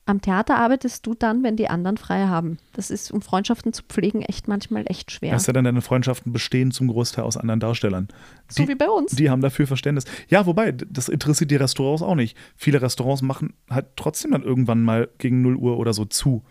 Am 0.08 0.22
Theater 0.22 0.55
arbeitest 0.58 1.05
du 1.05 1.14
dann, 1.14 1.43
wenn 1.43 1.58
die 1.58 1.70
anderen 1.70 1.97
frei 1.97 2.28
haben. 2.28 2.58
Das 2.74 2.89
ist, 2.89 3.12
um 3.12 3.22
Freundschaften 3.22 3.74
zu 3.74 3.84
pflegen, 3.84 4.22
echt 4.22 4.47
manchmal 4.47 4.86
echt 4.88 5.12
schwer. 5.12 5.34
Weißt 5.34 5.47
du 5.49 5.51
denn, 5.51 5.66
deine 5.66 5.82
Freundschaften 5.82 6.32
bestehen 6.32 6.72
zum 6.72 6.88
Großteil 6.88 7.26
aus 7.26 7.36
anderen 7.38 7.60
Darstellern. 7.60 8.08
So 8.47 8.64
Die- 8.64 8.70
wie 8.70 8.76
bei 8.76 8.88
uns. 8.89 9.12
Die 9.12 9.30
haben 9.30 9.41
dafür 9.41 9.68
Verständnis. 9.68 10.05
Ja, 10.30 10.45
wobei, 10.45 10.72
das 10.72 11.10
interessiert 11.10 11.51
die 11.51 11.58
Restaurants 11.58 12.01
auch 12.01 12.16
nicht. 12.16 12.38
Viele 12.55 12.82
Restaurants 12.82 13.22
machen 13.22 13.53
halt 13.70 13.88
trotzdem 13.97 14.32
dann 14.32 14.43
irgendwann 14.43 14.82
mal 14.82 15.10
gegen 15.18 15.41
0 15.41 15.58
Uhr 15.58 15.78
oder 15.78 15.93
so 15.93 16.05
zu. 16.05 16.43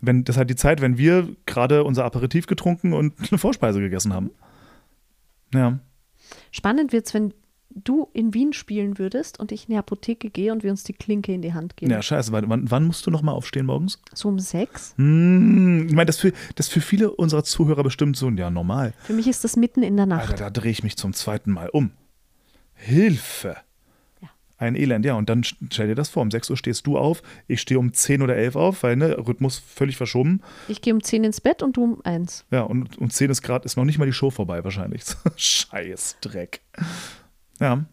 Wenn, 0.00 0.24
das 0.24 0.34
ist 0.34 0.38
halt 0.38 0.50
die 0.50 0.56
Zeit, 0.56 0.80
wenn 0.80 0.98
wir 0.98 1.28
gerade 1.46 1.84
unser 1.84 2.04
Aperitif 2.04 2.46
getrunken 2.48 2.92
und 2.92 3.14
eine 3.30 3.38
Vorspeise 3.38 3.78
gegessen 3.80 4.12
haben. 4.12 4.30
Ja. 5.54 5.78
Spannend 6.50 6.92
wird 6.92 7.06
es, 7.06 7.14
wenn 7.14 7.32
du 7.74 8.08
in 8.12 8.34
Wien 8.34 8.52
spielen 8.52 8.98
würdest 8.98 9.38
und 9.40 9.52
ich 9.52 9.68
in 9.68 9.72
die 9.72 9.78
Apotheke 9.78 10.30
gehe 10.30 10.52
und 10.52 10.62
wir 10.62 10.70
uns 10.70 10.84
die 10.84 10.92
Klinke 10.92 11.32
in 11.32 11.42
die 11.42 11.54
Hand 11.54 11.76
geben. 11.76 11.90
Ja, 11.90 12.02
scheiße. 12.02 12.32
Wann, 12.32 12.70
wann 12.70 12.84
musst 12.84 13.06
du 13.06 13.10
nochmal 13.10 13.34
aufstehen 13.34 13.66
morgens? 13.66 14.00
So 14.14 14.28
um 14.28 14.38
sechs. 14.38 14.94
Hm, 14.96 15.86
ich 15.88 15.94
meine, 15.94 16.06
das 16.06 16.18
für, 16.18 16.32
das 16.54 16.68
für 16.68 16.80
viele 16.80 17.10
unserer 17.10 17.44
Zuhörer 17.44 17.82
bestimmt 17.82 18.16
so, 18.16 18.30
ja, 18.30 18.50
normal. 18.50 18.94
Für 19.02 19.12
mich 19.12 19.26
ist 19.26 19.44
das 19.44 19.56
mitten 19.56 19.82
in 19.82 19.96
der 19.96 20.06
Nacht. 20.06 20.30
Alter, 20.30 20.44
da 20.44 20.50
drehe 20.50 20.70
ich 20.70 20.82
mich 20.82 20.96
zum 20.96 21.12
zweiten 21.12 21.52
Mal 21.52 21.68
um. 21.68 21.92
Hilfe! 22.74 23.56
Ja. 24.20 24.28
Ein 24.58 24.74
Elend, 24.74 25.04
ja. 25.04 25.14
Und 25.14 25.28
dann 25.28 25.44
stell 25.44 25.88
dir 25.88 25.94
das 25.94 26.08
vor, 26.08 26.22
um 26.22 26.30
6 26.30 26.50
Uhr 26.50 26.56
stehst 26.56 26.86
du 26.86 26.98
auf, 26.98 27.22
ich 27.46 27.60
stehe 27.60 27.78
um 27.78 27.92
10 27.92 28.22
oder 28.22 28.36
11 28.36 28.56
auf, 28.56 28.82
weil 28.82 28.96
ne, 28.96 29.16
Rhythmus 29.18 29.58
völlig 29.58 29.96
verschoben. 29.96 30.40
Ich 30.68 30.82
gehe 30.82 30.92
um 30.92 31.02
zehn 31.02 31.24
ins 31.24 31.40
Bett 31.40 31.62
und 31.62 31.76
du 31.76 31.84
um 31.84 32.00
eins. 32.04 32.44
Ja, 32.50 32.62
und 32.62 32.98
um 32.98 33.10
10 33.10 33.30
ist 33.30 33.42
gerade, 33.42 33.64
ist 33.64 33.76
noch 33.76 33.84
nicht 33.84 33.98
mal 33.98 34.06
die 34.06 34.12
Show 34.12 34.30
vorbei 34.30 34.64
wahrscheinlich. 34.64 35.02
Scheiß 35.36 36.16
Dreck. 36.20 36.60
Ja, 37.62 37.84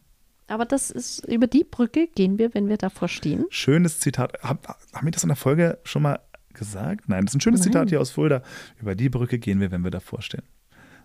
Aber 0.47 0.65
das 0.65 0.89
ist, 0.91 1.25
über 1.27 1.47
die 1.47 1.63
Brücke 1.63 2.07
gehen 2.07 2.37
wir, 2.39 2.53
wenn 2.53 2.67
wir 2.69 2.77
davor 2.77 3.07
stehen. 3.07 3.45
schönes 3.49 3.99
Zitat. 3.99 4.33
Hab, 4.41 4.67
haben 4.93 5.05
wir 5.07 5.11
das 5.11 5.23
in 5.23 5.29
der 5.29 5.35
Folge 5.35 5.77
schon 5.83 6.01
mal 6.01 6.19
gesagt? 6.53 7.07
Nein, 7.07 7.25
das 7.25 7.33
ist 7.33 7.37
ein 7.37 7.41
schönes 7.41 7.61
Nein. 7.61 7.71
Zitat 7.71 7.89
hier 7.89 8.01
aus 8.01 8.11
Fulda. 8.11 8.41
Über 8.81 8.95
die 8.95 9.09
Brücke 9.09 9.39
gehen 9.39 9.59
wir, 9.59 9.71
wenn 9.71 9.83
wir 9.83 9.91
davor 9.91 10.21
stehen. 10.21 10.43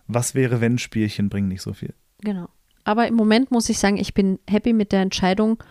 Was 0.07 0.35
wäre, 0.35 0.61
wenn 0.61 0.77
Spielchen 0.77 1.29
bringen 1.29 1.47
nicht 1.47 1.61
so 1.61 1.73
viel? 1.73 1.93
Genau. 2.21 2.49
Aber 2.83 3.07
im 3.07 3.15
Moment 3.15 3.49
muss 3.51 3.69
ich 3.69 3.79
sagen, 3.79 3.97
ich 3.97 4.13
bin 4.13 4.39
happy 4.47 4.73
mit 4.73 4.91
der 4.91 5.01
Entscheidung. 5.01 5.63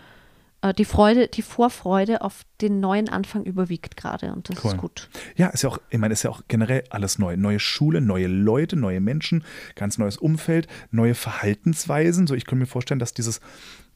Äh, 0.65 0.75
Die 0.75 0.85
Freude, 0.85 1.29
die 1.29 1.43
Vorfreude 1.43 2.23
auf 2.23 2.43
den 2.61 2.81
neuen 2.81 3.09
Anfang 3.09 3.45
überwiegt 3.45 3.97
gerade 3.97 4.33
und 4.33 4.49
das 4.49 4.65
Cool. 4.65 4.71
ist 4.73 4.77
gut. 4.79 5.09
Ja, 5.37 5.49
ist 5.49 5.63
ja 5.63 5.69
auch, 5.69 5.79
ich 5.91 5.99
meine, 5.99 6.13
ist 6.15 6.23
ja 6.23 6.31
auch 6.31 6.43
generell 6.49 6.85
alles 6.91 7.19
neu. 7.19 7.37
Neue 7.37 7.61
Schule, 7.61 8.01
neue 8.01 8.27
Leute, 8.27 8.77
neue 8.77 9.01
Menschen, 9.01 9.45
ganz 9.75 9.99
neues 9.99 10.17
Umfeld, 10.17 10.67
neue 10.91 11.15
Verhaltensweisen. 11.15 12.27
So, 12.27 12.35
ich 12.35 12.47
kann 12.47 12.59
mir 12.59 12.67
vorstellen, 12.67 12.99
dass 12.99 13.13
dieses, 13.13 13.41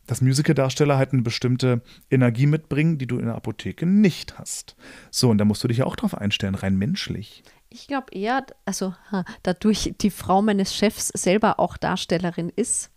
dass 0.07 0.21
Musical-Darsteller 0.21 0.99
halt 0.99 1.13
eine 1.13 1.23
bestimmte 1.23 1.81
Energie 2.11 2.47
mitbringen, 2.47 2.99
die 2.99 3.07
du 3.07 3.19
in 3.19 3.27
der 3.27 3.35
Apotheke 3.35 3.87
nicht 3.87 4.39
hast. 4.39 4.77
So, 5.11 5.31
und 5.31 5.39
da 5.39 5.45
musst 5.45 5.65
du 5.65 5.69
dich 5.69 5.79
ja 5.79 5.87
auch 5.87 5.97
drauf 5.97 6.15
einstellen, 6.15 6.55
rein 6.55 6.77
menschlich. 6.77 7.43
Ich 7.71 7.87
glaube 7.87 8.13
eher, 8.13 8.47
also 8.65 8.95
dadurch 9.43 9.95
die 10.01 10.11
Frau 10.11 10.41
meines 10.41 10.75
Chefs 10.75 11.09
selber 11.09 11.61
auch 11.61 11.77
Darstellerin 11.77 12.51
ist, 12.55 12.91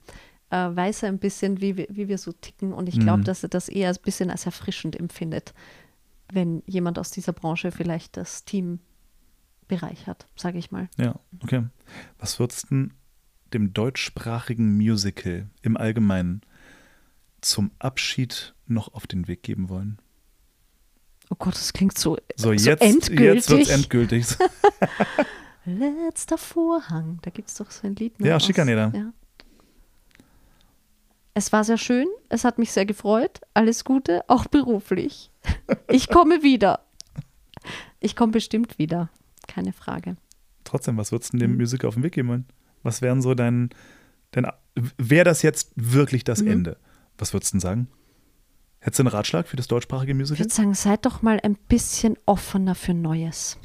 äh, 0.52 0.56
weiß 0.76 1.04
er 1.04 1.10
ein 1.10 1.18
bisschen, 1.20 1.60
wie 1.62 1.78
wir, 1.78 1.88
wie 1.90 2.08
wir 2.08 2.18
so 2.18 2.32
ticken. 2.32 2.74
Und 2.74 2.88
ich 2.90 3.00
glaube, 3.00 3.20
Mhm. 3.20 3.24
dass 3.26 3.42
er 3.44 3.50
das 3.50 3.68
eher 3.70 3.90
ein 3.90 3.98
bisschen 4.04 4.30
als 4.30 4.46
erfrischend 4.46 4.96
empfindet, 4.96 5.54
wenn 6.32 6.62
jemand 6.66 7.00
aus 7.00 7.10
dieser 7.12 7.34
Branche 7.34 7.72
vielleicht 7.72 8.16
das 8.18 8.46
Team 8.46 8.80
bereichert, 9.68 10.28
sage 10.36 10.58
ich 10.58 10.72
mal. 10.72 10.90
Ja, 10.98 11.16
okay. 11.42 11.64
Was 12.20 12.40
würdest 12.40 12.70
du 12.70 12.90
dem 13.54 13.74
deutschsprachigen 13.74 14.76
Musical 14.78 15.50
im 15.62 15.76
Allgemeinen 15.78 16.42
zum 17.42 17.72
Abschied 17.80 18.54
noch 18.68 18.94
auf 18.94 19.08
den 19.08 19.28
Weg 19.28 19.44
geben 19.44 19.68
wollen? 19.70 19.98
Oh 21.30 21.36
Gott, 21.40 21.56
das 21.56 21.72
klingt 21.74 21.98
so, 21.98 22.18
So, 22.36 22.50
so 22.50 22.52
jetzt, 22.54 22.82
endgültig. 22.82 23.20
jetzt 23.36 23.50
wird 23.50 23.62
es 23.62 23.70
endgültig. 23.70 24.26
Letzter 25.66 26.38
Vorhang. 26.38 27.20
Da 27.22 27.32
gibt 27.32 27.48
es 27.50 27.56
doch 27.56 27.72
so 27.72 27.88
ein 27.88 27.96
Lied. 27.96 28.20
ne, 28.20 28.28
Ja, 28.30 28.36
aus- 28.38 28.46
Schikaneder. 28.46 28.92
Ja. 28.96 29.14
Es 31.34 31.52
war 31.54 31.64
sehr 31.64 31.78
schön. 31.78 32.08
Es 32.30 32.44
hat 32.44 32.60
mich 32.60 32.72
sehr 32.72 32.86
gefreut. 32.86 33.40
Alles 33.54 33.86
Gute, 33.86 34.24
auch 34.28 34.46
beruflich. 34.48 35.32
Ich 35.90 36.10
komme 36.10 36.44
wieder. 36.44 36.82
Ich 38.00 38.16
komme 38.16 38.32
bestimmt 38.34 38.78
wieder. 38.80 39.10
Keine 39.48 39.72
Frage. 39.74 40.18
Trotzdem, 40.64 40.98
was 40.98 41.12
würdest 41.12 41.34
du 41.34 41.38
Mhm. 41.38 41.42
dem 41.42 41.58
Musical 41.58 41.88
auf 41.88 41.94
den 41.96 42.04
Weg 42.04 42.14
geben 42.14 42.30
wollen? 42.30 42.46
Was 42.84 43.02
wären 43.02 43.22
so 43.22 43.34
dein, 43.34 43.70
dein 44.32 44.48
wäre 44.98 45.24
das 45.26 45.42
jetzt 45.42 45.72
wirklich 45.76 46.24
das 46.24 46.42
Mhm. 46.42 46.52
Ende? 46.52 46.78
Was 47.18 47.34
würdest 47.34 47.54
du 47.54 47.56
denn 47.58 47.62
sagen? 47.62 47.88
Hättest 48.80 49.00
du 49.00 49.04
einen 49.04 49.10
Ratschlag 49.10 49.48
für 49.48 49.58
das 49.58 49.68
deutschsprachige 49.68 50.12
Ich 50.14 50.18
Musical? 50.18 50.40
würde 50.46 50.54
sagen, 50.54 50.74
seid 50.74 51.06
doch 51.06 51.22
mal 51.22 51.40
ein 51.44 51.56
bisschen 51.56 52.18
offener 52.26 52.74
für 52.76 52.94
Neues. 52.96 53.58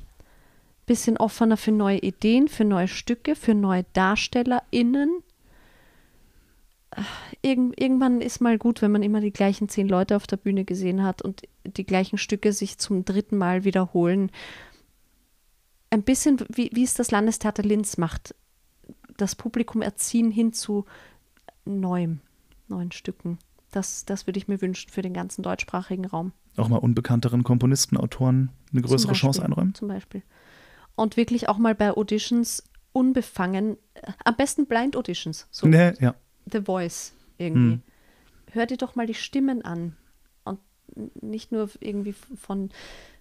Bisschen 0.84 1.16
offener 1.16 1.56
für 1.56 1.72
neue 1.72 1.98
Ideen, 1.98 2.48
für 2.48 2.64
neue 2.64 2.86
Stücke, 2.86 3.34
für 3.34 3.54
neue 3.54 3.84
DarstellerInnen. 3.94 5.22
Irgend, 7.42 7.78
irgendwann 7.80 8.20
ist 8.20 8.40
mal 8.40 8.58
gut, 8.58 8.82
wenn 8.82 8.92
man 8.92 9.02
immer 9.02 9.20
die 9.20 9.32
gleichen 9.32 9.68
zehn 9.68 9.88
Leute 9.88 10.16
auf 10.16 10.26
der 10.26 10.36
Bühne 10.36 10.64
gesehen 10.64 11.02
hat 11.02 11.22
und 11.22 11.42
die 11.64 11.84
gleichen 11.84 12.18
Stücke 12.18 12.52
sich 12.52 12.78
zum 12.78 13.04
dritten 13.04 13.36
Mal 13.36 13.64
wiederholen. 13.64 14.30
Ein 15.90 16.02
bisschen 16.02 16.38
wie, 16.48 16.70
wie 16.72 16.84
es 16.84 16.94
das 16.94 17.10
Landestheater 17.10 17.62
Linz 17.62 17.96
macht. 17.98 18.34
Das 19.16 19.34
Publikum 19.34 19.82
erziehen 19.82 20.30
hin 20.30 20.52
zu 20.52 20.84
neuem, 21.64 22.20
neuen 22.68 22.92
Stücken. 22.92 23.38
Das, 23.70 24.04
das 24.04 24.26
würde 24.26 24.38
ich 24.38 24.48
mir 24.48 24.60
wünschen 24.60 24.90
für 24.90 25.02
den 25.02 25.12
ganzen 25.12 25.42
deutschsprachigen 25.42 26.06
Raum. 26.06 26.32
Auch 26.56 26.68
mal 26.68 26.78
unbekannteren 26.78 27.44
Komponisten, 27.44 27.96
Autoren 27.96 28.50
eine 28.72 28.82
größere 28.82 29.12
Chance 29.12 29.40
Beispiel, 29.40 29.52
einräumen? 29.52 29.74
Zum 29.74 29.88
Beispiel. 29.88 30.22
Und 30.94 31.16
wirklich 31.16 31.48
auch 31.48 31.58
mal 31.58 31.74
bei 31.74 31.90
Auditions 31.92 32.64
unbefangen, 32.92 33.76
äh, 33.94 34.12
am 34.24 34.36
besten 34.36 34.66
Blind 34.66 34.96
Auditions, 34.96 35.46
so 35.50 35.66
Nee, 35.66 35.92
ja. 36.00 36.14
The 36.50 36.62
Voice 36.62 37.12
irgendwie. 37.38 37.74
Hm. 37.74 37.82
Hör 38.52 38.66
dir 38.66 38.76
doch 38.76 38.94
mal 38.94 39.06
die 39.06 39.14
Stimmen 39.14 39.62
an 39.62 39.96
und 40.44 40.60
nicht 41.22 41.52
nur 41.52 41.68
irgendwie 41.80 42.14
von 42.36 42.70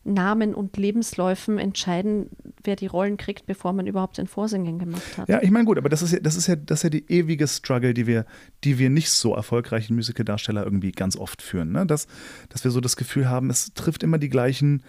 Namen 0.05 0.53
und 0.53 0.77
Lebensläufen 0.77 1.57
entscheiden, 1.57 2.29
wer 2.63 2.75
die 2.75 2.85
Rollen 2.85 3.17
kriegt, 3.17 3.47
bevor 3.47 3.73
man 3.73 3.87
überhaupt 3.87 4.19
ein 4.19 4.27
Vorsingen 4.27 4.77
gemacht 4.77 5.17
hat. 5.17 5.27
Ja, 5.27 5.41
ich 5.41 5.49
meine, 5.49 5.65
gut, 5.65 5.79
aber 5.79 5.89
das 5.89 6.03
ist 6.03 6.13
ja, 6.13 6.19
das 6.19 6.35
ist 6.35 6.47
ja, 6.47 6.55
das 6.55 6.79
ist 6.79 6.83
ja 6.83 6.89
die 6.91 7.11
ewige 7.11 7.47
Struggle, 7.47 7.93
die 7.93 8.05
wir, 8.05 8.25
die 8.63 8.77
wir 8.77 8.91
nicht 8.91 9.09
so 9.09 9.35
erfolgreichen 9.35 9.95
Musical-Darsteller 9.95 10.63
irgendwie 10.63 10.91
ganz 10.91 11.17
oft 11.17 11.41
führen. 11.41 11.71
Ne? 11.71 11.87
Dass, 11.87 12.07
dass 12.49 12.63
wir 12.63 12.71
so 12.71 12.81
das 12.81 12.95
Gefühl 12.97 13.27
haben, 13.27 13.49
es 13.49 13.73
trifft 13.73 14.03
immer 14.03 14.19
die 14.19 14.29
gleichen, 14.29 14.83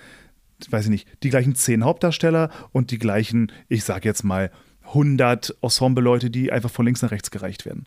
weiß 0.69 0.85
ich 0.85 0.91
nicht, 0.91 1.09
die 1.23 1.31
gleichen 1.31 1.55
zehn 1.55 1.83
Hauptdarsteller 1.83 2.51
und 2.73 2.91
die 2.91 2.99
gleichen, 2.99 3.51
ich 3.69 3.85
sag 3.85 4.05
jetzt 4.05 4.23
mal, 4.23 4.51
100 4.89 5.57
Ensemble-Leute, 5.63 6.31
die 6.31 6.53
einfach 6.53 6.71
von 6.71 6.85
links 6.85 7.03
nach 7.03 7.11
rechts 7.11 7.31
gereicht 7.31 7.67
werden. 7.67 7.85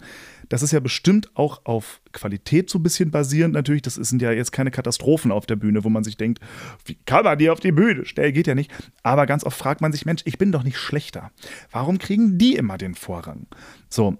Das 0.49 0.63
ist 0.63 0.71
ja 0.71 0.79
bestimmt 0.79 1.29
auch 1.35 1.65
auf 1.65 2.01
Qualität 2.11 2.69
so 2.69 2.79
ein 2.79 2.83
bisschen 2.83 3.11
basierend 3.11 3.53
natürlich. 3.53 3.83
Das 3.83 3.95
sind 3.95 4.21
ja 4.21 4.31
jetzt 4.31 4.51
keine 4.51 4.71
Katastrophen 4.71 5.31
auf 5.31 5.45
der 5.45 5.55
Bühne, 5.55 5.83
wo 5.83 5.89
man 5.89 6.03
sich 6.03 6.17
denkt, 6.17 6.39
wie 6.85 6.95
kann 7.05 7.23
man 7.23 7.37
die 7.37 7.49
auf 7.49 7.59
die 7.59 7.71
Bühne 7.71 8.05
stellen? 8.05 8.33
Geht 8.33 8.47
ja 8.47 8.55
nicht. 8.55 8.71
Aber 9.03 9.25
ganz 9.25 9.43
oft 9.43 9.57
fragt 9.57 9.81
man 9.81 9.91
sich, 9.91 10.05
Mensch, 10.05 10.23
ich 10.25 10.37
bin 10.37 10.51
doch 10.51 10.63
nicht 10.63 10.77
schlechter. 10.77 11.31
Warum 11.71 11.99
kriegen 11.99 12.37
die 12.37 12.55
immer 12.55 12.77
den 12.77 12.95
Vorrang? 12.95 13.47
So. 13.89 14.17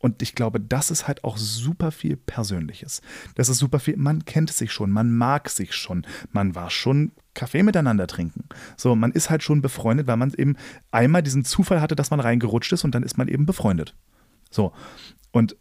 Und 0.00 0.22
ich 0.22 0.36
glaube, 0.36 0.60
das 0.60 0.92
ist 0.92 1.08
halt 1.08 1.24
auch 1.24 1.36
super 1.36 1.90
viel 1.90 2.16
Persönliches. 2.16 3.02
Das 3.34 3.48
ist 3.48 3.58
super 3.58 3.80
viel, 3.80 3.96
man 3.96 4.24
kennt 4.24 4.52
sich 4.52 4.72
schon, 4.72 4.92
man 4.92 5.10
mag 5.10 5.50
sich 5.50 5.74
schon, 5.74 6.06
man 6.30 6.54
war 6.54 6.70
schon 6.70 7.10
Kaffee 7.34 7.64
miteinander 7.64 8.06
trinken. 8.06 8.44
So, 8.76 8.94
man 8.94 9.10
ist 9.10 9.28
halt 9.28 9.42
schon 9.42 9.60
befreundet, 9.60 10.06
weil 10.06 10.16
man 10.16 10.32
eben 10.34 10.56
einmal 10.92 11.24
diesen 11.24 11.44
Zufall 11.44 11.80
hatte, 11.80 11.96
dass 11.96 12.10
man 12.10 12.20
reingerutscht 12.20 12.72
ist 12.72 12.84
und 12.84 12.94
dann 12.94 13.02
ist 13.02 13.18
man 13.18 13.26
eben 13.26 13.44
befreundet. 13.44 13.96
So. 14.50 14.72
Und 15.30 15.56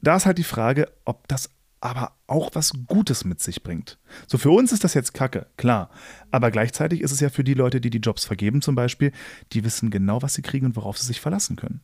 da 0.00 0.16
ist 0.16 0.26
halt 0.26 0.38
die 0.38 0.44
Frage, 0.44 0.90
ob 1.04 1.26
das 1.28 1.50
aber 1.80 2.12
auch 2.26 2.50
was 2.54 2.72
Gutes 2.86 3.26
mit 3.26 3.40
sich 3.40 3.62
bringt. 3.62 3.98
So, 4.26 4.38
für 4.38 4.50
uns 4.50 4.72
ist 4.72 4.84
das 4.84 4.94
jetzt 4.94 5.12
Kacke, 5.12 5.46
klar. 5.58 5.90
Aber 6.30 6.50
gleichzeitig 6.50 7.02
ist 7.02 7.12
es 7.12 7.20
ja 7.20 7.28
für 7.28 7.44
die 7.44 7.52
Leute, 7.52 7.78
die 7.78 7.90
die 7.90 7.98
Jobs 7.98 8.24
vergeben 8.24 8.62
zum 8.62 8.74
Beispiel, 8.74 9.12
die 9.52 9.64
wissen 9.64 9.90
genau, 9.90 10.22
was 10.22 10.32
sie 10.32 10.40
kriegen 10.40 10.64
und 10.64 10.76
worauf 10.76 10.96
sie 10.96 11.06
sich 11.06 11.20
verlassen 11.20 11.56
können. 11.56 11.82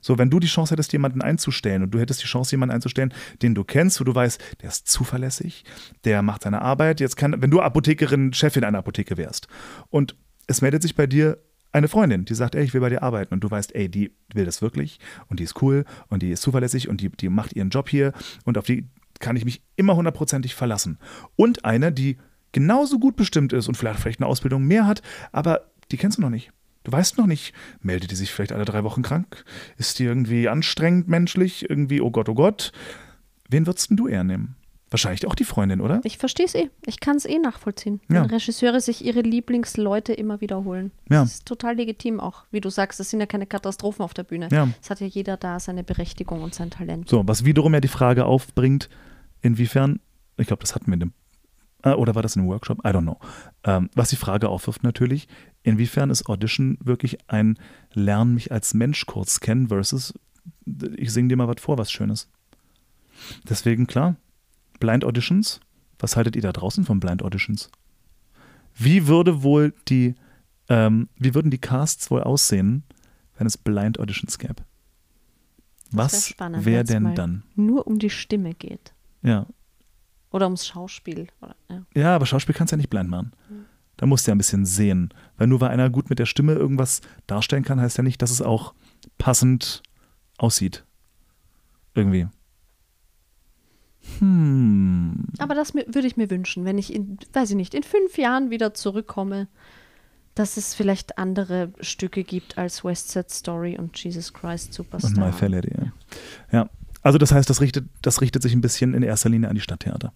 So, 0.00 0.18
wenn 0.18 0.28
du 0.30 0.38
die 0.38 0.46
Chance 0.46 0.72
hättest, 0.72 0.92
jemanden 0.92 1.22
einzustellen 1.22 1.82
und 1.82 1.92
du 1.92 1.98
hättest 1.98 2.22
die 2.22 2.26
Chance, 2.26 2.52
jemanden 2.52 2.74
einzustellen, 2.74 3.12
den 3.42 3.54
du 3.54 3.64
kennst, 3.64 3.98
wo 4.00 4.04
du 4.04 4.14
weißt, 4.14 4.40
der 4.60 4.68
ist 4.68 4.86
zuverlässig, 4.86 5.64
der 6.04 6.20
macht 6.22 6.42
seine 6.42 6.62
Arbeit. 6.62 7.00
Jetzt 7.00 7.16
kann, 7.16 7.40
wenn 7.40 7.50
du 7.50 7.60
Apothekerin, 7.60 8.34
Chefin 8.34 8.64
einer 8.64 8.78
Apotheke 8.78 9.16
wärst 9.16 9.48
und 9.88 10.14
es 10.46 10.60
meldet 10.60 10.82
sich 10.82 10.94
bei 10.94 11.06
dir 11.06 11.38
eine 11.72 11.88
Freundin, 11.88 12.24
die 12.24 12.34
sagt, 12.34 12.54
ey, 12.54 12.64
ich 12.64 12.74
will 12.74 12.80
bei 12.80 12.88
dir 12.88 13.02
arbeiten 13.02 13.34
und 13.34 13.44
du 13.44 13.50
weißt, 13.50 13.74
ey, 13.74 13.88
die 13.88 14.12
will 14.32 14.44
das 14.44 14.62
wirklich 14.62 14.98
und 15.28 15.40
die 15.40 15.44
ist 15.44 15.60
cool 15.62 15.84
und 16.08 16.22
die 16.22 16.30
ist 16.30 16.42
zuverlässig 16.42 16.88
und 16.88 17.00
die, 17.00 17.10
die 17.10 17.28
macht 17.28 17.54
ihren 17.54 17.70
Job 17.70 17.88
hier 17.88 18.12
und 18.44 18.56
auf 18.56 18.64
die 18.64 18.86
kann 19.20 19.36
ich 19.36 19.44
mich 19.44 19.62
immer 19.76 19.96
hundertprozentig 19.96 20.54
verlassen. 20.54 20.98
Und 21.36 21.64
eine, 21.64 21.92
die 21.92 22.18
genauso 22.52 22.98
gut 22.98 23.16
bestimmt 23.16 23.52
ist 23.52 23.68
und 23.68 23.76
vielleicht, 23.76 24.00
vielleicht 24.00 24.20
eine 24.20 24.28
Ausbildung 24.28 24.64
mehr 24.64 24.86
hat, 24.86 25.02
aber 25.32 25.62
die 25.90 25.96
kennst 25.96 26.18
du 26.18 26.22
noch 26.22 26.30
nicht. 26.30 26.52
Du 26.84 26.92
weißt 26.92 27.18
noch 27.18 27.26
nicht, 27.26 27.52
meldet 27.82 28.10
die 28.10 28.16
sich 28.16 28.32
vielleicht 28.32 28.52
alle 28.52 28.64
drei 28.64 28.84
Wochen 28.84 29.02
krank? 29.02 29.44
Ist 29.76 29.98
die 29.98 30.04
irgendwie 30.04 30.48
anstrengend 30.48 31.08
menschlich? 31.08 31.68
Irgendwie, 31.68 32.00
oh 32.00 32.10
Gott, 32.10 32.28
oh 32.28 32.34
Gott. 32.34 32.72
Wen 33.50 33.66
würdest 33.66 33.90
denn 33.90 33.96
du 33.96 34.08
eher 34.08 34.24
nehmen? 34.24 34.56
Wahrscheinlich 34.90 35.26
auch 35.26 35.34
die 35.34 35.44
Freundin, 35.44 35.80
oder? 35.80 36.00
Ich 36.04 36.16
verstehe 36.16 36.46
es 36.46 36.54
eh. 36.54 36.70
Ich 36.86 37.00
kann 37.00 37.16
es 37.16 37.26
eh 37.26 37.38
nachvollziehen. 37.38 38.00
Ja. 38.08 38.22
Wenn 38.22 38.30
Regisseure 38.30 38.80
sich 38.80 39.04
ihre 39.04 39.20
Lieblingsleute 39.20 40.14
immer 40.14 40.40
wiederholen. 40.40 40.92
Ja. 41.10 41.22
Das 41.22 41.34
ist 41.34 41.46
total 41.46 41.76
legitim 41.76 42.20
auch. 42.20 42.44
Wie 42.50 42.60
du 42.60 42.70
sagst, 42.70 42.98
das 42.98 43.10
sind 43.10 43.20
ja 43.20 43.26
keine 43.26 43.46
Katastrophen 43.46 44.02
auf 44.02 44.14
der 44.14 44.24
Bühne. 44.24 44.48
Ja. 44.50 44.68
Es 44.80 44.88
hat 44.88 45.00
ja 45.00 45.06
jeder 45.06 45.36
da 45.36 45.60
seine 45.60 45.84
Berechtigung 45.84 46.42
und 46.42 46.54
sein 46.54 46.70
Talent. 46.70 47.08
So, 47.08 47.26
was 47.26 47.44
wiederum 47.44 47.74
ja 47.74 47.80
die 47.80 47.88
Frage 47.88 48.24
aufbringt, 48.24 48.88
inwiefern, 49.42 50.00
ich 50.38 50.46
glaube, 50.46 50.62
das 50.62 50.74
hatten 50.74 50.86
wir 50.86 50.94
in 50.94 51.00
dem 51.00 51.12
Äh, 51.82 51.92
oder 51.92 52.14
war 52.14 52.22
das 52.22 52.36
ein 52.36 52.46
Workshop? 52.46 52.78
I 52.84 52.88
don't 52.88 53.02
know. 53.02 53.18
Ähm, 53.64 53.90
was 53.94 54.08
die 54.08 54.16
Frage 54.16 54.48
aufwirft 54.48 54.82
natürlich, 54.82 55.28
inwiefern 55.62 56.10
ist 56.10 56.26
Audition 56.28 56.78
wirklich 56.80 57.18
ein 57.28 57.58
Lern 57.92 58.34
mich 58.34 58.50
als 58.50 58.74
Mensch 58.74 59.06
kurz 59.06 59.40
kennen 59.40 59.68
versus 59.68 60.14
ich 60.96 61.12
singe 61.12 61.28
dir 61.28 61.36
mal 61.36 61.48
was 61.48 61.60
vor, 61.60 61.78
was 61.78 61.90
Schönes. 61.90 62.28
Deswegen 63.48 63.86
klar, 63.86 64.16
Blind 64.78 65.04
Auditions, 65.04 65.60
was 65.98 66.16
haltet 66.16 66.36
ihr 66.36 66.42
da 66.42 66.52
draußen 66.52 66.84
von 66.84 67.00
Blind 67.00 67.22
Auditions? 67.22 67.70
Wie 68.74 69.06
würde 69.06 69.42
wohl 69.42 69.74
die, 69.88 70.14
ähm, 70.68 71.08
wie 71.16 71.34
würden 71.34 71.50
die 71.50 71.58
Casts 71.58 72.10
wohl 72.10 72.22
aussehen, 72.22 72.84
wenn 73.36 73.46
es 73.46 73.58
Blind 73.58 73.98
Auditions 73.98 74.38
gäbe? 74.38 74.62
Was 75.90 76.34
wäre 76.38 76.64
wenn's 76.64 76.90
denn 76.90 77.14
dann? 77.14 77.42
Nur 77.54 77.86
um 77.86 77.98
die 77.98 78.10
Stimme 78.10 78.54
geht. 78.54 78.92
Ja. 79.22 79.46
Oder 80.30 80.46
ums 80.46 80.66
Schauspiel. 80.66 81.28
Oder, 81.40 81.56
ja. 81.70 81.82
ja, 81.94 82.14
aber 82.14 82.26
Schauspiel 82.26 82.54
kannst 82.54 82.72
du 82.72 82.76
ja 82.76 82.78
nicht 82.78 82.90
blind 82.90 83.08
machen. 83.08 83.32
Da 83.96 84.06
musst 84.06 84.26
du 84.26 84.30
ja 84.30 84.34
ein 84.34 84.38
bisschen 84.38 84.64
sehen. 84.64 85.12
Weil 85.36 85.46
nur 85.48 85.60
weil 85.60 85.70
einer 85.70 85.90
gut 85.90 86.10
mit 86.10 86.18
der 86.18 86.26
Stimme 86.26 86.52
irgendwas 86.52 87.00
darstellen 87.26 87.64
kann, 87.64 87.80
heißt 87.80 87.96
ja 87.96 88.04
nicht, 88.04 88.20
dass 88.22 88.30
es 88.30 88.42
auch 88.42 88.74
passend 89.16 89.82
aussieht. 90.36 90.84
Irgendwie. 91.94 92.28
Hm. 94.18 95.24
Aber 95.38 95.54
das 95.54 95.74
würde 95.74 96.06
ich 96.06 96.16
mir 96.16 96.30
wünschen, 96.30 96.64
wenn 96.64 96.78
ich 96.78 96.92
in, 96.92 97.18
weiß 97.32 97.50
ich 97.50 97.56
nicht, 97.56 97.74
in 97.74 97.82
fünf 97.82 98.18
Jahren 98.18 98.50
wieder 98.50 98.74
zurückkomme, 98.74 99.48
dass 100.34 100.56
es 100.56 100.74
vielleicht 100.74 101.18
andere 101.18 101.72
Stücke 101.80 102.22
gibt 102.22 102.58
als 102.58 102.84
West 102.84 103.10
Side 103.10 103.26
Story 103.30 103.76
und 103.76 104.02
Jesus 104.02 104.32
Christ 104.32 104.72
Superstar. 104.72 105.10
Und 105.10 105.18
My 105.18 105.32
Fair 105.32 105.48
Lady, 105.48 105.70
ja. 105.76 105.92
ja. 106.52 106.70
Also 107.02 107.18
das 107.18 107.32
heißt, 107.32 107.48
das 107.48 107.60
richtet, 107.60 107.86
das 108.02 108.20
richtet 108.20 108.42
sich 108.42 108.54
ein 108.54 108.60
bisschen 108.60 108.94
in 108.94 109.02
erster 109.02 109.28
Linie 109.28 109.48
an 109.48 109.54
die 109.54 109.60
Stadttheater. 109.60 110.12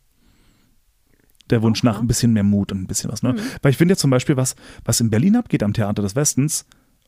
Der 1.50 1.62
Wunsch 1.62 1.80
Auch, 1.80 1.84
nach 1.84 2.00
ein 2.00 2.06
bisschen 2.06 2.32
mehr 2.32 2.44
Mut 2.44 2.72
und 2.72 2.82
ein 2.82 2.86
bisschen 2.86 3.10
was. 3.10 3.22
Ne? 3.22 3.32
Mhm. 3.32 3.40
Weil 3.62 3.70
ich 3.70 3.76
finde 3.76 3.92
ja 3.92 3.96
zum 3.96 4.10
Beispiel, 4.10 4.36
was, 4.36 4.54
was 4.84 5.00
in 5.00 5.10
Berlin 5.10 5.36
abgeht 5.36 5.62
am 5.62 5.72
Theater 5.72 6.02
des 6.02 6.14
Westens, 6.14 6.66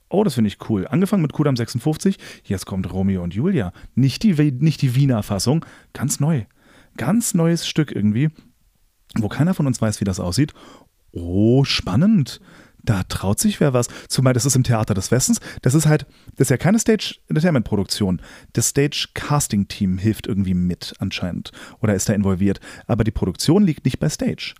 oh, 0.09 0.25
das 0.25 0.35
finde 0.35 0.49
ich 0.49 0.59
cool. 0.69 0.87
Angefangen 0.89 1.23
mit 1.23 1.33
Kudam 1.33 1.57
56, 1.57 2.19
jetzt 2.45 2.67
kommt 2.67 2.93
Romeo 2.93 3.23
und 3.23 3.35
Julia. 3.35 3.73
Nicht 3.95 4.23
die, 4.23 4.35
nicht 4.53 4.83
die 4.83 4.95
Wiener 4.95 5.23
Fassung, 5.23 5.65
ganz 5.93 6.21
neu. 6.21 6.45
Ganz 6.97 7.35
neues 7.35 7.67
Stück 7.67 7.93
irgendwie, 7.93 8.31
wo 9.17 9.29
keiner 9.29 9.55
von 9.55 9.67
uns 9.67 9.81
weiß, 9.81 10.01
wie 10.01 10.05
das 10.05 10.21
aussieht. 10.21 10.53
Oh, 11.13 11.65
spannend. 11.65 12.41
Da 12.85 13.03
traut 13.05 13.41
sich 13.41 13.61
wer 13.61 13.73
was. 13.73 13.89
Zumal 14.09 14.35
das 14.35 14.45
ist 14.45 14.57
im 14.57 14.63
Theater 14.63 14.93
des 14.93 15.11
Westens. 15.11 15.41
Das 15.63 15.75
ist 15.75 15.87
halt, 15.87 16.07
das 16.37 16.47
ist 16.47 16.51
ja 16.51 16.59
keine 16.59 16.79
Stage-Entertainment-Produktion. 16.79 18.21
Das 18.53 18.69
Stage-Casting-Team 18.69 19.97
hilft 19.97 20.27
irgendwie 20.27 20.53
mit 20.53 20.95
anscheinend 20.99 21.51
oder 21.81 21.95
ist 21.95 22.09
da 22.09 22.13
involviert. 22.13 22.61
Aber 22.87 23.05
die 23.05 23.11
Produktion 23.11 23.65
liegt 23.65 23.87
nicht 23.87 24.01
bei 24.01 24.11
Stage. 24.11 24.55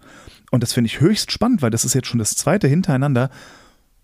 Und 0.51 0.63
das 0.63 0.73
finde 0.73 0.87
ich 0.87 1.01
höchst 1.01 1.33
spannend, 1.33 1.61
weil 1.61 1.71
das 1.71 1.85
ist 1.85 1.95
jetzt 1.95 2.09
schon 2.09 2.19
das 2.19 2.35
zweite 2.35 2.67
hintereinander, 2.67 3.29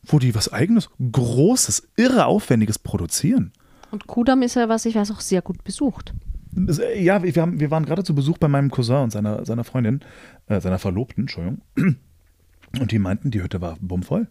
wo 0.02 0.18
die 0.18 0.34
was 0.34 0.52
eigenes, 0.52 0.90
großes, 1.00 1.88
irre 1.96 2.26
aufwendiges 2.26 2.78
produzieren. 2.78 3.52
Und 3.90 4.06
Kudam 4.06 4.42
ist 4.42 4.54
ja, 4.54 4.68
was 4.68 4.84
ich 4.84 4.96
weiß, 4.96 5.10
auch 5.12 5.20
sehr 5.20 5.42
gut 5.42 5.64
besucht. 5.64 6.12
Äh, 6.56 7.02
Ja, 7.02 7.22
wir, 7.22 7.32
haben, 7.42 7.60
wir 7.60 7.70
waren 7.70 7.84
gerade 7.84 8.04
zu 8.04 8.14
Besuch 8.14 8.38
bei 8.38 8.48
meinem 8.48 8.70
Cousin 8.70 8.96
und 9.04 9.10
seiner, 9.12 9.44
seiner 9.44 9.64
Freundin, 9.64 10.00
äh, 10.46 10.60
seiner 10.60 10.78
Verlobten, 10.78 11.24
Entschuldigung. 11.24 11.60
Und 11.76 12.92
die 12.92 12.98
meinten, 12.98 13.30
die 13.30 13.42
Hütte 13.42 13.60
war 13.60 13.76
bummvoll. 13.80 14.28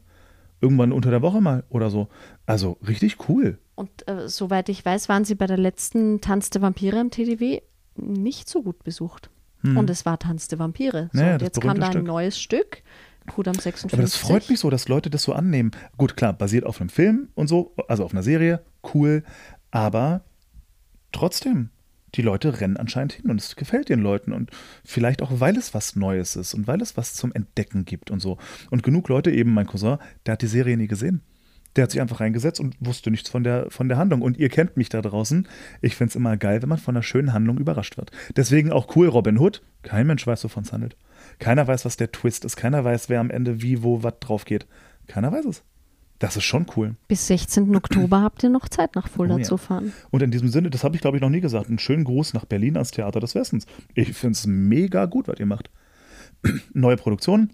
Irgendwann 0.61 0.91
unter 0.91 1.09
der 1.09 1.21
Woche 1.21 1.39
mal 1.41 1.63
oder 1.69 1.89
so. 1.89 2.09
Also 2.45 2.77
richtig 2.87 3.29
cool. 3.29 3.57
Und 3.75 4.07
äh, 4.09 4.27
soweit 4.27 4.67
ich 4.69 4.83
weiß, 4.83 5.07
waren 5.07 5.23
sie 5.23 5.35
bei 5.35 5.47
der 5.47 5.57
letzten 5.57 6.19
Tanz 6.21 6.49
der 6.49 6.61
Vampire 6.61 6.99
im 6.99 7.11
TDW 7.11 7.61
nicht 7.95 8.49
so 8.49 8.61
gut 8.63 8.83
besucht. 8.83 9.29
Und 9.61 9.89
es 9.89 10.05
war 10.05 10.17
Tanz 10.19 10.47
der 10.47 10.57
Vampire. 10.57 11.09
So, 11.11 11.19
Hm. 11.19 11.27
Ja, 11.27 11.33
und 11.33 11.41
jetzt 11.41 11.59
kam 11.59 11.77
da 11.81 11.87
ein 11.87 11.91
Stück. 11.91 12.05
neues 12.07 12.39
Stück, 12.39 12.81
Kudam 13.27 13.55
56. 13.55 13.91
Aber 13.93 14.01
das 14.01 14.15
freut 14.15 14.49
mich 14.49 14.57
so, 14.59 14.69
dass 14.69 14.87
Leute 14.87 15.09
das 15.09 15.23
so 15.23 15.33
annehmen. 15.33 15.71
Gut, 15.97 16.15
klar, 16.15 16.31
basiert 16.31 16.65
auf 16.65 16.79
einem 16.79 16.89
Film 16.89 17.27
und 17.35 17.47
so, 17.47 17.73
also 17.89 18.05
auf 18.05 18.13
einer 18.13 18.23
Serie, 18.23 18.61
cool. 18.93 19.21
Aber 19.71 20.21
trotzdem, 21.11 21.71
die 22.15 22.21
Leute 22.21 22.59
rennen 22.59 22.77
anscheinend 22.77 23.13
hin 23.13 23.29
und 23.29 23.39
es 23.39 23.55
gefällt 23.55 23.89
den 23.89 23.99
Leuten 23.99 24.33
und 24.33 24.51
vielleicht 24.83 25.21
auch, 25.21 25.39
weil 25.39 25.57
es 25.57 25.73
was 25.73 25.95
Neues 25.95 26.35
ist 26.35 26.53
und 26.53 26.67
weil 26.67 26.81
es 26.81 26.97
was 26.97 27.13
zum 27.13 27.31
Entdecken 27.33 27.85
gibt 27.85 28.11
und 28.11 28.19
so. 28.19 28.37
Und 28.69 28.83
genug 28.83 29.09
Leute, 29.09 29.31
eben 29.31 29.53
mein 29.53 29.67
Cousin, 29.67 29.97
der 30.25 30.33
hat 30.33 30.41
die 30.41 30.47
Serie 30.47 30.77
nie 30.77 30.87
gesehen. 30.87 31.21
Der 31.75 31.83
hat 31.83 31.91
sich 31.91 32.01
einfach 32.01 32.19
reingesetzt 32.19 32.59
und 32.59 32.75
wusste 32.79 33.11
nichts 33.11 33.29
von 33.29 33.43
der, 33.43 33.69
von 33.69 33.87
der 33.89 33.97
Handlung. 33.97 34.23
Und 34.23 34.37
ihr 34.37 34.49
kennt 34.49 34.75
mich 34.75 34.89
da 34.89 35.01
draußen. 35.01 35.47
Ich 35.81 35.95
finde 35.95 36.09
es 36.09 36.15
immer 36.15 36.35
geil, 36.35 36.61
wenn 36.61 36.69
man 36.69 36.79
von 36.79 36.95
einer 36.95 37.03
schönen 37.03 37.31
Handlung 37.31 37.59
überrascht 37.59 37.95
wird. 37.95 38.11
Deswegen 38.35 38.71
auch 38.71 38.95
cool, 38.95 39.07
Robin 39.07 39.37
Hood. 39.37 39.61
Kein 39.83 40.07
Mensch 40.07 40.25
weiß, 40.25 40.43
wovon 40.43 40.63
es 40.63 40.73
handelt. 40.73 40.97
Keiner 41.37 41.67
weiß, 41.67 41.85
was 41.85 41.95
der 41.95 42.11
Twist 42.11 42.43
ist. 42.43 42.55
Keiner 42.55 42.83
weiß, 42.83 43.09
wer 43.09 43.19
am 43.19 43.29
Ende 43.29 43.61
wie, 43.61 43.83
wo, 43.83 44.01
was 44.01 44.15
drauf 44.19 44.45
geht. 44.45 44.65
Keiner 45.07 45.31
weiß 45.31 45.45
es. 45.45 45.63
Das 46.19 46.35
ist 46.35 46.43
schon 46.43 46.65
cool. 46.75 46.95
Bis 47.07 47.27
16. 47.27 47.75
Oktober 47.75 48.21
habt 48.21 48.43
ihr 48.43 48.49
noch 48.49 48.67
Zeit, 48.67 48.95
nach 48.95 49.07
Fulda 49.07 49.35
Oh 49.35 49.37
ja. 49.37 49.43
zu 49.45 49.57
fahren. 49.57 49.93
Und 50.11 50.21
in 50.21 50.31
diesem 50.31 50.49
Sinne, 50.49 50.69
das 50.69 50.83
habe 50.83 50.95
ich 50.95 51.01
glaube 51.01 51.15
ich 51.17 51.21
noch 51.21 51.29
nie 51.29 51.39
gesagt, 51.41 51.67
einen 51.69 51.79
schönen 51.79 52.03
Gruß 52.03 52.33
nach 52.33 52.43
Berlin 52.45 52.75
ans 52.75 52.91
Theater 52.91 53.21
des 53.21 53.35
Westens. 53.35 53.65
Ich 53.95 54.13
finde 54.13 54.33
es 54.33 54.45
mega 54.45 55.05
gut, 55.05 55.27
was 55.29 55.39
ihr 55.39 55.45
macht. 55.45 55.69
Neue 56.73 56.97
Produktion, 56.97 57.51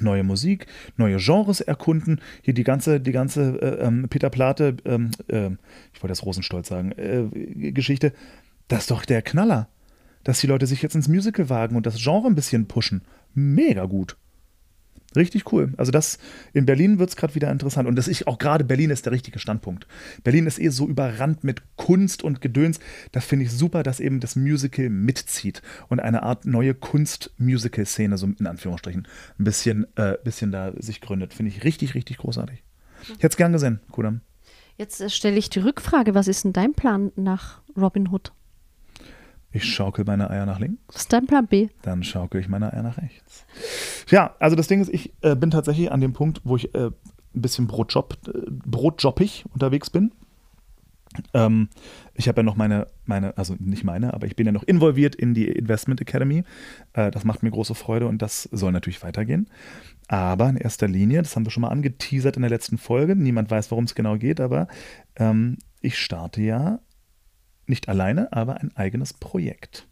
neue 0.00 0.22
Musik, 0.22 0.66
neue 0.96 1.18
Genres 1.18 1.60
erkunden. 1.60 2.20
Hier 2.42 2.54
die 2.54 2.64
ganze, 2.64 2.98
die 3.00 3.12
ganze 3.12 3.60
äh, 3.60 3.86
ähm, 3.86 4.06
Peter 4.08 4.30
Plate, 4.30 4.76
ähm, 4.86 5.10
äh, 5.28 5.48
ich 5.92 6.02
wollte 6.02 6.08
das 6.08 6.24
Rosenstolz 6.24 6.68
sagen, 6.68 6.92
äh, 6.92 7.72
Geschichte. 7.72 8.12
Das 8.68 8.80
ist 8.80 8.90
doch 8.90 9.04
der 9.04 9.20
Knaller. 9.22 9.68
Dass 10.24 10.40
die 10.40 10.46
Leute 10.46 10.66
sich 10.66 10.80
jetzt 10.82 10.94
ins 10.94 11.08
Musical 11.08 11.50
wagen 11.50 11.76
und 11.76 11.84
das 11.84 11.96
Genre 12.02 12.26
ein 12.28 12.34
bisschen 12.36 12.68
pushen. 12.68 13.02
Mega 13.34 13.84
gut. 13.86 14.16
Richtig 15.14 15.52
cool. 15.52 15.72
Also 15.76 15.92
das 15.92 16.18
in 16.52 16.66
Berlin 16.66 16.98
wird 16.98 17.10
es 17.10 17.16
gerade 17.16 17.34
wieder 17.34 17.50
interessant. 17.50 17.88
Und 17.88 17.96
das 17.96 18.08
ist 18.08 18.26
auch 18.26 18.38
gerade 18.38 18.64
Berlin 18.64 18.90
ist 18.90 19.04
der 19.06 19.12
richtige 19.12 19.38
Standpunkt. 19.38 19.86
Berlin 20.24 20.46
ist 20.46 20.58
eh 20.58 20.68
so 20.68 20.88
überrannt 20.88 21.44
mit 21.44 21.62
Kunst 21.76 22.22
und 22.22 22.40
Gedöns. 22.40 22.80
Das 23.12 23.24
finde 23.24 23.44
ich 23.44 23.52
super, 23.52 23.82
dass 23.82 24.00
eben 24.00 24.20
das 24.20 24.36
Musical 24.36 24.88
mitzieht 24.88 25.62
und 25.88 26.00
eine 26.00 26.22
Art 26.22 26.46
neue 26.46 26.74
Kunst-Musical-Szene, 26.74 28.16
so 28.18 28.26
in 28.26 28.46
Anführungsstrichen, 28.46 29.06
ein 29.38 29.44
bisschen, 29.44 29.86
äh, 29.96 30.16
bisschen 30.22 30.52
da 30.52 30.72
sich 30.78 31.00
gründet. 31.00 31.34
Finde 31.34 31.50
ich 31.50 31.64
richtig, 31.64 31.94
richtig 31.94 32.18
großartig. 32.18 32.62
Ich 33.02 33.10
hätte 33.10 33.28
es 33.28 33.36
gern 33.36 33.52
gesehen, 33.52 33.80
Kudam. 33.90 34.20
Jetzt 34.76 35.00
äh, 35.00 35.10
stelle 35.10 35.36
ich 35.36 35.50
die 35.50 35.60
Rückfrage, 35.60 36.14
was 36.14 36.28
ist 36.28 36.44
denn 36.44 36.52
dein 36.52 36.72
Plan 36.74 37.12
nach 37.16 37.60
Robin 37.76 38.08
Hood? 38.08 38.32
Ich 39.52 39.64
schaukel 39.64 40.04
meine 40.06 40.30
Eier 40.30 40.46
nach 40.46 40.58
links. 40.58 40.80
Was 40.88 41.02
ist 41.02 41.12
dein 41.12 41.26
Plan 41.26 41.46
B? 41.46 41.68
dann 41.82 42.02
schaukel 42.02 42.40
ich 42.40 42.48
meine 42.48 42.72
Eier 42.72 42.82
nach 42.82 42.96
rechts. 42.96 43.44
Ja, 44.10 44.34
also 44.38 44.56
das 44.56 44.66
Ding 44.66 44.80
ist, 44.80 44.88
ich 44.92 45.12
äh, 45.22 45.36
bin 45.36 45.50
tatsächlich 45.50 45.92
an 45.92 46.00
dem 46.00 46.12
Punkt, 46.12 46.40
wo 46.44 46.56
ich 46.56 46.74
äh, 46.74 46.86
ein 46.86 46.92
bisschen 47.32 47.66
Brotjob, 47.66 48.16
äh, 48.28 48.50
brotjobbig 48.50 49.44
unterwegs 49.52 49.90
bin. 49.90 50.12
Ähm, 51.34 51.68
ich 52.14 52.28
habe 52.28 52.40
ja 52.40 52.42
noch 52.42 52.56
meine, 52.56 52.86
meine, 53.04 53.36
also 53.36 53.54
nicht 53.58 53.84
meine, 53.84 54.14
aber 54.14 54.26
ich 54.26 54.36
bin 54.36 54.46
ja 54.46 54.52
noch 54.52 54.62
involviert 54.62 55.14
in 55.14 55.34
die 55.34 55.48
Investment 55.48 56.00
Academy. 56.00 56.44
Äh, 56.94 57.10
das 57.10 57.24
macht 57.24 57.42
mir 57.42 57.50
große 57.50 57.74
Freude 57.74 58.06
und 58.06 58.22
das 58.22 58.48
soll 58.52 58.72
natürlich 58.72 59.02
weitergehen. 59.02 59.48
Aber 60.08 60.48
in 60.48 60.56
erster 60.56 60.88
Linie, 60.88 61.22
das 61.22 61.36
haben 61.36 61.44
wir 61.44 61.50
schon 61.50 61.62
mal 61.62 61.68
angeteasert 61.68 62.36
in 62.36 62.42
der 62.42 62.50
letzten 62.50 62.78
Folge, 62.78 63.16
niemand 63.16 63.50
weiß, 63.50 63.70
worum 63.70 63.84
es 63.84 63.94
genau 63.94 64.16
geht, 64.16 64.40
aber 64.40 64.68
ähm, 65.16 65.58
ich 65.80 65.98
starte 65.98 66.40
ja 66.40 66.80
nicht 67.66 67.88
alleine, 67.88 68.32
aber 68.32 68.60
ein 68.60 68.76
eigenes 68.76 69.12
Projekt. 69.12 69.86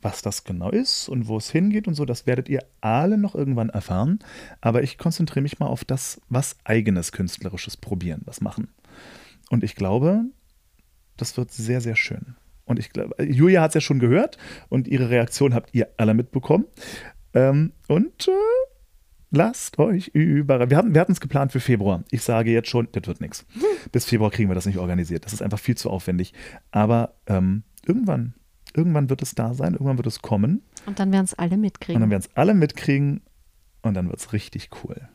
Was 0.00 0.22
das 0.22 0.42
genau 0.42 0.70
ist 0.70 1.08
und 1.08 1.28
wo 1.28 1.36
es 1.36 1.50
hingeht 1.50 1.86
und 1.86 1.94
so, 1.94 2.04
das 2.04 2.26
werdet 2.26 2.48
ihr 2.48 2.64
alle 2.80 3.16
noch 3.16 3.36
irgendwann 3.36 3.68
erfahren. 3.68 4.18
Aber 4.60 4.82
ich 4.82 4.98
konzentriere 4.98 5.42
mich 5.42 5.60
mal 5.60 5.68
auf 5.68 5.84
das, 5.84 6.20
was 6.28 6.56
eigenes 6.64 7.12
künstlerisches 7.12 7.76
probieren, 7.76 8.22
was 8.24 8.40
machen. 8.40 8.68
Und 9.50 9.62
ich 9.62 9.76
glaube, 9.76 10.24
das 11.16 11.36
wird 11.36 11.52
sehr, 11.52 11.80
sehr 11.80 11.94
schön. 11.94 12.34
Und 12.64 12.78
ich 12.78 12.90
glaube, 12.90 13.22
Julia 13.22 13.62
hat 13.62 13.70
es 13.70 13.74
ja 13.74 13.80
schon 13.80 13.98
gehört 13.98 14.38
und 14.68 14.88
ihre 14.88 15.10
Reaktion 15.10 15.54
habt 15.54 15.74
ihr 15.74 15.88
alle 15.98 16.14
mitbekommen. 16.14 16.66
Ähm, 17.34 17.72
und 17.86 18.28
äh, 18.28 18.32
lasst 19.32 19.78
euch 19.78 20.08
überraschen. 20.08 20.70
Wir 20.70 20.76
hatten 20.76 20.94
wir 20.94 21.08
es 21.08 21.20
geplant 21.20 21.50
für 21.52 21.60
Februar. 21.60 22.04
Ich 22.10 22.22
sage 22.22 22.52
jetzt 22.52 22.68
schon, 22.68 22.86
das 22.92 23.06
wird 23.06 23.20
nichts. 23.20 23.44
Bis 23.90 24.04
Februar 24.04 24.30
kriegen 24.30 24.48
wir 24.50 24.54
das 24.54 24.66
nicht 24.66 24.78
organisiert. 24.78 25.24
Das 25.24 25.32
ist 25.32 25.42
einfach 25.42 25.58
viel 25.58 25.76
zu 25.76 25.90
aufwendig. 25.90 26.32
Aber 26.70 27.14
ähm, 27.26 27.64
irgendwann, 27.84 28.34
irgendwann 28.74 29.10
wird 29.10 29.22
es 29.22 29.34
da 29.34 29.54
sein, 29.54 29.72
irgendwann 29.72 29.96
wird 29.96 30.06
es 30.06 30.22
kommen. 30.22 30.62
Und 30.86 30.98
dann 31.00 31.10
werden 31.10 31.24
es 31.24 31.34
alle 31.34 31.54
Und 31.54 31.62
mitkriegen. 31.62 32.00
dann 32.00 32.10
werden 32.10 32.22
es 32.22 32.36
alle 32.36 32.54
mitkriegen 32.54 33.22
und 33.82 33.94
dann 33.94 34.08
wird 34.08 34.20
es 34.20 34.32
richtig 34.32 34.70
cool. 34.84 35.08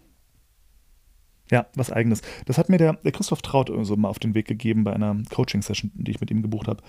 Ja, 1.49 1.67
was 1.75 1.91
eigenes. 1.91 2.21
Das 2.45 2.57
hat 2.57 2.67
mir 2.67 2.77
der, 2.77 2.93
der 2.93 3.13
Christoph 3.13 3.41
Traut 3.41 3.71
so 3.83 3.95
mal 3.95 4.09
auf 4.09 4.19
den 4.19 4.35
Weg 4.35 4.47
gegeben 4.47 4.83
bei 4.83 4.91
einer 4.91 5.15
Coaching-Session, 5.33 5.91
die 5.93 6.11
ich 6.11 6.19
mit 6.19 6.29
ihm 6.29 6.41
gebucht 6.41 6.67
habe. 6.67 6.83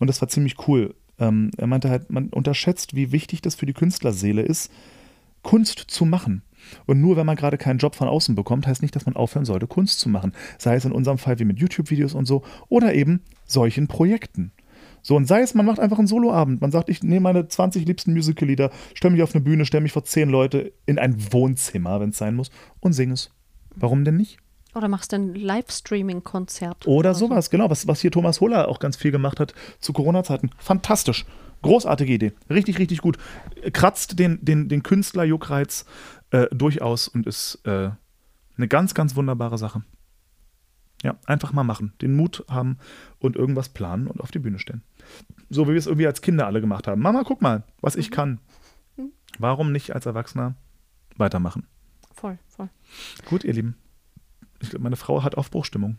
Und 0.00 0.08
das 0.08 0.20
war 0.20 0.28
ziemlich 0.28 0.66
cool. 0.66 0.96
Ähm, 1.20 1.52
er 1.56 1.68
meinte 1.68 1.90
halt, 1.90 2.10
man 2.10 2.28
unterschätzt, 2.28 2.96
wie 2.96 3.12
wichtig 3.12 3.40
das 3.42 3.54
für 3.54 3.66
die 3.66 3.72
Künstlerseele 3.72 4.42
ist, 4.42 4.72
Kunst 5.42 5.78
zu 5.78 6.04
machen. 6.06 6.42
Und 6.86 7.00
nur 7.00 7.16
wenn 7.16 7.26
man 7.26 7.36
gerade 7.36 7.58
keinen 7.58 7.78
Job 7.78 7.94
von 7.94 8.08
außen 8.08 8.34
bekommt, 8.34 8.66
heißt 8.66 8.82
nicht, 8.82 8.94
dass 8.96 9.06
man 9.06 9.16
aufhören 9.16 9.44
sollte, 9.44 9.66
Kunst 9.66 10.00
zu 10.00 10.08
machen. 10.08 10.32
Sei 10.58 10.74
es 10.74 10.84
in 10.84 10.92
unserem 10.92 11.18
Fall 11.18 11.38
wie 11.38 11.44
mit 11.44 11.58
YouTube-Videos 11.58 12.14
und 12.14 12.26
so 12.26 12.42
oder 12.68 12.94
eben 12.94 13.22
solchen 13.46 13.88
Projekten. 13.88 14.52
So, 15.02 15.16
und 15.16 15.26
sei 15.26 15.40
es, 15.40 15.54
man 15.54 15.66
macht 15.66 15.80
einfach 15.80 15.98
einen 15.98 16.06
Soloabend. 16.06 16.60
Man 16.60 16.70
sagt, 16.70 16.88
ich 16.88 17.02
nehme 17.02 17.20
meine 17.20 17.48
20 17.48 17.86
liebsten 17.86 18.12
Musical-Lieder, 18.12 18.70
stelle 18.94 19.12
mich 19.12 19.22
auf 19.22 19.34
eine 19.34 19.42
Bühne, 19.42 19.64
stelle 19.64 19.82
mich 19.82 19.92
vor 19.92 20.04
10 20.04 20.28
Leute 20.28 20.72
in 20.86 20.98
ein 20.98 21.32
Wohnzimmer, 21.32 22.00
wenn 22.00 22.10
es 22.10 22.18
sein 22.18 22.34
muss, 22.34 22.50
und 22.80 22.92
singe 22.92 23.14
es. 23.14 23.30
Warum 23.74 24.04
denn 24.04 24.16
nicht? 24.16 24.38
Oder 24.74 24.88
machst 24.88 25.12
du 25.12 25.16
ein 25.16 25.34
Livestreaming-Konzert? 25.34 26.86
Oder 26.86 27.14
sowas, 27.14 27.50
genau, 27.50 27.70
was, 27.70 27.88
was 27.88 28.00
hier 28.00 28.12
Thomas 28.12 28.40
Holler 28.40 28.68
auch 28.68 28.78
ganz 28.78 28.96
viel 28.96 29.10
gemacht 29.10 29.40
hat 29.40 29.54
zu 29.80 29.92
Corona-Zeiten. 29.92 30.50
Fantastisch. 30.58 31.24
Großartige 31.62 32.12
Idee. 32.12 32.32
Richtig, 32.48 32.78
richtig 32.78 33.00
gut. 33.00 33.18
Kratzt 33.72 34.18
den, 34.18 34.44
den, 34.44 34.68
den 34.68 34.82
Künstler 34.82 35.24
Juckreiz 35.24 35.84
äh, 36.30 36.46
durchaus 36.52 37.08
und 37.08 37.26
ist 37.26 37.60
äh, 37.64 37.90
eine 38.56 38.68
ganz, 38.68 38.94
ganz 38.94 39.16
wunderbare 39.16 39.58
Sache. 39.58 39.82
Ja, 41.02 41.16
einfach 41.26 41.52
mal 41.52 41.64
machen. 41.64 41.94
Den 42.02 42.14
Mut 42.14 42.44
haben 42.48 42.78
und 43.18 43.36
irgendwas 43.36 43.70
planen 43.70 44.06
und 44.06 44.20
auf 44.20 44.30
die 44.30 44.38
Bühne 44.38 44.58
stellen. 44.58 44.82
So 45.48 45.66
wie 45.66 45.72
wir 45.72 45.78
es 45.78 45.86
irgendwie 45.86 46.06
als 46.06 46.20
Kinder 46.20 46.46
alle 46.46 46.60
gemacht 46.60 46.86
haben. 46.86 47.00
Mama, 47.00 47.22
guck 47.24 47.40
mal, 47.40 47.64
was 47.80 47.96
ich 47.96 48.10
kann. 48.10 48.40
Warum 49.38 49.72
nicht 49.72 49.94
als 49.94 50.06
Erwachsener 50.06 50.56
weitermachen? 51.16 51.66
Voll, 52.12 52.38
voll. 52.48 52.68
Gut, 53.26 53.44
ihr 53.44 53.54
Lieben. 53.54 53.76
Ich 54.60 54.68
glaube, 54.68 54.82
meine 54.82 54.96
Frau 54.96 55.22
hat 55.22 55.36
Aufbruchstimmung. 55.36 55.96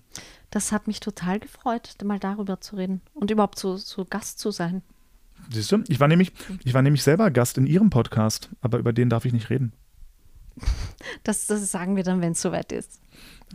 Das 0.51 0.72
hat 0.72 0.86
mich 0.86 0.99
total 0.99 1.39
gefreut, 1.39 1.95
mal 2.03 2.20
darüber 2.20 2.62
zu 2.62 2.76
reden 2.76 3.01
und 3.16 3.32
überhaupt 3.32 3.57
so, 3.57 3.78
so 3.78 4.05
Gast 4.05 4.38
zu 4.38 4.51
sein. 4.51 4.84
Siehst 5.51 5.71
du? 5.71 5.83
Ich 5.87 5.99
war, 5.99 6.07
nämlich, 6.07 6.31
ich 6.63 6.73
war 6.73 6.81
nämlich 6.81 7.03
selber 7.03 7.31
Gast 7.31 7.57
in 7.57 7.65
ihrem 7.67 7.89
Podcast, 7.89 8.49
aber 8.61 8.77
über 8.77 8.93
den 8.93 9.09
darf 9.09 9.25
ich 9.25 9.33
nicht 9.33 9.49
reden. 9.49 9.73
Das, 11.23 11.47
das 11.47 11.71
sagen 11.71 11.95
wir 11.95 12.03
dann, 12.03 12.21
wenn 12.21 12.33
es 12.33 12.41
soweit 12.41 12.71
ist. 12.71 12.99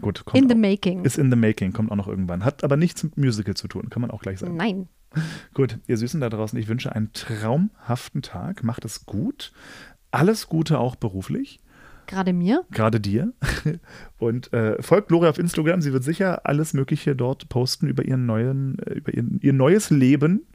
Gut, 0.01 0.25
kommt 0.25 0.43
In 0.43 0.49
the 0.49 0.55
auch- 0.55 0.59
making. 0.71 1.05
Ist 1.05 1.19
in 1.19 1.31
the 1.31 1.37
making, 1.37 1.73
kommt 1.73 1.91
auch 1.91 1.97
noch 1.97 2.09
irgendwann. 2.09 2.45
Hat 2.45 2.65
aber 2.65 2.77
nichts 2.77 3.03
mit 3.03 3.17
Musical 3.17 3.55
zu 3.55 3.69
tun, 3.69 3.89
kann 3.89 4.03
man 4.03 4.11
auch 4.11 4.21
gleich 4.21 4.39
sagen. 4.41 4.57
Nein. 4.57 4.89
Gut, 5.55 5.79
ihr 5.87 5.97
Süßen 5.97 6.21
da 6.21 6.29
draußen, 6.29 6.59
ich 6.59 6.69
wünsche 6.69 6.93
einen 6.95 7.13
traumhaften 7.13 8.23
Tag. 8.23 8.63
Macht 8.65 8.85
es 8.85 9.07
gut. 9.07 9.53
Alles 10.11 10.49
Gute 10.49 10.79
auch 10.79 10.97
beruflich. 10.97 11.61
Gerade 12.07 12.33
mir. 12.33 12.65
Gerade 12.71 13.01
dir. 13.01 13.33
Und 14.19 14.53
äh, 14.53 14.81
folgt 14.83 15.09
Gloria 15.09 15.31
auf 15.31 15.39
Instagram. 15.39 15.81
Sie 15.81 15.93
wird 15.93 16.05
sicher 16.05 16.43
alles 16.47 16.75
Mögliche 16.75 17.17
dort 17.17 17.49
posten 17.49 17.89
über 17.89 18.05
ihren 18.05 18.27
neuen, 18.27 18.79
äh, 18.81 18.95
über 18.95 19.15
ihren, 19.15 19.41
ihr 19.43 19.53
neues 19.53 19.91
Leben 19.91 20.47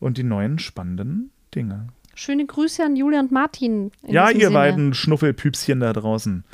und 0.00 0.18
die 0.18 0.24
neuen 0.24 0.58
spannenden 0.58 1.30
Dinge. 1.54 1.88
Schöne 2.14 2.44
Grüße 2.44 2.84
an 2.84 2.96
Julia 2.96 3.20
und 3.20 3.30
Martin. 3.30 3.92
in 4.02 4.12
ja, 4.12 4.28
ihr 4.30 4.40
Sinne. 4.48 4.52
beiden 4.52 4.94
Schnuffelpüpschen 4.94 5.80
da 5.80 5.92
draußen. 5.92 6.44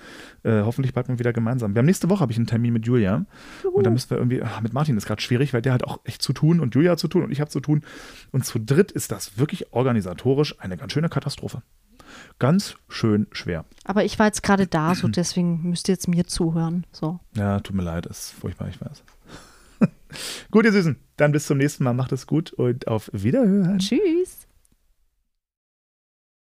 Äh, 0.44 0.62
hoffentlich 0.62 0.94
bald 0.94 1.08
mal 1.08 1.18
wieder 1.18 1.32
gemeinsam. 1.32 1.74
Wir 1.74 1.80
haben 1.80 1.86
nächste 1.86 2.08
Woche 2.08 2.20
habe 2.20 2.30
ich 2.30 2.38
einen 2.38 2.46
Termin 2.46 2.72
mit 2.72 2.86
Julia. 2.86 3.24
Und 3.72 3.84
da 3.84 3.90
müssen 3.90 4.10
wir 4.10 4.18
irgendwie, 4.18 4.42
ah, 4.42 4.60
mit 4.62 4.74
Martin 4.74 4.96
ist 4.96 5.06
gerade 5.06 5.20
schwierig, 5.20 5.54
weil 5.54 5.62
der 5.62 5.72
hat 5.72 5.82
auch 5.82 5.98
echt 6.04 6.22
zu 6.22 6.32
tun 6.32 6.60
und 6.60 6.74
Julia 6.74 6.92
hat 6.92 7.00
zu 7.00 7.08
tun 7.08 7.24
und 7.24 7.32
ich 7.32 7.40
habe 7.40 7.50
zu 7.50 7.60
tun. 7.60 7.82
Und 8.30 8.44
zu 8.44 8.60
dritt 8.60 8.92
ist 8.92 9.10
das 9.10 9.38
wirklich 9.38 9.72
organisatorisch 9.72 10.60
eine 10.60 10.76
ganz 10.76 10.92
schöne 10.92 11.08
Katastrophe. 11.08 11.62
Ganz 12.38 12.76
schön 12.88 13.26
schwer. 13.32 13.64
Aber 13.84 14.04
ich 14.04 14.18
war 14.18 14.26
jetzt 14.26 14.42
gerade 14.42 14.66
da, 14.66 14.94
so 14.94 15.08
deswegen 15.08 15.68
müsst 15.68 15.88
ihr 15.88 15.94
jetzt 15.94 16.06
mir 16.06 16.26
zuhören. 16.26 16.86
So. 16.92 17.18
Ja, 17.34 17.58
tut 17.60 17.74
mir 17.74 17.82
leid, 17.82 18.06
ist 18.06 18.30
furchtbar, 18.30 18.68
ich 18.68 18.80
weiß. 18.80 19.02
Gut, 20.50 20.64
ihr 20.64 20.72
Süßen, 20.72 20.96
dann 21.16 21.32
bis 21.32 21.46
zum 21.46 21.58
nächsten 21.58 21.84
Mal. 21.84 21.94
Macht 21.94 22.12
es 22.12 22.26
gut 22.26 22.52
und 22.52 22.88
auf 22.88 23.10
Wiederhören. 23.12 23.78
Tschüss. 23.78 24.45